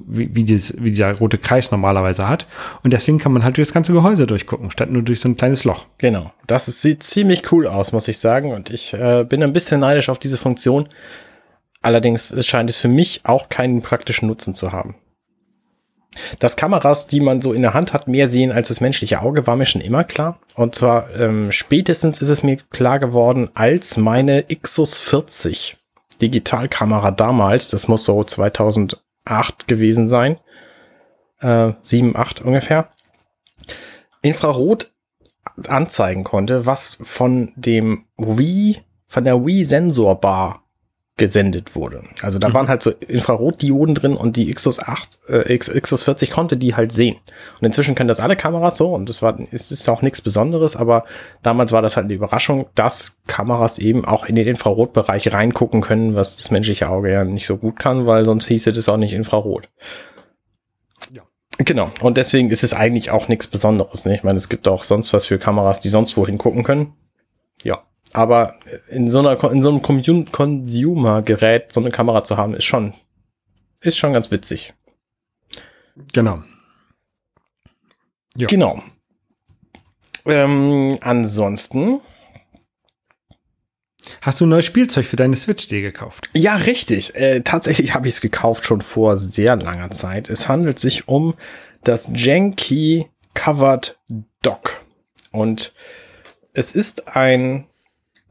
wie, 0.07 0.33
wie, 0.35 0.43
dieses, 0.43 0.75
wie 0.81 0.91
dieser 0.91 1.13
rote 1.13 1.39
Kreis 1.39 1.71
normalerweise 1.71 2.29
hat. 2.29 2.45
Und 2.83 2.93
deswegen 2.93 3.17
kann 3.17 3.31
man 3.31 3.43
halt 3.43 3.57
durch 3.57 3.67
das 3.67 3.73
ganze 3.73 3.93
Gehäuse 3.93 4.27
durchgucken, 4.27 4.69
statt 4.69 4.91
nur 4.91 5.01
durch 5.01 5.19
so 5.19 5.29
ein 5.29 5.37
kleines 5.37 5.63
Loch. 5.63 5.85
Genau. 5.97 6.31
Das 6.45 6.67
sieht 6.67 7.01
ziemlich 7.01 7.51
cool 7.51 7.65
aus, 7.65 7.93
muss 7.93 8.07
ich 8.07 8.19
sagen. 8.19 8.53
Und 8.53 8.69
ich 8.69 8.93
äh, 8.93 9.25
bin 9.27 9.41
ein 9.41 9.53
bisschen 9.53 9.79
neidisch 9.79 10.09
auf 10.09 10.19
diese 10.19 10.37
Funktion. 10.37 10.87
Allerdings 11.81 12.35
scheint 12.45 12.69
es 12.69 12.77
für 12.77 12.89
mich 12.89 13.21
auch 13.23 13.49
keinen 13.49 13.81
praktischen 13.81 14.27
Nutzen 14.27 14.53
zu 14.53 14.71
haben. 14.71 14.95
Dass 16.39 16.57
Kameras, 16.57 17.07
die 17.07 17.21
man 17.21 17.41
so 17.41 17.53
in 17.53 17.61
der 17.61 17.73
Hand 17.73 17.93
hat, 17.93 18.07
mehr 18.07 18.29
sehen 18.29 18.51
als 18.51 18.67
das 18.67 18.81
menschliche 18.81 19.21
Auge, 19.21 19.47
war 19.47 19.55
mir 19.55 19.65
schon 19.65 19.81
immer 19.81 20.03
klar. 20.03 20.39
Und 20.55 20.75
zwar 20.75 21.13
ähm, 21.15 21.51
spätestens 21.51 22.21
ist 22.21 22.29
es 22.29 22.43
mir 22.43 22.57
klar 22.71 22.99
geworden, 22.99 23.49
als 23.55 23.97
meine 23.97 24.43
Xus 24.43 24.99
40 24.99 25.76
Digitalkamera 26.21 27.11
damals, 27.11 27.69
das 27.69 27.87
muss 27.87 28.05
so 28.05 28.23
2008 28.23 29.67
gewesen 29.67 30.07
sein, 30.07 30.39
äh, 31.39 31.73
7, 31.81 32.15
8 32.15 32.41
ungefähr, 32.41 32.89
Infrarot 34.21 34.91
anzeigen 35.67 36.23
konnte, 36.23 36.65
was 36.65 36.97
von 37.01 37.51
dem 37.55 38.05
Wii, 38.17 38.81
von 39.07 39.23
der 39.23 39.45
Wii 39.45 39.63
Sensorbar 39.63 40.66
gesendet 41.17 41.75
wurde. 41.75 42.03
Also 42.21 42.37
da 42.37 42.53
waren 42.53 42.67
halt 42.67 42.83
so 42.83 42.91
Infrarotdioden 42.91 43.95
drin 43.95 44.15
und 44.15 44.37
die 44.37 44.53
Xus 44.53 44.79
8, 44.79 45.17
äh, 45.27 45.53
X, 45.53 45.71
Xus 45.73 46.03
40 46.03 46.29
konnte 46.29 46.57
die 46.57 46.75
halt 46.75 46.91
sehen. 46.91 47.17
Und 47.59 47.65
inzwischen 47.65 47.95
können 47.95 48.07
das 48.07 48.19
alle 48.19 48.35
Kameras 48.35 48.77
so 48.77 48.93
und 48.93 49.09
das 49.09 49.23
war, 49.23 49.39
ist, 49.51 49.71
ist 49.71 49.89
auch 49.89 50.03
nichts 50.03 50.21
Besonderes, 50.21 50.75
aber 50.75 51.05
damals 51.41 51.71
war 51.71 51.81
das 51.81 51.95
halt 51.95 52.05
eine 52.05 52.13
Überraschung, 52.13 52.67
dass 52.75 53.17
Kameras 53.25 53.79
eben 53.79 54.05
auch 54.05 54.25
in 54.25 54.35
den 54.35 54.47
Infrarotbereich 54.47 55.33
reingucken 55.33 55.81
können, 55.81 56.13
was 56.13 56.37
das 56.37 56.51
menschliche 56.51 56.87
Auge 56.87 57.11
ja 57.11 57.23
nicht 57.23 57.47
so 57.47 57.57
gut 57.57 57.79
kann, 57.79 58.05
weil 58.05 58.23
sonst 58.23 58.47
hieße 58.47 58.71
das 58.71 58.87
auch 58.87 58.97
nicht 58.97 59.13
Infrarot. 59.13 59.69
Ja. 61.11 61.23
Genau. 61.57 61.89
Und 62.01 62.17
deswegen 62.17 62.51
ist 62.51 62.63
es 62.63 62.75
eigentlich 62.75 63.09
auch 63.09 63.27
nichts 63.27 63.47
Besonderes. 63.47 64.05
Ne? 64.05 64.13
Ich 64.13 64.23
meine, 64.23 64.37
es 64.37 64.49
gibt 64.49 64.67
auch 64.67 64.83
sonst 64.83 65.13
was 65.13 65.25
für 65.25 65.39
Kameras, 65.39 65.79
die 65.79 65.89
sonst 65.89 66.15
wohin 66.15 66.37
gucken 66.37 66.63
können. 66.63 66.93
Ja. 67.63 67.81
Aber 68.13 68.55
in 68.89 69.07
so 69.07 69.19
einer, 69.19 69.43
in 69.51 69.61
so 69.61 69.69
einem 69.69 69.81
Consumer-Gerät 69.81 71.73
so 71.73 71.79
eine 71.79 71.91
Kamera 71.91 72.23
zu 72.23 72.37
haben, 72.37 72.53
ist 72.55 72.65
schon, 72.65 72.93
ist 73.81 73.97
schon 73.97 74.13
ganz 74.13 74.31
witzig. 74.31 74.73
Genau. 76.13 76.43
Ja. 78.35 78.47
Genau. 78.47 78.81
Ähm, 80.25 80.97
ansonsten. 81.01 82.01
Hast 84.21 84.39
du 84.39 84.45
ein 84.45 84.49
neues 84.49 84.65
Spielzeug 84.65 85.05
für 85.05 85.15
deine 85.15 85.35
Switch 85.35 85.67
dir 85.67 85.81
gekauft? 85.81 86.29
Ja, 86.33 86.55
richtig. 86.55 87.15
Äh, 87.15 87.41
tatsächlich 87.41 87.93
habe 87.93 88.07
ich 88.07 88.15
es 88.15 88.21
gekauft 88.21 88.65
schon 88.65 88.81
vor 88.81 89.17
sehr 89.17 89.55
langer 89.55 89.91
Zeit. 89.91 90.29
Es 90.29 90.47
handelt 90.47 90.79
sich 90.79 91.07
um 91.07 91.33
das 91.83 92.09
Janky 92.13 93.07
Covered 93.33 93.99
Dock. 94.41 94.81
Und 95.31 95.73
es 96.53 96.73
ist 96.73 97.15
ein 97.15 97.67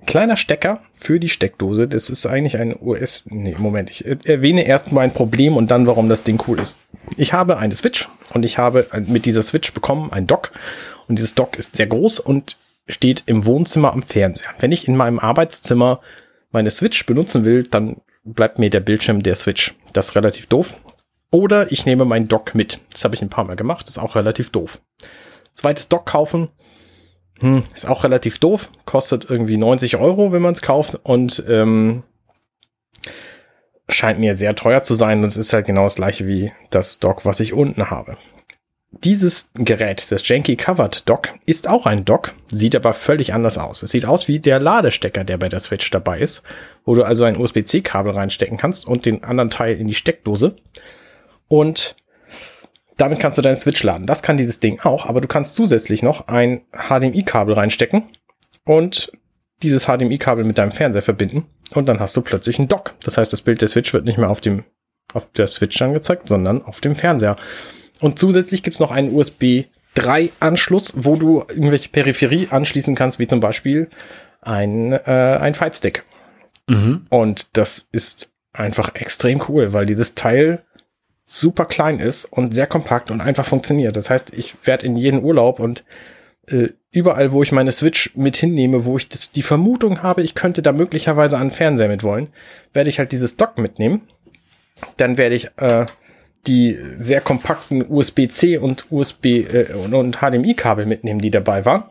kleiner 0.05 0.37
Stecker 0.37 0.83
für 0.93 1.19
die 1.19 1.29
Steckdose. 1.29 1.89
Das 1.89 2.11
ist 2.11 2.27
eigentlich 2.27 2.59
ein 2.59 2.77
US. 2.81 3.25
Nee, 3.27 3.55
Moment. 3.59 3.91
Ich 3.91 4.05
erwähne 4.05 4.67
erst 4.67 4.93
mal 4.93 5.03
ein 5.03 5.13
Problem 5.13 5.57
und 5.57 5.71
dann, 5.71 5.87
warum 5.87 6.09
das 6.09 6.23
Ding 6.23 6.43
cool 6.47 6.61
ist. 6.61 6.79
Ich 7.17 7.33
habe 7.33 7.59
eine 7.59 7.75
Switch 7.75 8.09
und 8.35 8.45
ich 8.45 8.59
habe 8.59 8.87
mit 9.07 9.25
dieser 9.25 9.43
Switch 9.43 9.73
bekommen 9.73 10.13
ein 10.13 10.27
Dock. 10.27 10.53
Und 11.09 11.19
dieses 11.19 11.35
Dock 11.35 11.57
ist 11.57 11.77
sehr 11.77 11.87
groß 11.87 12.21
und 12.21 12.59
steht 12.89 13.25
im 13.27 13.47
Wohnzimmer 13.47 13.93
am 13.93 14.03
Fernseher. 14.03 14.51
Wenn 14.59 14.73
ich 14.73 14.87
in 14.87 14.97
meinem 14.97 15.19
Arbeitszimmer 15.19 16.01
meine 16.51 16.71
Switch 16.71 17.07
benutzen 17.07 17.45
will, 17.45 17.63
dann 17.63 17.97
bleibt 18.25 18.59
mir 18.59 18.71
der 18.71 18.81
Bildschirm 18.81 19.23
der 19.23 19.35
Switch. 19.35 19.75
Das 19.93 20.11
ist 20.11 20.17
relativ 20.17 20.47
doof. 20.47 20.75
Oder 21.31 21.73
ich 21.73 21.87
nehme 21.87 22.05
mein 22.05 22.29
Dock 22.29 22.55
mit. 22.55 22.81
Das 22.93 23.05
habe 23.05 23.15
ich 23.15 23.23
ein 23.23 23.29
paar 23.29 23.45
Mal 23.45 23.57
gemacht. 23.57 23.87
Das 23.87 23.97
ist 23.97 24.03
auch 24.03 24.15
relativ 24.17 24.51
doof. 24.51 24.81
Zweites 25.55 25.89
Dock 25.89 26.07
kaufen. 26.07 26.49
Hm, 27.41 27.63
ist 27.75 27.89
auch 27.89 28.05
relativ 28.05 28.39
doof. 28.39 28.71
Kostet 28.85 29.29
irgendwie 29.29 29.57
90 29.57 29.97
Euro, 29.97 30.33
wenn 30.33 30.43
man 30.43 30.55
es 30.55 30.63
kauft. 30.63 30.99
Und 31.03 31.45
ähm, 31.49 32.03
scheint 33.89 34.19
mir 34.19 34.37
sehr 34.37 34.55
teuer 34.55 34.83
zu 34.83 34.95
sein. 34.95 35.23
Und 35.23 35.29
es 35.29 35.37
ist 35.37 35.53
halt 35.53 35.67
genau 35.67 35.85
das 35.85 35.97
gleiche 35.97 36.27
wie 36.27 36.53
das 36.71 36.99
Dock, 36.99 37.25
was 37.25 37.41
ich 37.41 37.53
unten 37.53 37.91
habe. 37.91 38.17
Dieses 39.05 39.51
Gerät, 39.55 40.11
das 40.11 40.27
Janky 40.27 40.57
Covered 40.57 41.09
Dock, 41.09 41.35
ist 41.45 41.69
auch 41.69 41.85
ein 41.85 42.05
Dock, 42.05 42.33
sieht 42.49 42.75
aber 42.75 42.95
völlig 42.95 43.35
anders 43.35 43.59
aus. 43.59 43.83
Es 43.83 43.91
sieht 43.91 44.07
aus 44.07 44.27
wie 44.27 44.39
der 44.39 44.61
Ladestecker, 44.61 45.25
der 45.25 45.37
bei 45.37 45.49
der 45.49 45.61
Switch 45.61 45.91
dabei 45.91 46.21
ist, 46.21 46.45
wo 46.85 46.95
du 46.95 47.03
also 47.03 47.25
ein 47.25 47.37
USB-C-Kabel 47.37 48.13
reinstecken 48.13 48.57
kannst 48.57 48.87
und 48.87 49.05
den 49.05 49.23
anderen 49.23 49.51
Teil 49.51 49.77
in 49.77 49.89
die 49.89 49.95
Steckdose. 49.95 50.57
Und 51.49 51.97
damit 52.97 53.21
kannst 53.21 53.39
du 53.39 53.43
deine 53.43 53.57
Switch 53.57 53.83
laden. 53.83 54.07
Das 54.07 54.23
kann 54.23 54.37
dieses 54.37 54.61
Ding 54.61 54.81
auch, 54.81 55.07
aber 55.07 55.21
du 55.21 55.29
kannst 55.29 55.55
zusätzlich 55.55 56.03
noch 56.03 56.29
ein 56.29 56.63
HDMI-Kabel 56.73 57.55
reinstecken 57.55 58.05
und 58.65 59.13
dieses 59.63 59.85
HDMI-Kabel 59.87 60.45
mit 60.45 60.59
deinem 60.59 60.71
Fernseher 60.71 61.03
verbinden 61.03 61.47
und 61.75 61.89
dann 61.89 62.01
hast 62.01 62.17
du 62.17 62.23
plötzlich 62.23 62.59
ein 62.59 62.69
Dock. 62.69 62.95
Das 63.05 63.17
heißt, 63.19 63.33
das 63.33 63.43
Bild 63.43 63.63
der 63.63 63.69
Switch 63.69 63.93
wird 63.93 64.05
nicht 64.05 64.19
mehr 64.19 64.31
auf 64.31 64.41
dem 64.41 64.65
auf 65.15 65.31
der 65.33 65.47
Switch 65.47 65.81
angezeigt, 65.81 66.29
sondern 66.29 66.63
auf 66.63 66.81
dem 66.81 66.97
Fernseher. 66.97 67.37
Und 68.01 68.19
zusätzlich 68.19 68.63
gibt's 68.63 68.81
noch 68.81 68.91
einen 68.91 69.15
USB 69.15 69.65
3 69.95 70.31
Anschluss, 70.41 70.93
wo 70.97 71.17
du 71.17 71.45
irgendwelche 71.49 71.89
Peripherie 71.89 72.49
anschließen 72.51 72.95
kannst, 72.95 73.19
wie 73.19 73.27
zum 73.27 73.41
Beispiel 73.41 73.89
ein, 74.43 74.93
äh, 74.93 75.39
ein 75.41 75.55
Fightstick. 75.55 76.05
Mhm. 76.69 77.07
Und 77.09 77.57
das 77.57 77.89
ist 77.93 78.33
einfach 78.53 78.95
extrem 78.95 79.43
cool, 79.49 79.73
weil 79.73 79.87
dieses 79.87 80.15
Teil 80.15 80.63
super 81.27 81.67
klein 81.67 81.99
ist 81.99 82.25
und 82.25 82.55
sehr 82.55 82.69
kompakt 82.69 83.11
und 83.11 83.21
einfach 83.21 83.45
funktioniert. 83.45 83.97
Das 83.97 84.09
heißt, 84.09 84.33
ich 84.33 84.55
werde 84.63 84.87
in 84.87 84.97
jeden 84.97 85.23
Urlaub 85.23 85.59
und 85.61 85.85
äh, 86.47 86.69
überall, 86.93 87.33
wo 87.33 87.43
ich 87.43 87.51
meine 87.51 87.73
Switch 87.73 88.17
mit 88.17 88.37
hinnehme, 88.37 88.85
wo 88.85 88.97
ich 88.97 89.09
das, 89.09 89.33
die 89.33 89.43
Vermutung 89.43 90.03
habe, 90.03 90.23
ich 90.23 90.35
könnte 90.35 90.63
da 90.63 90.73
möglicherweise 90.73 91.37
einen 91.37 91.51
Fernseher 91.51 91.89
mit 91.89 92.05
wollen, 92.05 92.29
werde 92.73 92.89
ich 92.89 93.01
halt 93.01 93.11
dieses 93.11 93.37
Dock 93.37 93.59
mitnehmen. 93.59 94.03
Dann 94.97 95.19
werde 95.19 95.35
ich 95.35 95.51
äh, 95.57 95.87
die 96.47 96.79
sehr 96.99 97.21
kompakten 97.21 97.85
USB-C 97.87 98.59
und 98.59 98.87
USB 98.91 99.27
äh, 99.27 99.73
und, 99.75 99.95
und 99.95 100.19
HDMI-Kabel 100.19 100.87
mitnehmen, 100.87 101.21
die 101.21 101.31
dabei 101.31 101.65
waren. 101.65 101.85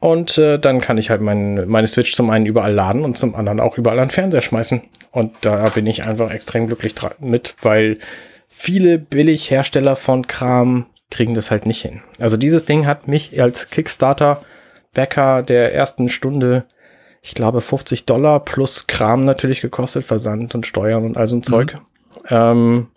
Und 0.00 0.38
äh, 0.38 0.58
dann 0.58 0.80
kann 0.80 0.96
ich 0.96 1.10
halt 1.10 1.20
mein, 1.20 1.68
meine 1.68 1.86
Switch 1.86 2.14
zum 2.14 2.30
einen 2.30 2.46
überall 2.46 2.72
laden 2.72 3.04
und 3.04 3.18
zum 3.18 3.34
anderen 3.34 3.60
auch 3.60 3.76
überall 3.76 3.98
an 3.98 4.08
den 4.08 4.14
Fernseher 4.14 4.40
schmeißen. 4.40 4.80
Und 5.12 5.34
da 5.42 5.68
bin 5.68 5.86
ich 5.86 6.04
einfach 6.04 6.30
extrem 6.32 6.66
glücklich 6.66 6.94
mit, 7.18 7.54
weil 7.60 7.98
viele 8.48 8.98
Billighersteller 8.98 9.96
von 9.96 10.26
Kram 10.26 10.86
kriegen 11.10 11.34
das 11.34 11.50
halt 11.50 11.66
nicht 11.66 11.82
hin. 11.82 12.00
Also 12.18 12.38
dieses 12.38 12.64
Ding 12.64 12.86
hat 12.86 13.08
mich 13.08 13.40
als 13.40 13.68
Kickstarter-Bäcker 13.68 15.42
der 15.42 15.74
ersten 15.74 16.08
Stunde, 16.08 16.64
ich 17.20 17.34
glaube, 17.34 17.60
50 17.60 18.06
Dollar 18.06 18.40
plus 18.40 18.86
Kram 18.86 19.26
natürlich 19.26 19.60
gekostet, 19.60 20.04
Versand 20.04 20.54
und 20.54 20.66
Steuern 20.66 21.04
und 21.04 21.18
all 21.18 21.26
so 21.26 21.36
ein 21.36 21.42
Zeug. 21.42 21.74
Mhm. 21.74 21.80
Ähm, 22.30 22.88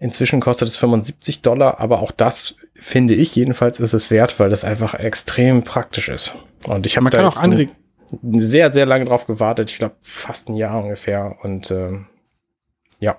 inzwischen 0.00 0.40
kostet 0.40 0.68
es 0.68 0.76
75 0.76 1.42
Dollar, 1.42 1.78
aber 1.78 2.00
auch 2.00 2.10
das 2.10 2.56
finde 2.74 3.14
ich 3.14 3.36
jedenfalls 3.36 3.78
ist 3.78 3.92
es 3.92 4.10
wert, 4.10 4.40
weil 4.40 4.50
das 4.50 4.64
einfach 4.64 4.94
extrem 4.94 5.62
praktisch 5.62 6.08
ist. 6.08 6.34
Und 6.66 6.86
ich 6.86 6.96
habe 6.96 7.10
da 7.10 7.28
auch 7.28 7.36
andere 7.36 7.68
sehr, 8.32 8.72
sehr 8.72 8.86
lange 8.86 9.04
drauf 9.04 9.26
gewartet. 9.26 9.70
Ich 9.70 9.78
glaube, 9.78 9.94
fast 10.02 10.48
ein 10.48 10.56
Jahr 10.56 10.82
ungefähr. 10.82 11.36
Und 11.42 11.70
ähm, 11.70 12.06
ja 12.98 13.16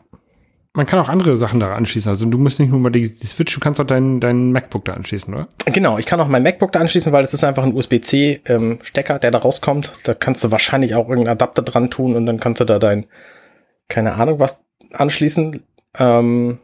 man 0.74 0.86
kann 0.86 1.00
auch 1.00 1.10
andere 1.10 1.36
Sachen 1.36 1.60
da 1.60 1.76
anschließen. 1.76 2.10
Also 2.10 2.26
du 2.26 2.38
musst 2.38 2.60
nicht 2.60 2.70
nur 2.70 2.80
mal 2.80 2.92
die, 2.92 3.14
die 3.14 3.28
Switch, 3.28 3.54
du 3.54 3.60
kannst 3.60 3.82
auch 3.82 3.86
deinen 3.86 4.20
dein 4.20 4.52
MacBook 4.52 4.86
da 4.86 4.94
anschließen, 4.94 5.34
oder? 5.34 5.48
Genau, 5.66 5.98
ich 5.98 6.06
kann 6.06 6.20
auch 6.22 6.28
mein 6.28 6.44
MacBook 6.44 6.72
da 6.72 6.80
anschließen, 6.80 7.12
weil 7.12 7.24
es 7.24 7.34
ist 7.34 7.44
einfach 7.44 7.64
ein 7.64 7.74
USB-C-Stecker, 7.74 9.14
ähm, 9.14 9.20
der 9.20 9.32
da 9.32 9.38
rauskommt. 9.38 9.92
Da 10.04 10.14
kannst 10.14 10.44
du 10.44 10.52
wahrscheinlich 10.52 10.96
auch 10.96 11.10
irgendeinen 11.10 11.36
Adapter 11.36 11.62
dran 11.62 11.90
tun 11.90 12.16
und 12.16 12.26
dann 12.26 12.40
kannst 12.40 12.62
du 12.62 12.66
da 12.66 12.80
dein, 12.80 13.06
keine 13.90 14.14
Ahnung 14.14 14.40
was 14.40 14.64
anschließen. 14.94 15.62
Ähm, 16.00 16.60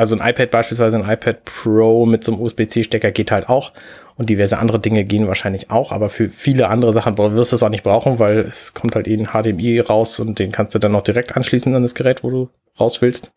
also 0.00 0.16
ein 0.16 0.26
iPad 0.26 0.50
beispielsweise, 0.50 0.96
ein 0.96 1.08
iPad 1.08 1.44
Pro 1.44 2.06
mit 2.06 2.24
so 2.24 2.32
einem 2.32 2.40
USB-C-Stecker 2.40 3.10
geht 3.10 3.30
halt 3.30 3.50
auch. 3.50 3.72
Und 4.16 4.30
diverse 4.30 4.58
andere 4.58 4.80
Dinge 4.80 5.04
gehen 5.04 5.26
wahrscheinlich 5.26 5.70
auch, 5.70 5.92
aber 5.92 6.08
für 6.08 6.30
viele 6.30 6.68
andere 6.68 6.92
Sachen 6.92 7.18
wirst 7.18 7.52
du 7.52 7.56
es 7.56 7.62
auch 7.62 7.68
nicht 7.68 7.84
brauchen, 7.84 8.18
weil 8.18 8.38
es 8.38 8.72
kommt 8.72 8.94
halt 8.94 9.08
eh 9.08 9.14
ein 9.14 9.28
HDMI 9.28 9.80
raus 9.80 10.18
und 10.18 10.38
den 10.38 10.52
kannst 10.52 10.74
du 10.74 10.78
dann 10.78 10.92
noch 10.92 11.02
direkt 11.02 11.36
anschließen 11.36 11.74
an 11.74 11.82
das 11.82 11.94
Gerät, 11.94 12.24
wo 12.24 12.30
du 12.30 12.48
raus 12.78 13.02
willst. 13.02 13.32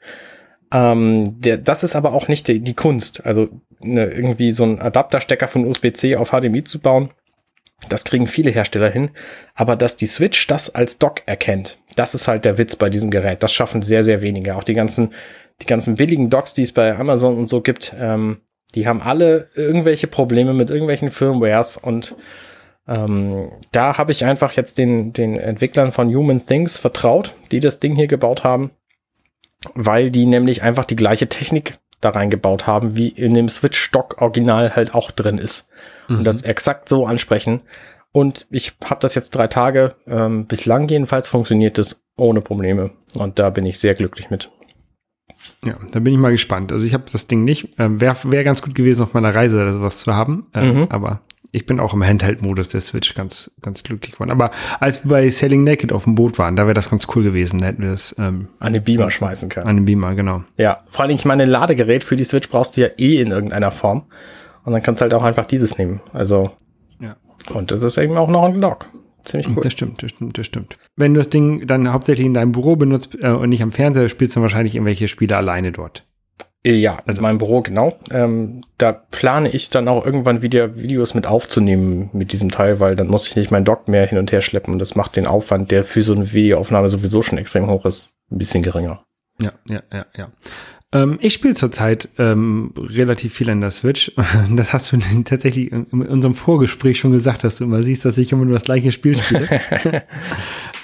Ähm, 0.72 1.41
der, 1.41 1.57
das 1.57 1.84
ist 1.84 1.95
aber 1.95 2.14
auch 2.14 2.30
nicht 2.30 2.47
die, 2.47 2.61
die 2.61 2.74
Kunst. 2.74 3.26
Also 3.26 3.49
ne, 3.82 4.05
irgendwie 4.05 4.53
so 4.53 4.64
ein 4.64 4.82
Adapterstecker 4.82 5.49
von 5.49 5.66
USB-C 5.66 6.16
auf 6.16 6.32
HDMI 6.32 6.64
zu 6.64 6.80
bauen, 6.80 7.11
das 7.89 8.05
kriegen 8.05 8.28
viele 8.28 8.51
Hersteller 8.51 8.89
hin. 8.89 9.11
Aber 9.55 9.76
dass 9.76 9.97
die 9.97 10.07
Switch 10.07 10.47
das 10.47 10.74
als 10.74 10.97
Dock 10.97 11.22
erkennt, 11.26 11.78
das 11.95 12.16
ist 12.16 12.28
halt 12.28 12.45
der 12.45 12.57
Witz 12.57 12.76
bei 12.76 12.89
diesem 12.89 13.11
Gerät. 13.11 13.43
Das 13.43 13.53
schaffen 13.53 13.82
sehr, 13.82 14.03
sehr 14.03 14.22
wenige. 14.22 14.55
Auch 14.55 14.64
die 14.64 14.74
ganzen, 14.74 15.14
die 15.62 15.66
ganzen 15.66 15.95
billigen 15.95 16.30
Docks, 16.30 16.54
die 16.54 16.64
es 16.64 16.72
bei 16.72 16.97
Amazon 16.97 17.38
und 17.38 17.49
so 17.49 17.62
gibt, 17.62 17.95
ähm, 17.99 18.41
die 18.76 18.88
haben 18.88 19.01
alle 19.01 19.49
irgendwelche 19.56 20.08
Probleme 20.08 20.54
mit 20.54 20.72
irgendwelchen 20.72 21.12
Firmwares 21.12 21.78
und 21.78 22.16
ähm, 22.88 23.51
da 23.72 23.97
habe 23.97 24.12
ich 24.12 24.26
einfach 24.26 24.54
jetzt 24.54 24.78
den, 24.78 25.14
den 25.14 25.38
Entwicklern 25.38 25.91
von 25.91 26.14
Human 26.14 26.45
Things 26.45 26.78
vertraut, 26.78 27.34
die 27.51 27.60
das 27.60 27.80
Ding 27.80 27.95
hier 27.95 28.08
gebaut 28.08 28.43
haben, 28.43 28.72
weil 29.74 30.12
die 30.12 30.26
nämlich 30.26 30.64
einfach 30.64 30.86
die 30.86 30.95
gleiche 30.95 31.30
Technik 31.30 31.78
da 32.01 32.10
reingebaut 32.10 32.68
haben, 32.68 32.97
wie 32.97 33.08
in 33.08 33.34
dem 33.34 33.47
Switch-Stock-Original 33.47 34.76
halt 34.76 34.93
auch 34.93 35.12
drin 35.12 35.38
ist. 35.38 35.70
Mhm. 36.10 36.20
Und 36.20 36.24
das 36.26 36.41
exakt 36.41 36.89
so 36.89 37.06
ansprechen. 37.06 37.62
Und 38.12 38.45
ich 38.49 38.74
habe 38.84 38.99
das 38.99 39.16
jetzt 39.16 39.32
drei 39.32 39.47
Tage, 39.47 39.95
ähm, 40.06 40.45
bislang 40.45 40.88
jedenfalls 40.89 41.30
funktioniert 41.30 41.78
das 41.78 42.01
ohne 42.18 42.41
Probleme. 42.41 42.91
Und 43.18 43.39
da 43.39 43.49
bin 43.49 43.66
ich 43.66 43.80
sehr 43.80 43.95
glücklich 43.95 44.30
mit. 44.30 44.51
Ja, 45.64 45.76
da 45.91 45.99
bin 45.99 46.14
ich 46.14 46.20
mal 46.20 46.32
gespannt. 46.32 46.72
Also 46.72 46.86
ich 46.86 46.93
habe 46.93 47.03
das 47.11 47.28
Ding 47.28 47.43
nicht. 47.43 47.70
Ähm, 47.80 48.01
Wäre 48.01 48.16
wär 48.26 48.43
ganz 48.43 48.61
gut 48.61 48.76
gewesen, 48.76 49.03
auf 49.03 49.14
meiner 49.14 49.34
Reise 49.34 49.74
sowas 49.74 49.99
zu 49.99 50.14
haben. 50.14 50.47
Ähm, 50.53 50.76
mhm. 50.76 50.88
Aber 50.89 51.22
ich 51.51 51.68
bin 51.68 51.80
auch 51.80 51.93
im 51.93 52.03
Handheld-Modus 52.03 52.70
der 52.70 52.82
Switch 52.82 53.14
ganz, 53.14 53.51
ganz 53.61 53.84
glücklich 53.84 54.14
geworden. 54.14 54.32
Aber 54.32 54.49
als 54.80 55.05
wir 55.05 55.09
bei 55.09 55.30
Sailing 55.30 55.64
Naked 55.64 55.93
auf 55.93 56.05
dem 56.05 56.16
Boot 56.16 56.39
waren, 56.39 56.55
da 56.55 56.64
wäre 56.64 56.74
das 56.74 56.89
ganz 56.89 57.07
cool 57.16 57.24
gewesen. 57.24 57.59
Da 57.59 57.68
hätten 57.68 57.84
wir 57.84 57.91
das 57.91 58.16
ähm, 58.18 58.47
an 58.59 58.74
den 58.74 58.84
Beamer 58.84 59.11
schmeißen 59.11 59.49
können. 59.49 59.68
An 59.68 59.76
den 59.78 59.86
Beamer, 59.86 60.16
genau. 60.16 60.43
Ja, 60.57 60.82
vor 60.89 61.05
allem, 61.05 61.16
ich 61.16 61.26
meine, 61.26 61.43
ein 61.43 61.49
Ladegerät 61.49 62.03
für 62.03 62.16
die 62.16 62.24
Switch 62.24 62.49
brauchst 62.49 62.76
du 62.76 62.82
ja 62.82 62.88
eh 62.97 63.22
in 63.22 63.30
irgendeiner 63.30 63.70
Form. 63.72 64.05
Und 64.66 64.74
dann 64.74 64.82
kannst 64.82 65.01
du 65.01 65.03
halt 65.03 65.14
auch 65.14 65.24
einfach 65.24 65.45
dieses 65.45 65.78
nehmen. 65.78 66.01
Also. 66.11 66.51
Ja. 66.99 67.18
Und 67.53 67.70
das 67.70 67.84
ist 67.84 67.97
eben 67.97 68.18
auch 68.18 68.30
noch 68.30 68.43
ein 68.45 68.59
Dock. 68.59 68.88
Ziemlich 69.24 69.48
cool. 69.56 69.64
Das 69.64 69.74
stimmt, 69.74 70.04
das 70.04 70.12
stimmt, 70.12 70.38
das 70.38 70.46
stimmt. 70.46 70.78
Wenn 70.96 71.14
du 71.14 71.20
das 71.20 71.30
Ding 71.30 71.66
dann 71.66 71.92
hauptsächlich 71.92 72.26
in 72.26 72.34
deinem 72.34 72.52
Büro 72.52 72.76
benutzt 72.76 73.18
äh, 73.22 73.30
und 73.30 73.50
nicht 73.50 73.64
am 73.64 73.72
Fernseher, 73.72 74.10
spielst 74.10 74.36
du 74.36 74.42
wahrscheinlich 74.42 74.76
irgendwelche 74.76 75.08
Spiele 75.08 75.38
alleine 75.38 75.72
dort. 75.72 76.06
Äh, 76.66 76.74
ja, 76.74 76.98
also 77.06 77.22
mein 77.22 77.38
Büro, 77.38 77.62
genau. 77.62 77.98
Ähm, 78.12 78.64
da 78.78 78.92
plane 78.92 79.50
ich 79.50 79.70
dann 79.70 79.88
auch 79.88 80.06
irgendwann 80.06 80.42
wieder 80.42 80.76
Videos 80.76 81.14
mit 81.14 81.28
aufzunehmen 81.28 82.10
mit 82.14 82.32
diesem 82.32 82.52
Teil, 82.52 82.80
weil 82.80 82.96
dann 82.96 83.08
muss 83.08 83.28
ich 83.28 83.36
nicht 83.36 83.52
meinen 83.52 83.66
Dock 83.66 83.88
mehr 83.88 84.06
hin 84.06 84.18
und 84.18 84.32
her 84.32 84.42
schleppen 84.42 84.74
und 84.74 84.80
das 84.80 84.96
macht 84.96 85.16
den 85.16 85.28
Aufwand, 85.28 85.72
der 85.72 85.84
für 85.84 86.04
so 86.04 86.14
eine 86.14 86.32
Videoaufnahme 86.32 86.90
sowieso 86.90 87.22
schon 87.22 87.38
extrem 87.38 87.70
hoch 87.70 87.86
ist, 87.86 88.14
ein 88.32 88.38
bisschen 88.38 88.64
geringer. 88.64 89.04
Ja, 89.42 89.54
ja, 89.66 89.82
ja, 89.92 90.06
ja. 90.16 90.28
Ähm, 90.94 91.18
ich 91.22 91.34
spiele 91.34 91.56
zurzeit 91.56 92.08
ähm, 92.20 92.72
relativ 92.78 93.34
viel 93.34 93.50
an 93.50 93.62
der 93.62 93.72
Switch. 93.72 94.12
Das 94.52 94.74
hast 94.74 94.91
du 94.91 94.98
tatsächlich 95.26 95.72
in 95.72 95.86
unserem 95.86 96.36
Vorgespräch 96.36 97.00
schon 97.00 97.12
gesagt, 97.12 97.44
dass 97.44 97.58
du 97.58 97.64
immer 97.64 97.82
siehst, 97.82 98.06
dass 98.06 98.18
ich 98.18 98.32
immer 98.32 98.46
nur 98.46 98.54
das 98.54 98.64
gleiche 98.64 98.91
Spiel 98.91 99.18
spiele. 99.18 99.48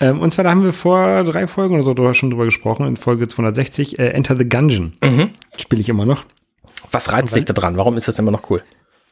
ähm, 0.01 0.19
und 0.19 0.31
zwar, 0.31 0.43
da 0.43 0.51
haben 0.51 0.63
wir 0.63 0.73
vor 0.73 1.23
drei 1.23 1.47
Folgen 1.47 1.75
oder 1.75 1.83
so 1.83 1.93
drüber, 1.93 2.13
schon 2.13 2.31
drüber 2.31 2.45
gesprochen, 2.45 2.87
in 2.87 2.97
Folge 2.97 3.27
260, 3.27 3.99
äh, 3.99 4.09
Enter 4.09 4.35
the 4.35 4.49
Gungeon. 4.49 4.93
Mhm. 5.03 5.29
Spiele 5.57 5.81
ich 5.81 5.89
immer 5.89 6.05
noch. 6.05 6.25
Was 6.91 7.11
reizt 7.11 7.35
dich 7.35 7.45
da 7.45 7.53
dran? 7.53 7.77
Warum 7.77 7.97
ist 7.97 8.07
das 8.07 8.17
immer 8.17 8.31
noch 8.31 8.49
cool? 8.49 8.63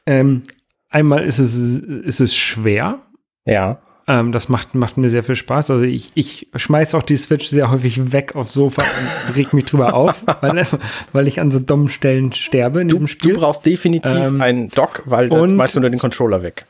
Ähm, 0.06 0.44
einmal 0.90 1.24
ist 1.26 1.38
es, 1.38 1.56
ist 1.56 2.22
es 2.22 2.36
schwer. 2.36 3.00
Ja. 3.46 3.80
Ähm, 4.10 4.32
das 4.32 4.48
macht, 4.48 4.74
macht 4.74 4.98
mir 4.98 5.10
sehr 5.10 5.24
viel 5.24 5.36
Spaß. 5.36 5.72
Also 5.72 5.84
ich, 5.84 6.10
ich 6.16 6.48
schmeiße 6.56 6.98
auch 6.98 7.04
die 7.04 7.18
Switch 7.18 7.48
sehr 7.48 7.70
häufig 7.70 8.14
weg 8.14 8.36
aufs 8.36 8.54
Sofa 8.54 8.82
und 8.82 9.36
reg 9.36 9.54
mich 9.54 9.66
drüber 9.66 9.94
auf, 9.94 10.24
weil, 10.42 10.66
weil 11.12 11.28
ich 11.28 11.42
an 11.42 11.52
so 11.52 11.60
dummen 11.60 11.90
Stellen 11.90 12.32
sterbe 12.32 12.82
in 12.82 12.88
du, 12.88 12.96
diesem 12.96 13.08
Spiel. 13.08 13.34
Du 13.34 13.42
brauchst 13.42 13.66
definitiv 13.66 14.12
ähm, 14.12 14.42
einen 14.42 14.70
Dock, 14.70 15.04
weil 15.06 15.28
dann 15.28 15.50
schmeißt 15.50 15.76
du 15.76 15.82
nur 15.82 15.90
den 15.90 16.00
Controller 16.00 16.42
weg. 16.42 16.66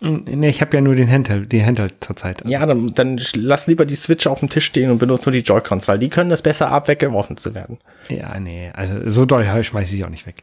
Nee, 0.00 0.50
ich 0.50 0.60
habe 0.60 0.76
ja 0.76 0.82
nur 0.82 0.94
den 0.94 1.10
Handheld, 1.10 1.50
die 1.52 1.64
Handheld 1.64 1.94
zurzeit. 2.00 2.42
Also. 2.42 2.52
Ja, 2.52 2.66
dann, 2.66 2.88
dann 2.88 3.18
lass 3.34 3.66
lieber 3.66 3.86
die 3.86 3.94
Switch 3.94 4.26
auf 4.26 4.40
dem 4.40 4.50
Tisch 4.50 4.66
stehen 4.66 4.90
und 4.90 4.98
benutze 4.98 5.30
nur 5.30 5.40
die 5.40 5.44
Joy-Cons, 5.44 5.88
weil 5.88 5.98
die 5.98 6.10
können 6.10 6.28
das 6.28 6.42
besser 6.42 6.70
ab, 6.70 6.86
weggeworfen 6.86 7.38
zu 7.38 7.54
werden. 7.54 7.78
Ja, 8.10 8.38
nee, 8.38 8.70
also 8.74 9.08
so 9.08 9.24
doll 9.24 9.46
schmeiße 9.64 9.96
ich 9.96 10.04
auch 10.04 10.10
nicht 10.10 10.26
weg. 10.26 10.36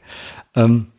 Ähm, 0.56 0.88
äh, 0.88 0.93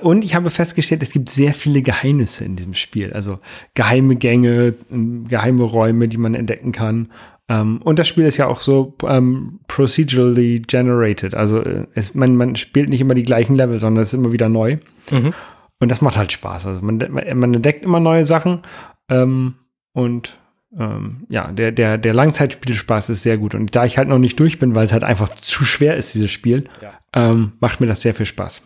und 0.00 0.24
ich 0.24 0.34
habe 0.34 0.50
festgestellt, 0.50 1.02
es 1.02 1.12
gibt 1.12 1.28
sehr 1.28 1.52
viele 1.52 1.82
Geheimnisse 1.82 2.44
in 2.44 2.56
diesem 2.56 2.74
Spiel. 2.74 3.12
Also 3.12 3.40
geheime 3.74 4.16
Gänge, 4.16 4.74
ähm, 4.90 5.28
geheime 5.28 5.64
Räume, 5.64 6.08
die 6.08 6.16
man 6.16 6.34
entdecken 6.34 6.72
kann. 6.72 7.10
Ähm, 7.48 7.80
und 7.82 7.98
das 7.98 8.08
Spiel 8.08 8.24
ist 8.24 8.38
ja 8.38 8.46
auch 8.46 8.62
so 8.62 8.94
ähm, 9.06 9.60
procedurally 9.68 10.60
generated. 10.66 11.34
Also 11.34 11.60
äh, 11.62 11.86
es, 11.94 12.14
man, 12.14 12.36
man 12.36 12.56
spielt 12.56 12.88
nicht 12.88 13.00
immer 13.00 13.14
die 13.14 13.22
gleichen 13.22 13.54
Level, 13.54 13.78
sondern 13.78 14.02
es 14.02 14.08
ist 14.08 14.18
immer 14.18 14.32
wieder 14.32 14.48
neu. 14.48 14.78
Mhm. 15.10 15.34
Und 15.78 15.90
das 15.90 16.00
macht 16.00 16.16
halt 16.16 16.32
Spaß. 16.32 16.66
Also 16.66 16.82
man, 16.82 16.98
man 17.10 17.54
entdeckt 17.54 17.84
immer 17.84 18.00
neue 18.00 18.24
Sachen. 18.24 18.62
Und 19.08 20.38
ähm, 20.78 21.26
ja, 21.28 21.52
der, 21.52 21.72
der, 21.72 21.98
der 21.98 22.14
Langzeitspielspaß 22.14 23.10
ist 23.10 23.22
sehr 23.22 23.38
gut. 23.38 23.54
Und 23.54 23.76
da 23.76 23.84
ich 23.84 23.98
halt 23.98 24.08
noch 24.08 24.18
nicht 24.18 24.38
durch 24.40 24.58
bin, 24.58 24.74
weil 24.74 24.86
es 24.86 24.92
halt 24.92 25.04
einfach 25.04 25.28
zu 25.28 25.64
schwer 25.64 25.96
ist, 25.96 26.14
dieses 26.14 26.30
Spiel, 26.30 26.64
ja. 26.80 26.92
ähm, 27.14 27.52
macht 27.60 27.80
mir 27.80 27.86
das 27.86 28.00
sehr 28.00 28.14
viel 28.14 28.26
Spaß. 28.26 28.62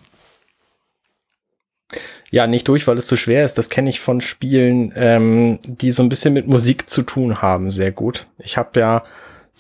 Ja, 2.31 2.47
nicht 2.47 2.69
durch, 2.69 2.87
weil 2.87 2.97
es 2.97 3.07
zu 3.07 3.17
schwer 3.17 3.45
ist. 3.45 3.59
Das 3.59 3.71
kenne 3.71 3.91
ich 3.91 4.01
von 4.01 4.21
Spielen, 4.21 4.93
ähm, 4.95 5.59
die 5.65 5.91
so 5.91 6.03
ein 6.03 6.09
bisschen 6.09 6.33
mit 6.33 6.47
Musik 6.47 6.89
zu 6.89 7.03
tun 7.03 7.43
haben, 7.43 7.71
sehr 7.71 7.91
gut. 7.91 8.27
Ich 8.39 8.57
habe 8.57 8.79
ja 8.79 9.05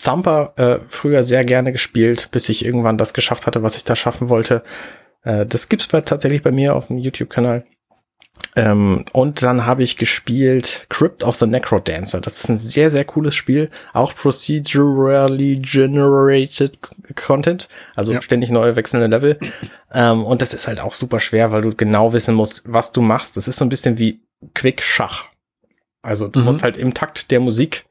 Thumper 0.00 0.52
äh, 0.56 0.78
früher 0.88 1.24
sehr 1.24 1.44
gerne 1.44 1.72
gespielt, 1.72 2.28
bis 2.30 2.48
ich 2.48 2.64
irgendwann 2.64 2.96
das 2.96 3.12
geschafft 3.12 3.46
hatte, 3.46 3.62
was 3.62 3.76
ich 3.76 3.84
da 3.84 3.96
schaffen 3.96 4.28
wollte. 4.28 4.62
Äh, 5.24 5.46
das 5.46 5.68
gibt's 5.68 5.88
bei, 5.88 6.00
tatsächlich 6.00 6.42
bei 6.42 6.52
mir 6.52 6.76
auf 6.76 6.86
dem 6.86 6.98
YouTube-Kanal. 6.98 7.64
Ähm, 8.56 9.04
und 9.12 9.42
dann 9.42 9.66
habe 9.66 9.82
ich 9.82 9.96
gespielt 9.96 10.86
Crypt 10.88 11.22
of 11.22 11.36
the 11.36 11.46
Necrodancer. 11.46 12.20
Das 12.20 12.38
ist 12.38 12.48
ein 12.48 12.56
sehr, 12.56 12.90
sehr 12.90 13.04
cooles 13.04 13.34
Spiel. 13.34 13.70
Auch 13.92 14.14
procedurally 14.14 15.56
generated 15.56 16.78
Content. 17.14 17.68
Also 17.94 18.12
ja. 18.12 18.22
ständig 18.22 18.50
neue 18.50 18.76
wechselnde 18.76 19.06
Level. 19.06 19.38
Ähm, 19.92 20.24
und 20.24 20.42
das 20.42 20.54
ist 20.54 20.68
halt 20.68 20.80
auch 20.80 20.94
super 20.94 21.18
schwer, 21.20 21.52
weil 21.52 21.62
du 21.62 21.74
genau 21.74 22.12
wissen 22.12 22.34
musst, 22.34 22.62
was 22.64 22.92
du 22.92 23.02
machst. 23.02 23.36
Das 23.36 23.48
ist 23.48 23.56
so 23.56 23.64
ein 23.64 23.68
bisschen 23.68 23.98
wie 23.98 24.20
Quick-Schach. 24.54 25.26
Also 26.02 26.28
du 26.28 26.38
mhm. 26.40 26.46
musst 26.46 26.62
halt 26.62 26.76
im 26.76 26.94
Takt 26.94 27.30
der 27.30 27.40
Musik 27.40 27.86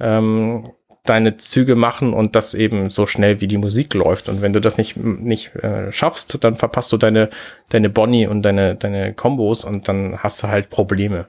ähm, 0.00 0.72
deine 1.04 1.36
Züge 1.36 1.74
machen 1.74 2.14
und 2.14 2.36
das 2.36 2.54
eben 2.54 2.90
so 2.90 3.06
schnell 3.06 3.40
wie 3.40 3.48
die 3.48 3.58
Musik 3.58 3.94
läuft. 3.94 4.28
Und 4.28 4.40
wenn 4.40 4.52
du 4.52 4.60
das 4.60 4.78
nicht, 4.78 4.96
nicht 4.96 5.54
äh, 5.56 5.90
schaffst, 5.90 6.42
dann 6.44 6.56
verpasst 6.56 6.92
du 6.92 6.96
deine, 6.96 7.30
deine 7.70 7.90
Bonnie 7.90 8.26
und 8.26 8.42
deine, 8.42 8.76
deine 8.76 9.12
Kombos 9.12 9.64
und 9.64 9.88
dann 9.88 10.18
hast 10.18 10.42
du 10.42 10.48
halt 10.48 10.70
Probleme. 10.70 11.26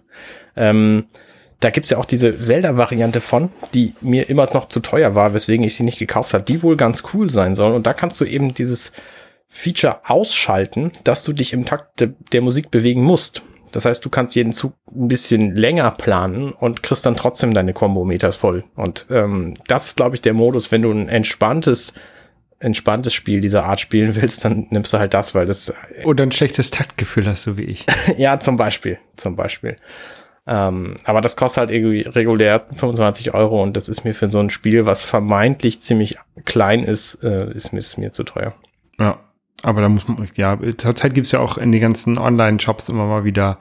Ähm, 0.55 1.05
da 1.59 1.69
gibt's 1.69 1.89
ja 1.89 1.97
auch 1.97 2.05
diese 2.05 2.37
Zelda-Variante 2.37 3.21
von, 3.21 3.49
die 3.73 3.95
mir 4.01 4.29
immer 4.29 4.47
noch 4.53 4.67
zu 4.67 4.79
teuer 4.79 5.15
war, 5.15 5.33
weswegen 5.33 5.65
ich 5.65 5.75
sie 5.75 5.83
nicht 5.83 5.97
gekauft 5.97 6.33
habe, 6.33 6.43
die 6.43 6.61
wohl 6.61 6.77
ganz 6.77 7.03
cool 7.13 7.29
sein 7.29 7.55
soll. 7.55 7.73
Und 7.73 7.87
da 7.87 7.93
kannst 7.93 8.19
du 8.21 8.25
eben 8.25 8.53
dieses 8.53 8.91
Feature 9.47 10.01
ausschalten, 10.05 10.91
dass 11.03 11.23
du 11.23 11.31
dich 11.31 11.53
im 11.53 11.65
Takt 11.65 11.99
de 11.99 12.09
der 12.31 12.41
Musik 12.41 12.69
bewegen 12.69 13.03
musst. 13.03 13.43
Das 13.73 13.85
heißt, 13.85 14.05
du 14.05 14.09
kannst 14.09 14.35
jeden 14.35 14.53
Zug 14.53 14.73
ein 14.91 15.07
bisschen 15.07 15.57
länger 15.57 15.91
planen 15.91 16.51
und 16.51 16.83
kriegst 16.83 17.05
dann 17.05 17.15
trotzdem 17.15 17.53
deine 17.53 17.73
Kombometers 17.73 18.35
voll. 18.35 18.63
Und 18.75 19.07
ähm, 19.09 19.55
das 19.67 19.87
ist, 19.87 19.97
glaube 19.97 20.15
ich, 20.15 20.21
der 20.21 20.33
Modus, 20.33 20.71
wenn 20.71 20.83
du 20.83 20.91
ein 20.91 21.09
entspanntes 21.09 21.93
entspanntes 22.59 23.13
Spiel 23.13 23.41
dieser 23.41 23.65
Art 23.65 23.81
spielen 23.81 24.15
willst, 24.21 24.45
dann 24.45 24.67
nimmst 24.69 24.93
du 24.93 24.99
halt 24.99 25.13
das, 25.13 25.35
weil 25.35 25.45
das. 25.45 25.73
Oder 26.05 26.23
ein 26.23 26.31
schlechtes 26.31 26.71
Taktgefühl 26.71 27.27
hast, 27.27 27.43
so 27.43 27.57
wie 27.57 27.63
ich. 27.63 27.85
ja, 28.17 28.39
zum 28.39 28.55
Beispiel. 28.55 28.99
Zum 29.17 29.35
Beispiel. 29.35 29.75
Ähm, 30.45 30.95
aber 31.05 31.21
das 31.21 31.35
kostet 31.35 31.61
halt 31.61 31.71
irgendwie 31.71 32.01
regulär 32.01 32.65
25 32.73 33.33
Euro 33.33 33.61
und 33.63 33.77
das 33.77 33.87
ist 33.87 34.03
mir 34.03 34.13
für 34.13 34.29
so 34.29 34.39
ein 34.39 34.49
Spiel, 34.49 34.85
was 34.85 35.01
vermeintlich 35.01 35.79
ziemlich 35.79 36.17
klein 36.43 36.83
ist, 36.83 37.23
äh, 37.23 37.51
ist 37.53 37.71
mir, 37.71 37.79
ist 37.79 37.97
mir 37.97 38.11
zu 38.11 38.23
teuer. 38.23 38.53
Ja, 38.99 39.19
aber 39.63 39.81
da 39.81 39.89
muss 39.89 40.07
man, 40.07 40.27
ja, 40.35 40.57
zurzeit 40.77 41.13
gibt 41.13 41.25
es 41.25 41.31
ja 41.31 41.39
auch 41.39 41.57
in 41.57 41.71
den 41.71 41.81
ganzen 41.81 42.17
Online-Shops 42.17 42.89
immer 42.89 43.05
mal 43.05 43.23
wieder 43.23 43.57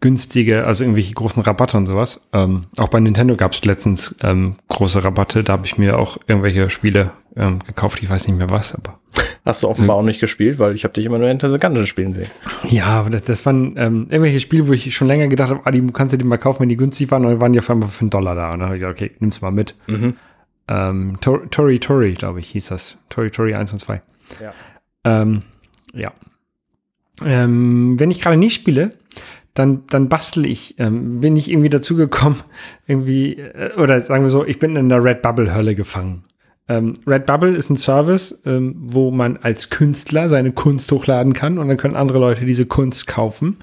günstige, 0.00 0.66
also 0.66 0.82
irgendwelche 0.82 1.14
großen 1.14 1.42
Rabatte 1.42 1.76
und 1.76 1.86
sowas. 1.86 2.28
Ähm, 2.32 2.62
auch 2.76 2.88
bei 2.88 3.00
Nintendo 3.00 3.36
gab 3.36 3.52
es 3.52 3.64
letztens 3.64 4.16
ähm, 4.22 4.56
große 4.68 5.02
Rabatte. 5.04 5.44
Da 5.44 5.54
habe 5.54 5.64
ich 5.64 5.78
mir 5.78 5.98
auch 5.98 6.18
irgendwelche 6.26 6.68
Spiele 6.70 7.12
ähm, 7.36 7.60
gekauft. 7.60 8.02
Ich 8.02 8.10
weiß 8.10 8.26
nicht 8.26 8.36
mehr 8.36 8.50
was, 8.50 8.74
aber. 8.74 8.98
Hast 9.44 9.62
du 9.62 9.68
offenbar 9.68 9.96
also, 9.96 10.02
auch 10.02 10.06
nicht 10.06 10.20
gespielt, 10.20 10.58
weil 10.58 10.74
ich 10.74 10.84
habe 10.84 10.94
dich 10.94 11.06
immer 11.06 11.18
nur 11.18 11.28
Enter 11.28 11.50
the 11.50 11.58
Gungeon 11.58 11.86
spielen 11.86 12.12
sehen. 12.12 12.30
Ja, 12.64 12.86
aber 12.86 13.10
das, 13.10 13.22
das 13.22 13.46
waren 13.46 13.76
ähm, 13.76 14.06
irgendwelche 14.10 14.40
Spiele, 14.40 14.66
wo 14.68 14.72
ich 14.72 14.94
schon 14.94 15.06
länger 15.06 15.28
gedacht 15.28 15.50
habe, 15.50 15.60
ah, 15.64 15.70
die 15.70 15.86
kannst 15.92 16.12
du 16.12 16.16
dir 16.16 16.24
mal 16.24 16.36
kaufen, 16.36 16.60
wenn 16.60 16.68
die 16.68 16.76
günstig 16.76 17.10
waren. 17.10 17.24
Und 17.24 17.32
dann 17.32 17.40
waren 17.40 17.52
die 17.52 17.60
auf 17.60 17.70
einmal 17.70 17.88
für 17.88 18.02
einen 18.02 18.10
Dollar 18.10 18.34
da. 18.34 18.52
Und 18.52 18.58
dann 18.58 18.68
habe 18.68 18.76
ich 18.76 18.82
gesagt, 18.82 19.00
okay, 19.00 19.12
nimm's 19.20 19.40
mal 19.40 19.52
mit. 19.52 19.74
Mhm. 19.86 20.16
Ähm, 20.68 21.18
Tori 21.20 21.78
Tori, 21.78 22.14
glaube 22.14 22.40
ich, 22.40 22.50
hieß 22.50 22.68
das. 22.68 22.96
Tori 23.08 23.30
Tori 23.30 23.54
1 23.54 23.72
und 23.72 23.78
2. 23.78 24.02
Ja. 24.40 24.52
Ähm, 25.04 25.42
ja. 25.94 26.12
Ähm, 27.24 27.98
wenn 27.98 28.10
ich 28.10 28.20
gerade 28.20 28.36
nicht 28.36 28.54
spiele, 28.54 28.92
dann, 29.54 29.84
dann 29.88 30.08
bastel 30.08 30.46
ich. 30.46 30.76
Ähm, 30.78 31.20
bin 31.20 31.36
ich 31.36 31.50
irgendwie 31.50 31.68
dazu 31.68 31.96
gekommen, 31.96 32.40
irgendwie, 32.86 33.34
äh, 33.34 33.74
oder 33.76 34.00
sagen 34.00 34.22
wir 34.24 34.30
so, 34.30 34.44
ich 34.44 34.58
bin 34.58 34.76
in 34.76 34.88
der 34.88 35.02
Red 35.02 35.22
Bubble 35.22 35.54
Hölle 35.54 35.74
gefangen. 35.74 36.24
Ähm, 36.68 36.94
Red 37.06 37.26
Bubble 37.26 37.54
ist 37.54 37.70
ein 37.70 37.76
Service, 37.76 38.40
ähm, 38.46 38.76
wo 38.78 39.10
man 39.10 39.36
als 39.36 39.68
Künstler 39.68 40.28
seine 40.28 40.52
Kunst 40.52 40.90
hochladen 40.92 41.32
kann 41.32 41.58
und 41.58 41.68
dann 41.68 41.76
können 41.76 41.96
andere 41.96 42.18
Leute 42.18 42.44
diese 42.44 42.66
Kunst 42.66 43.06
kaufen. 43.06 43.58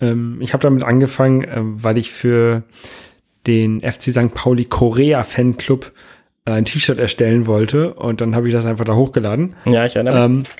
Ähm, 0.00 0.38
ich 0.40 0.52
habe 0.52 0.62
damit 0.62 0.82
angefangen, 0.82 1.44
äh, 1.44 1.60
weil 1.62 1.98
ich 1.98 2.10
für 2.10 2.64
den 3.46 3.80
FC 3.80 4.10
St. 4.10 4.34
Pauli 4.34 4.64
Korea 4.64 5.22
Fanclub 5.22 5.92
ein 6.44 6.64
T-Shirt 6.64 6.98
erstellen 6.98 7.46
wollte 7.46 7.94
und 7.94 8.20
dann 8.20 8.34
habe 8.34 8.48
ich 8.48 8.54
das 8.54 8.66
einfach 8.66 8.84
da 8.84 8.94
hochgeladen. 8.94 9.54
Ja, 9.66 9.84
ich 9.84 9.96
erinnere 9.96 10.28
mich. 10.28 10.48
Ähm, 10.48 10.54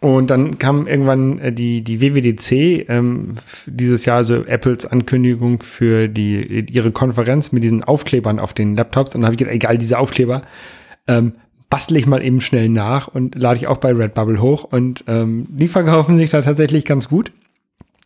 und 0.00 0.30
dann 0.30 0.58
kam 0.58 0.86
irgendwann 0.86 1.38
äh, 1.38 1.52
die, 1.52 1.82
die 1.82 2.00
WWDC 2.00 2.88
ähm, 2.88 3.36
dieses 3.66 4.04
Jahr, 4.04 4.18
also 4.18 4.44
Apples 4.44 4.86
Ankündigung 4.86 5.62
für 5.62 6.08
die, 6.08 6.66
ihre 6.70 6.92
Konferenz 6.92 7.50
mit 7.52 7.64
diesen 7.64 7.82
Aufklebern 7.82 8.38
auf 8.38 8.52
den 8.52 8.76
Laptops. 8.76 9.14
Und 9.14 9.22
dann 9.22 9.26
habe 9.26 9.34
ich 9.34 9.38
gedacht, 9.38 9.54
egal, 9.54 9.78
diese 9.78 9.98
Aufkleber, 9.98 10.42
ähm, 11.08 11.32
bastle 11.70 11.98
ich 11.98 12.06
mal 12.06 12.22
eben 12.22 12.40
schnell 12.40 12.68
nach 12.68 13.08
und 13.08 13.34
lade 13.34 13.58
ich 13.58 13.66
auch 13.66 13.78
bei 13.78 13.92
Redbubble 13.92 14.40
hoch. 14.40 14.64
Und 14.64 15.04
ähm, 15.06 15.46
die 15.48 15.68
verkaufen 15.68 16.16
sich 16.16 16.30
da 16.30 16.42
tatsächlich 16.42 16.84
ganz 16.84 17.08
gut. 17.08 17.32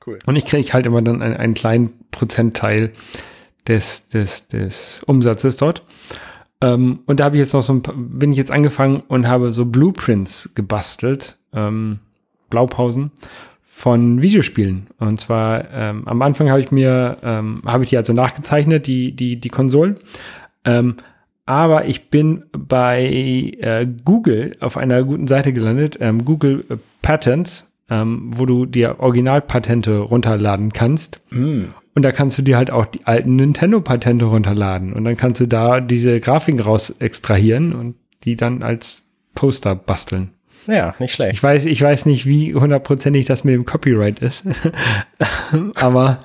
Cool. 0.06 0.18
Und 0.26 0.36
ich 0.36 0.46
kriege 0.46 0.72
halt 0.72 0.86
immer 0.86 1.02
dann 1.02 1.20
einen, 1.20 1.36
einen 1.36 1.54
kleinen 1.54 1.92
Prozentteil 2.12 2.92
des, 3.66 4.08
des, 4.08 4.48
des 4.48 5.02
Umsatzes 5.06 5.56
dort. 5.56 5.82
Ähm, 6.62 7.00
und 7.06 7.20
da 7.20 7.24
habe 7.24 7.36
ich 7.36 7.40
jetzt 7.40 7.54
noch 7.54 7.62
so 7.62 7.72
ein 7.72 7.82
paar, 7.82 7.94
bin 7.96 8.32
ich 8.32 8.38
jetzt 8.38 8.52
angefangen 8.52 9.02
und 9.08 9.28
habe 9.28 9.52
so 9.52 9.66
Blueprints 9.66 10.52
gebastelt 10.54 11.38
ähm, 11.52 12.00
Blaupausen 12.50 13.12
von 13.62 14.20
Videospielen. 14.20 14.88
Und 14.98 15.20
zwar 15.20 15.70
ähm, 15.72 16.06
am 16.06 16.20
Anfang 16.22 16.50
habe 16.50 16.60
ich 16.60 16.70
mir, 16.70 17.16
ähm, 17.22 17.62
habe 17.64 17.84
ich 17.84 17.90
die 17.90 17.96
also 17.96 18.12
nachgezeichnet, 18.12 18.86
die, 18.86 19.12
die, 19.12 19.40
die 19.40 19.48
Konsolen. 19.48 19.96
Ähm, 20.64 20.96
aber 21.46 21.86
ich 21.86 22.10
bin 22.10 22.44
bei 22.52 23.02
äh, 23.60 23.86
Google 24.04 24.52
auf 24.60 24.76
einer 24.76 25.02
guten 25.02 25.26
Seite 25.26 25.52
gelandet, 25.52 25.96
ähm, 26.00 26.24
Google 26.24 26.64
Patents, 27.02 27.66
wo 27.92 28.46
du 28.46 28.66
dir 28.66 29.00
Originalpatente 29.00 29.98
runterladen 29.98 30.72
kannst. 30.72 31.20
Mm. 31.30 31.70
Und 31.94 32.02
da 32.02 32.12
kannst 32.12 32.38
du 32.38 32.42
dir 32.42 32.56
halt 32.56 32.70
auch 32.70 32.86
die 32.86 33.06
alten 33.06 33.36
Nintendo-Patente 33.36 34.26
runterladen. 34.26 34.92
Und 34.92 35.04
dann 35.04 35.16
kannst 35.16 35.40
du 35.40 35.46
da 35.46 35.80
diese 35.80 36.20
Grafiken 36.20 36.60
raus 36.60 36.90
extrahieren 36.98 37.72
und 37.72 37.96
die 38.24 38.36
dann 38.36 38.62
als 38.62 39.04
Poster 39.34 39.74
basteln. 39.74 40.30
Ja, 40.66 40.94
nicht 40.98 41.14
schlecht. 41.14 41.34
Ich 41.34 41.42
weiß, 41.42 41.64
ich 41.66 41.82
weiß 41.82 42.06
nicht, 42.06 42.26
wie 42.26 42.54
hundertprozentig 42.54 43.26
das 43.26 43.44
mit 43.44 43.54
dem 43.54 43.64
Copyright 43.64 44.20
ist, 44.20 44.46
aber 45.74 46.20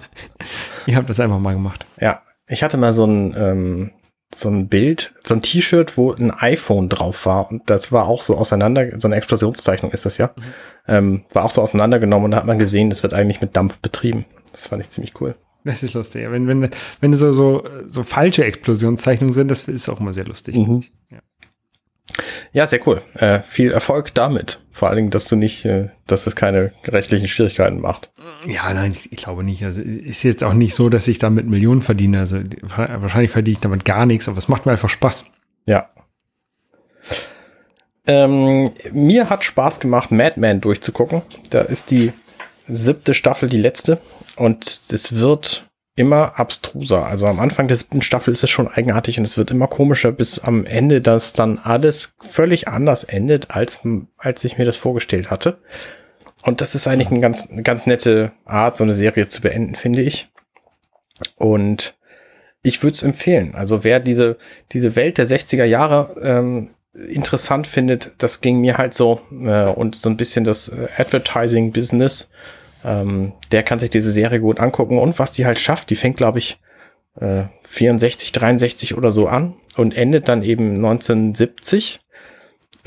ich 0.86 0.96
habe 0.96 1.08
das 1.08 1.20
einfach 1.20 1.40
mal 1.40 1.54
gemacht. 1.54 1.86
Ja, 2.00 2.22
ich 2.48 2.62
hatte 2.62 2.78
mal 2.78 2.94
so 2.94 3.06
ein 3.06 3.34
ähm, 3.38 3.92
so 4.34 4.50
ein 4.50 4.68
Bild, 4.68 5.14
so 5.24 5.34
ein 5.34 5.42
T-Shirt, 5.42 5.98
wo 5.98 6.12
ein 6.14 6.32
iPhone 6.32 6.90
drauf 6.90 7.26
war 7.26 7.50
und 7.50 7.70
das 7.70 7.92
war 7.92 8.08
auch 8.08 8.22
so 8.22 8.36
auseinander, 8.36 9.00
so 9.00 9.08
eine 9.08 9.16
Explosionszeichnung 9.16 9.92
ist 9.92 10.06
das 10.06 10.18
ja, 10.18 10.32
mhm. 10.36 10.44
ähm, 10.88 11.26
war 11.32 11.46
auch 11.46 11.52
so 11.52 11.62
auseinandergenommen 11.62 12.26
und 12.26 12.32
da 12.32 12.38
hat 12.38 12.46
man 12.46 12.60
gesehen, 12.60 12.90
das 12.90 13.04
wird 13.04 13.14
eigentlich 13.14 13.42
mit 13.42 13.56
Dampf 13.56 13.80
betrieben. 13.80 14.26
Das 14.52 14.68
fand 14.68 14.82
ich 14.82 14.90
ziemlich 14.90 15.20
cool. 15.22 15.36
Das 15.66 15.82
ist 15.82 15.96
lustig. 15.96 16.30
Wenn, 16.30 16.48
wenn, 16.48 16.70
wenn 17.02 17.14
so, 17.14 17.34
so, 17.34 17.68
so 17.88 18.04
falsche 18.04 18.46
Explosionszeichnungen 18.46 19.34
sind, 19.34 19.50
das 19.50 19.68
ist 19.68 19.90
auch 19.90 20.00
immer 20.00 20.14
sehr 20.14 20.26
lustig. 20.26 20.56
Mhm. 20.56 20.84
Ja. 21.12 21.20
Ja, 22.54 22.68
sehr 22.68 22.86
cool. 22.88 23.02
Äh, 23.16 23.42
viel 23.42 23.72
Erfolg 23.72 24.14
damit. 24.14 24.62
Vor 24.72 24.88
allen 24.88 24.98
Dingen, 24.98 25.10
dass 25.10 25.28
du 25.28 25.36
nicht, 25.36 25.66
äh, 25.66 25.90
dass 26.08 26.28
es 26.28 26.36
keine 26.36 26.72
rechtlichen 26.86 27.28
Schwierigkeiten 27.28 27.82
macht. 27.82 28.12
Ja, 28.48 28.74
nein, 28.74 28.92
ich, 28.92 29.12
ich, 29.12 29.18
glaube 29.18 29.44
nicht. 29.44 29.66
Also 29.66 29.82
ist 29.82 30.24
jetzt 30.24 30.44
auch 30.44 30.54
nicht 30.54 30.76
so, 30.76 30.88
dass 30.88 31.08
ich 31.08 31.18
damit 31.18 31.48
Millionen 31.48 31.82
verdiene. 31.82 32.20
Also 32.20 32.40
wahrscheinlich 32.62 33.32
verdiene 33.32 33.56
ich 33.56 33.62
damit 33.62 33.84
gar 33.84 34.06
nichts, 34.06 34.30
aber 34.30 34.38
es 34.38 34.48
macht 34.48 34.66
mir 34.66 34.72
einfach 34.72 34.88
Spaß. 34.88 35.26
Ja. 35.66 35.90
Ähm, 38.08 38.72
mir 38.92 39.30
hat 39.30 39.44
Spaß 39.44 39.80
gemacht, 39.80 40.12
Madman 40.12 40.62
durchzugucken. 40.62 41.24
Da 41.50 41.62
ist 41.62 41.92
die 41.92 42.14
siebte 42.68 43.14
Staffel 43.14 43.50
die 43.50 43.60
letzte 43.60 44.00
und 44.36 44.82
es 44.92 45.18
wird 45.18 45.70
immer 45.96 46.38
abstruser. 46.40 47.06
Also 47.06 47.26
am 47.26 47.40
Anfang 47.40 47.68
der 47.68 47.78
siebten 47.78 48.02
Staffel 48.02 48.34
ist 48.34 48.44
es 48.44 48.50
schon 48.50 48.68
eigenartig 48.68 49.18
und 49.18 49.26
es 49.26 49.38
wird 49.38 49.52
immer 49.52 49.68
komischer, 49.68 50.12
bis 50.12 50.40
am 50.40 50.66
Ende 50.66 51.02
das 51.02 51.34
dann 51.34 51.58
alles 51.58 52.14
völlig 52.20 52.68
anders 52.68 53.06
endet, 53.06 53.52
als, 53.52 53.80
als 54.18 54.44
ich 54.44 54.58
mir 54.58 54.66
das 54.66 54.78
vorgestellt 54.78 55.32
hatte. 55.32 55.58
Und 56.44 56.62
das 56.62 56.76
ist 56.76 56.88
eigentlich 56.88 57.10
eine 57.10 57.22
ganz, 57.22 57.50
ganz 57.64 57.86
nette 57.86 58.34
Art, 58.44 58.78
so 58.78 58.84
eine 58.84 58.94
Serie 58.94 59.28
zu 59.30 59.42
beenden, 59.42 59.76
finde 59.76 60.02
ich. 60.02 60.30
Und 61.38 61.96
ich 62.62 62.84
würde 62.84 62.96
es 62.96 63.04
empfehlen. 63.04 63.56
Also 63.56 63.84
wer 63.84 64.00
diese, 64.00 64.38
diese 64.72 64.96
Welt 64.96 65.18
der 65.18 65.26
60er 65.26 65.64
Jahre 65.64 66.16
ähm, 66.22 66.70
interessant 67.10 67.68
findet, 67.68 68.12
das 68.18 68.42
ging 68.42 68.60
mir 68.60 68.78
halt 68.78 68.94
so 68.94 69.22
äh, 69.32 69.66
und 69.66 69.96
so 69.96 70.10
ein 70.10 70.18
bisschen 70.18 70.44
das 70.46 70.70
äh, 70.70 70.88
Advertising-Business 70.98 72.30
ähm, 72.86 73.34
der 73.52 73.64
kann 73.64 73.80
sich 73.80 73.90
diese 73.90 74.12
Serie 74.12 74.40
gut 74.40 74.60
angucken 74.60 75.00
und 75.00 75.18
was 75.18 75.32
die 75.32 75.46
halt 75.46 75.60
schafft, 75.60 75.90
die 75.90 75.96
fängt, 75.96 76.18
glaube 76.18 76.38
ich, 76.40 76.60
äh, 77.20 77.44
64, 77.64 78.32
63 78.32 78.96
oder 78.96 79.10
so 79.10 79.28
an 79.28 79.56
und 79.76 79.98
endet 79.98 80.28
dann 80.28 80.44
eben 80.44 80.76
1970. 80.76 82.00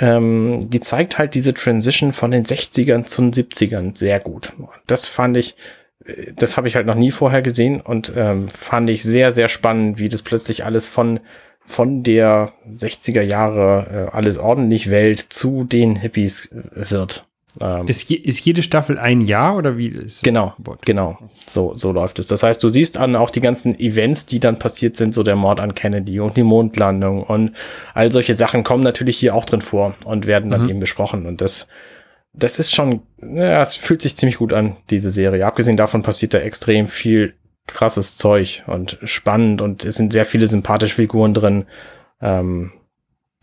Ähm, 0.01 0.61
die 0.63 0.79
zeigt 0.79 1.19
halt 1.19 1.35
diese 1.35 1.53
Transition 1.53 2.13
von 2.13 2.31
den 2.31 2.45
60ern 2.45 3.03
zu 3.03 3.23
den 3.23 3.33
70ern 3.33 3.99
sehr 3.99 4.21
gut. 4.21 4.53
Das 4.87 5.09
fand 5.09 5.37
ich, 5.37 5.57
äh, 6.05 6.33
das 6.37 6.57
habe 6.57 6.69
ich 6.69 6.77
halt 6.77 6.87
noch 6.87 6.95
nie 6.95 7.11
vorher 7.11 7.43
gesehen 7.43 7.81
und 7.81 8.13
ähm, 8.17 8.49
fand 8.49 8.89
ich 8.91 9.03
sehr, 9.03 9.33
sehr 9.33 9.49
spannend, 9.49 9.99
wie 9.99 10.09
das 10.09 10.23
plötzlich 10.23 10.65
alles 10.65 10.87
von 10.87 11.19
von 11.69 12.03
der 12.03 12.51
60er 12.73 13.21
Jahre 13.21 14.09
äh, 14.11 14.16
alles 14.16 14.39
ordentlich 14.39 14.89
Welt 14.89 15.21
zu 15.21 15.64
den 15.64 15.97
Hippies 15.97 16.47
äh, 16.47 16.91
wird. 16.91 17.27
Ähm, 17.61 17.89
ist, 17.89 18.09
je, 18.09 18.16
ist, 18.16 18.41
jede 18.41 18.62
Staffel 18.62 18.99
ein 18.99 19.21
Jahr 19.21 19.55
oder 19.57 19.77
wie 19.77 19.89
ist 19.89 20.25
Genau, 20.25 20.55
genau. 20.83 21.19
So, 21.51 21.75
so 21.75 21.93
läuft 21.93 22.19
es. 22.21 22.27
Das 22.29 22.43
heißt, 22.43 22.62
du 22.62 22.71
siehst 22.71 22.97
an 22.97 23.16
auch 23.16 23.29
die 23.29 23.43
ganzen 23.43 23.79
Events, 23.79 24.25
die 24.25 24.41
dann 24.41 24.59
passiert 24.59 24.97
sind, 24.97 25.12
so 25.12 25.23
der 25.23 25.37
Mord 25.37 25.61
an 25.61 25.75
Kennedy 25.75 26.21
und 26.21 26.39
die 26.39 26.43
Mondlandung 26.43 27.23
und 27.23 27.53
all 27.93 28.11
solche 28.11 28.33
Sachen 28.35 28.64
kommen 28.64 28.83
natürlich 28.83 29.19
hier 29.19 29.35
auch 29.35 29.45
drin 29.45 29.61
vor 29.61 29.95
und 30.05 30.27
werden 30.27 30.51
dann 30.51 30.64
mhm. 30.64 30.71
eben 30.71 30.81
besprochen. 30.81 31.27
Und 31.27 31.43
das, 31.43 31.66
das 32.33 32.59
ist 32.59 32.75
schon, 32.75 33.03
ja, 33.21 33.61
es 33.61 33.75
fühlt 33.75 34.01
sich 34.01 34.16
ziemlich 34.16 34.39
gut 34.39 34.55
an, 34.55 34.77
diese 34.89 35.11
Serie. 35.11 35.45
Abgesehen 35.45 35.77
davon 35.77 36.03
passiert 36.03 36.33
da 36.33 36.39
extrem 36.39 36.87
viel 36.87 37.35
krasses 37.69 38.16
Zeug 38.16 38.64
und 38.66 38.99
spannend 39.05 39.62
und 39.62 39.85
es 39.85 39.97
sind 39.97 40.12
sehr 40.12 40.25
viele 40.25 40.47
sympathische 40.47 40.97
Figuren 40.97 41.35
drin. 41.35 41.66
Ähm, 42.21 42.73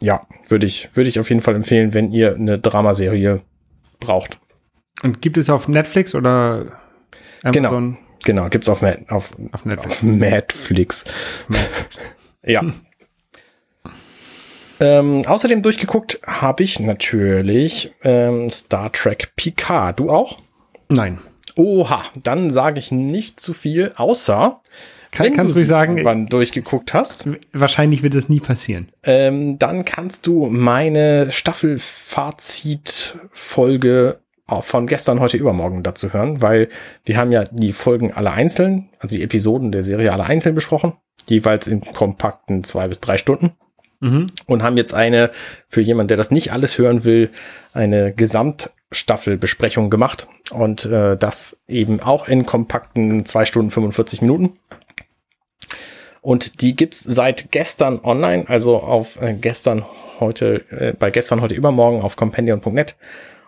ja, 0.01 0.27
würde 0.49 0.65
ich, 0.65 0.89
würde 0.93 1.09
ich 1.09 1.19
auf 1.19 1.29
jeden 1.29 1.41
Fall 1.41 1.55
empfehlen, 1.55 1.93
wenn 1.93 2.11
ihr 2.11 2.35
eine 2.35 2.59
Dramaserie 2.59 3.41
braucht. 3.99 4.39
Und 5.03 5.21
gibt 5.21 5.37
es 5.37 5.49
auf 5.49 5.67
Netflix 5.67 6.15
oder 6.15 6.77
genau. 7.43 7.69
Amazon? 7.69 7.91
Genau, 7.93 8.43
genau 8.43 8.49
gibt 8.49 8.65
es 8.65 8.69
auf, 8.69 8.83
auf, 9.09 9.31
auf 9.51 9.65
Netflix. 9.65 9.95
Auf 9.97 10.03
Netflix. 10.03 11.05
ja. 12.43 12.63
Ähm, 14.79 15.23
außerdem 15.25 15.61
durchgeguckt 15.61 16.19
habe 16.25 16.63
ich 16.63 16.79
natürlich 16.79 17.93
ähm, 18.03 18.49
Star 18.49 18.91
Trek 18.91 19.31
Picard. 19.35 19.99
Du 19.99 20.09
auch? 20.09 20.39
Nein. 20.89 21.19
Oha, 21.55 22.03
dann 22.21 22.51
sage 22.51 22.79
ich 22.79 22.91
nicht 22.91 23.39
zu 23.39 23.53
viel, 23.53 23.93
außer 23.95 24.59
Kann, 25.11 25.31
kannst 25.33 25.55
du 25.55 25.63
sagen, 25.63 26.03
wann 26.03 26.25
durchgeguckt 26.27 26.93
hast. 26.93 27.29
Wahrscheinlich 27.53 28.03
wird 28.03 28.15
das 28.15 28.27
nie 28.27 28.41
passieren. 28.41 28.89
Ähm, 29.03 29.57
dann 29.57 29.85
kannst 29.85 30.27
du 30.27 30.47
meine 30.47 31.31
Staffelfazit-Folge 31.31 34.19
von 34.61 34.85
gestern, 34.85 35.21
heute, 35.21 35.37
übermorgen 35.37 35.81
dazu 35.81 36.13
hören, 36.13 36.39
weil 36.41 36.69
wir 37.03 37.17
haben 37.17 37.31
ja 37.31 37.45
die 37.45 37.73
Folgen 37.73 38.13
alle 38.13 38.29
einzeln, 38.31 38.89
also 38.99 39.15
die 39.15 39.23
Episoden 39.23 39.71
der 39.71 39.81
Serie 39.81 40.11
alle 40.11 40.25
einzeln 40.25 40.53
besprochen, 40.53 40.93
jeweils 41.27 41.65
in 41.67 41.81
kompakten 41.81 42.63
zwei 42.63 42.87
bis 42.87 42.99
drei 42.99 43.17
Stunden. 43.17 43.53
Mhm. 44.01 44.27
Und 44.45 44.61
haben 44.61 44.77
jetzt 44.77 44.93
eine, 44.93 45.31
für 45.67 45.81
jemanden, 45.81 46.09
der 46.09 46.17
das 46.17 46.29
nicht 46.29 46.51
alles 46.51 46.77
hören 46.77 47.05
will, 47.05 47.31
eine 47.73 48.13
Gesamtstaffelbesprechung 48.13 49.89
gemacht. 49.89 50.27
Und 50.51 50.85
äh, 50.85 51.17
das 51.17 51.61
eben 51.67 51.99
auch 52.01 52.27
in 52.27 52.45
kompakten 52.45 53.25
zwei 53.25 53.45
Stunden 53.45 53.71
45 53.71 54.21
Minuten. 54.21 54.57
Und 56.21 56.61
die 56.61 56.75
gibt's 56.75 57.01
seit 57.01 57.51
gestern 57.51 57.99
online, 58.03 58.45
also 58.47 58.77
auf 58.77 59.21
äh, 59.21 59.33
gestern 59.33 59.85
heute, 60.19 60.63
äh, 60.71 60.93
bei 60.93 61.11
gestern 61.11 61.41
heute 61.41 61.55
übermorgen 61.55 62.01
auf 62.01 62.15
compendion.net. 62.15 62.95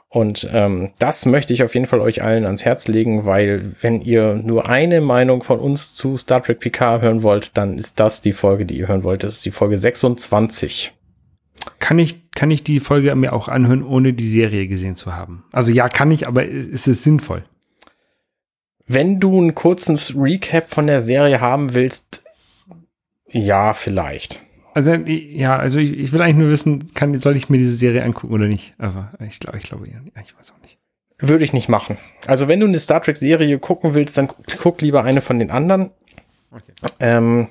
Und 0.09 0.49
ähm, 0.53 0.91
das 0.99 1.25
möchte 1.25 1.53
ich 1.53 1.63
auf 1.63 1.73
jeden 1.73 1.85
Fall 1.85 1.99
euch 1.99 2.23
allen 2.23 2.45
ans 2.45 2.63
Herz 2.63 2.87
legen, 2.87 3.25
weil 3.25 3.75
wenn 3.81 3.99
ihr 3.99 4.35
nur 4.35 4.69
eine 4.69 5.01
Meinung 5.01 5.43
von 5.43 5.59
uns 5.59 5.93
zu 5.93 6.17
Star 6.17 6.41
Trek 6.41 6.59
PK 6.59 7.01
hören 7.01 7.23
wollt, 7.23 7.57
dann 7.57 7.77
ist 7.77 7.99
das 7.99 8.21
die 8.21 8.31
Folge, 8.31 8.65
die 8.65 8.77
ihr 8.77 8.87
hören 8.87 9.03
wollt. 9.03 9.23
Das 9.23 9.35
ist 9.35 9.45
die 9.45 9.51
Folge 9.51 9.77
26. 9.77 10.93
Kann 11.79 11.99
ich, 11.99 12.31
kann 12.31 12.51
ich 12.51 12.63
die 12.63 12.79
Folge 12.79 13.13
mir 13.15 13.33
auch 13.33 13.47
anhören, 13.47 13.83
ohne 13.83 14.13
die 14.13 14.27
Serie 14.27 14.67
gesehen 14.67 14.95
zu 14.95 15.15
haben? 15.15 15.43
Also 15.51 15.71
ja, 15.71 15.89
kann 15.89 16.11
ich, 16.11 16.27
aber 16.27 16.45
ist 16.45 16.87
es 16.87 17.03
sinnvoll? 17.03 17.43
Wenn 18.85 19.19
du 19.19 19.37
einen 19.37 19.55
kurzen 19.55 19.97
Recap 20.15 20.67
von 20.69 20.87
der 20.87 21.01
Serie 21.01 21.41
haben 21.41 21.73
willst, 21.73 22.23
ja, 23.29 23.73
vielleicht. 23.73 24.41
Also, 24.73 24.93
ja, 24.93 25.57
also 25.57 25.79
ich, 25.79 25.97
ich 25.97 26.13
will 26.13 26.21
eigentlich 26.21 26.37
nur 26.37 26.49
wissen, 26.49 26.93
kann, 26.93 27.17
soll 27.17 27.35
ich 27.35 27.49
mir 27.49 27.57
diese 27.57 27.75
Serie 27.75 28.03
angucken 28.03 28.33
oder 28.33 28.47
nicht? 28.47 28.75
Aber 28.77 29.11
ich 29.27 29.39
glaube, 29.39 29.57
ich 29.57 29.63
glaube, 29.63 29.87
ich 29.87 30.37
weiß 30.37 30.51
auch 30.51 30.61
nicht. 30.61 30.77
Würde 31.19 31.43
ich 31.43 31.51
nicht 31.51 31.67
machen. 31.67 31.97
Also, 32.27 32.47
wenn 32.47 32.59
du 32.59 32.67
eine 32.67 32.77
Star 32.79 33.01
Trek-Serie 33.01 33.57
gucken 33.57 33.95
willst, 33.95 34.17
dann 34.17 34.29
guck 34.59 34.81
lieber 34.81 35.03
eine 35.03 35.21
von 35.21 35.39
den 35.39 35.49
anderen. 35.49 35.89
Okay. 36.51 36.73
Ähm, 36.99 37.47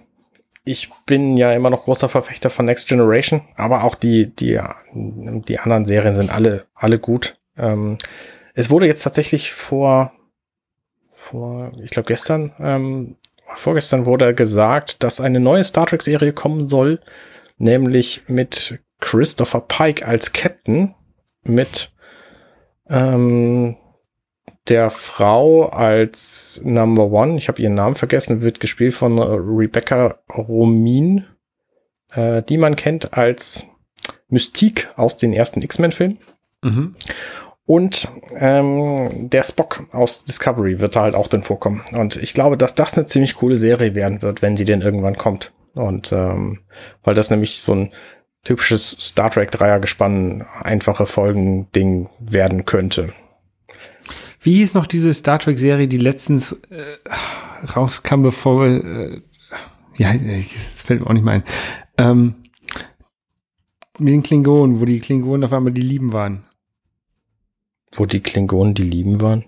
ich 0.66 0.90
bin 1.06 1.36
ja 1.36 1.52
immer 1.52 1.70
noch 1.70 1.84
großer 1.84 2.08
Verfechter 2.08 2.50
von 2.50 2.66
Next 2.66 2.88
Generation, 2.88 3.42
aber 3.54 3.84
auch 3.84 3.94
die, 3.94 4.34
die, 4.34 4.60
die 4.92 5.58
anderen 5.60 5.84
Serien 5.84 6.16
sind 6.16 6.28
alle, 6.28 6.66
alle 6.74 6.98
gut. 6.98 7.38
Ähm, 7.56 7.98
es 8.52 8.68
wurde 8.68 8.86
jetzt 8.86 9.02
tatsächlich 9.02 9.52
vor, 9.52 10.12
vor, 11.08 11.70
ich 11.80 11.90
glaube 11.92 12.08
gestern, 12.08 12.52
ähm, 12.58 13.16
vorgestern 13.54 14.06
wurde 14.06 14.34
gesagt, 14.34 15.04
dass 15.04 15.20
eine 15.20 15.38
neue 15.38 15.62
Star 15.62 15.86
Trek 15.86 16.02
Serie 16.02 16.32
kommen 16.32 16.66
soll, 16.66 17.00
nämlich 17.58 18.28
mit 18.28 18.80
Christopher 18.98 19.60
Pike 19.60 20.04
als 20.04 20.32
Captain, 20.32 20.96
mit 21.44 21.92
ähm, 22.88 23.76
der 24.68 24.90
Frau 24.90 25.66
als 25.68 26.60
Number 26.64 27.10
One, 27.10 27.36
ich 27.36 27.48
habe 27.48 27.62
ihren 27.62 27.74
Namen 27.74 27.94
vergessen, 27.94 28.42
wird 28.42 28.60
gespielt 28.60 28.94
von 28.94 29.18
Rebecca 29.18 30.18
Romin, 30.36 31.24
äh, 32.12 32.42
die 32.42 32.58
man 32.58 32.76
kennt 32.76 33.14
als 33.14 33.66
Mystique 34.28 34.88
aus 34.96 35.16
den 35.16 35.32
ersten 35.32 35.62
X-Men-Filmen. 35.62 36.18
Mhm. 36.62 36.96
Und 37.64 38.08
ähm, 38.38 39.28
der 39.28 39.42
Spock 39.42 39.88
aus 39.90 40.24
Discovery 40.24 40.80
wird 40.80 40.94
da 40.94 41.02
halt 41.02 41.16
auch 41.16 41.26
dann 41.26 41.42
vorkommen. 41.42 41.82
Und 41.92 42.16
ich 42.16 42.32
glaube, 42.32 42.56
dass 42.56 42.76
das 42.76 42.96
eine 42.96 43.06
ziemlich 43.06 43.34
coole 43.34 43.56
Serie 43.56 43.94
werden 43.96 44.22
wird, 44.22 44.40
wenn 44.40 44.56
sie 44.56 44.64
denn 44.64 44.82
irgendwann 44.82 45.16
kommt. 45.16 45.52
Und 45.74 46.12
ähm, 46.12 46.60
weil 47.02 47.14
das 47.14 47.30
nämlich 47.30 47.60
so 47.60 47.74
ein 47.74 47.92
typisches 48.44 48.96
Star 49.00 49.30
Trek 49.30 49.50
Dreiergespann, 49.50 50.46
einfache 50.62 51.06
Folgen-Ding 51.06 52.08
werden 52.20 52.64
könnte. 52.64 53.12
Wie 54.46 54.54
hieß 54.54 54.74
noch 54.74 54.86
diese 54.86 55.12
Star 55.12 55.40
Trek 55.40 55.58
Serie, 55.58 55.88
die 55.88 55.98
letztens 55.98 56.52
äh, 56.70 57.68
rauskam, 57.74 58.22
bevor 58.22 58.64
äh, 58.64 59.20
ja, 59.96 60.14
das 60.14 60.82
fällt 60.82 61.00
mir 61.00 61.08
auch 61.08 61.14
nicht 61.14 61.24
mehr 61.24 61.34
ein. 61.34 61.44
Ähm, 61.98 62.34
mit 63.98 64.12
den 64.12 64.22
Klingonen, 64.22 64.80
wo 64.80 64.84
die 64.84 65.00
Klingonen 65.00 65.42
auf 65.42 65.52
einmal 65.52 65.72
die 65.72 65.82
Lieben 65.82 66.12
waren. 66.12 66.44
Wo 67.96 68.06
die 68.06 68.20
Klingonen 68.20 68.74
die 68.74 68.84
Lieben 68.84 69.20
waren? 69.20 69.44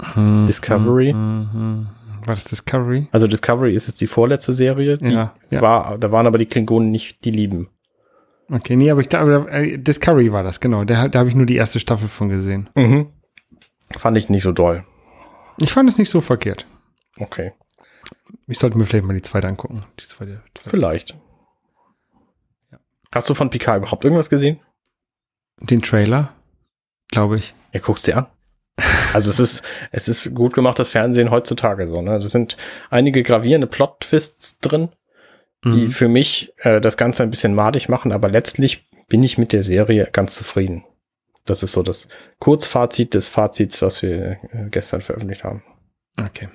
Hm, 0.00 0.46
Discovery? 0.46 1.10
Hm, 1.10 1.48
hm, 1.52 1.86
war 2.24 2.34
das 2.36 2.44
Discovery? 2.44 3.08
Also 3.12 3.26
Discovery 3.26 3.74
ist 3.74 3.86
jetzt 3.86 4.00
die 4.00 4.06
vorletzte 4.06 4.54
Serie. 4.54 4.96
Die 4.96 5.12
ja, 5.12 5.34
ja. 5.50 5.60
War, 5.60 5.98
da 5.98 6.10
waren 6.10 6.26
aber 6.26 6.38
die 6.38 6.46
Klingonen 6.46 6.90
nicht 6.90 7.22
die 7.26 7.32
Lieben. 7.32 7.68
Okay, 8.50 8.76
nee, 8.76 8.90
aber 8.90 9.02
ich 9.02 9.10
glaube, 9.10 9.46
äh, 9.50 9.76
Discovery 9.76 10.32
war 10.32 10.42
das, 10.42 10.60
genau. 10.60 10.84
Da, 10.84 11.08
da 11.08 11.18
habe 11.18 11.28
ich 11.28 11.34
nur 11.34 11.44
die 11.44 11.56
erste 11.56 11.80
Staffel 11.80 12.08
von 12.08 12.30
gesehen. 12.30 12.70
Mhm. 12.76 13.08
Fand 13.90 14.16
ich 14.16 14.28
nicht 14.28 14.42
so 14.42 14.52
doll. 14.52 14.84
Ich 15.58 15.72
fand 15.72 15.88
es 15.88 15.98
nicht 15.98 16.10
so 16.10 16.20
verkehrt. 16.20 16.66
Okay. 17.18 17.52
Ich 18.46 18.58
sollte 18.58 18.78
mir 18.78 18.84
vielleicht 18.84 19.04
mal 19.04 19.14
die 19.14 19.22
zweite 19.22 19.48
angucken. 19.48 19.84
Die 20.00 20.06
zweite, 20.06 20.42
zweite. 20.54 20.70
Vielleicht. 20.70 21.16
Ja. 22.70 22.78
Hast 23.12 23.28
du 23.28 23.34
von 23.34 23.50
Picard 23.50 23.78
überhaupt 23.78 24.04
irgendwas 24.04 24.30
gesehen? 24.30 24.60
Den 25.60 25.82
Trailer? 25.82 26.36
glaube 27.10 27.36
ich. 27.36 27.54
Ja, 27.72 27.80
guckst 27.80 28.06
dir 28.06 28.18
an. 28.18 28.26
Also 29.14 29.30
es 29.30 29.40
ist, 29.40 29.62
es 29.90 30.08
ist 30.08 30.34
gut 30.34 30.52
gemacht, 30.52 30.78
das 30.78 30.90
Fernsehen 30.90 31.30
heutzutage 31.30 31.86
so, 31.86 32.02
ne? 32.02 32.18
Da 32.18 32.28
sind 32.28 32.58
einige 32.90 33.22
gravierende 33.22 33.66
Plot-Twists 33.66 34.58
drin, 34.58 34.90
die 35.64 35.86
mhm. 35.86 35.90
für 35.90 36.08
mich 36.08 36.52
äh, 36.58 36.80
das 36.80 36.98
Ganze 36.98 37.22
ein 37.22 37.30
bisschen 37.30 37.54
madig 37.54 37.88
machen, 37.88 38.12
aber 38.12 38.28
letztlich 38.28 38.84
bin 39.08 39.22
ich 39.22 39.38
mit 39.38 39.52
der 39.52 39.62
Serie 39.62 40.08
ganz 40.12 40.34
zufrieden. 40.36 40.84
Das 41.46 41.62
ist 41.62 41.72
so 41.72 41.82
das 41.82 42.08
Kurzfazit 42.38 43.14
des 43.14 43.28
Fazits, 43.28 43.80
was 43.82 44.02
wir 44.02 44.38
äh, 44.52 44.68
gestern 44.70 45.00
veröffentlicht 45.00 45.44
haben. 45.44 45.62
Okay. 46.20 46.48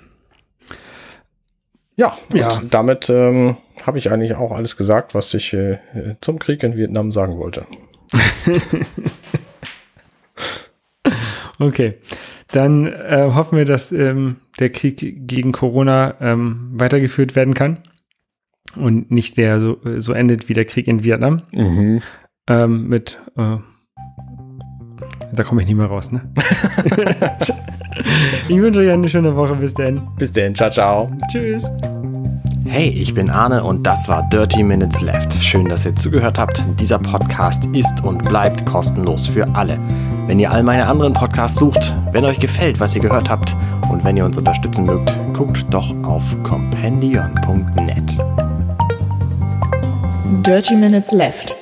Ja, 1.96 2.18
ja. 2.34 2.62
damit 2.70 3.10
ähm, 3.10 3.58
habe 3.86 3.98
ich 3.98 4.12
eigentlich 4.12 4.36
auch 4.36 4.52
alles 4.52 4.78
gesagt, 4.78 5.14
was 5.14 5.34
ich 5.34 5.54
äh, 5.54 5.80
zum 6.22 6.40
Krieg 6.40 6.64
in 6.64 6.76
Vietnam 6.76 7.12
sagen 7.12 7.38
wollte. 7.38 7.66
Okay. 11.62 11.94
Dann 12.48 12.88
äh, 12.88 13.32
hoffen 13.34 13.58
wir, 13.58 13.66
dass 13.66 13.92
ähm, 13.92 14.38
der 14.60 14.72
Krieg 14.72 15.28
gegen 15.28 15.52
Corona 15.52 16.16
ähm, 16.20 16.72
weitergeführt 16.74 17.36
werden 17.36 17.54
kann 17.54 17.84
und 18.76 19.12
nicht 19.12 19.38
der 19.38 19.62
so, 19.62 19.80
so 19.98 20.12
endet 20.12 20.50
wie 20.50 20.54
der 20.54 20.66
Krieg 20.66 20.88
in 20.88 21.04
Vietnam. 21.04 21.44
Mhm. 21.54 22.02
Ähm, 22.48 22.88
mit 22.88 23.20
äh, 23.38 23.58
da 25.34 25.44
komme 25.44 25.62
ich 25.62 25.68
nicht 25.68 25.78
mehr 25.78 25.88
raus, 25.88 26.12
ne? 26.12 26.22
ich 28.48 28.58
wünsche 28.58 28.82
euch 28.82 28.92
eine 28.92 29.10
schöne 29.10 29.36
Woche. 29.36 29.56
Bis 29.56 29.74
dann. 29.74 30.02
Bis 30.18 30.32
dann. 30.32 30.56
Ciao, 30.56 30.70
ciao. 30.70 31.12
Tschüss. 31.32 31.70
Hey, 32.66 32.90
ich 32.90 33.14
bin 33.14 33.30
Arne 33.30 33.64
und 33.64 33.86
das 33.86 34.08
war 34.08 34.28
Dirty 34.30 34.64
Minutes 34.64 35.02
Left. 35.02 35.34
Schön, 35.34 35.68
dass 35.68 35.86
ihr 35.86 35.96
zugehört 35.96 36.38
habt. 36.38 36.62
Dieser 36.80 37.00
Podcast 37.00 37.66
ist 37.74 38.04
und 38.04 38.24
bleibt 38.24 38.66
kostenlos 38.66 39.28
für 39.28 39.48
alle. 39.56 39.78
Wenn 40.28 40.40
ihr 40.40 40.52
all 40.52 40.64
meine 40.64 40.88
anderen 40.88 41.14
Podcasts 41.14 41.60
sucht, 41.60 41.94
wenn 42.12 42.24
euch 42.24 42.40
gefällt, 42.40 42.80
was 42.80 42.96
ihr 42.96 43.02
gehört 43.02 43.30
habt 43.30 43.56
und 43.92 44.04
wenn 44.04 44.16
ihr 44.16 44.26
uns 44.26 44.38
unterstützen 44.38 44.86
mögt, 44.86 45.12
guckt 45.34 45.66
doch 45.70 45.94
auf 46.04 46.24
compendion.net. 46.44 48.18
Dirty 50.46 50.76
Minutes 50.76 51.12
Left. 51.12 51.61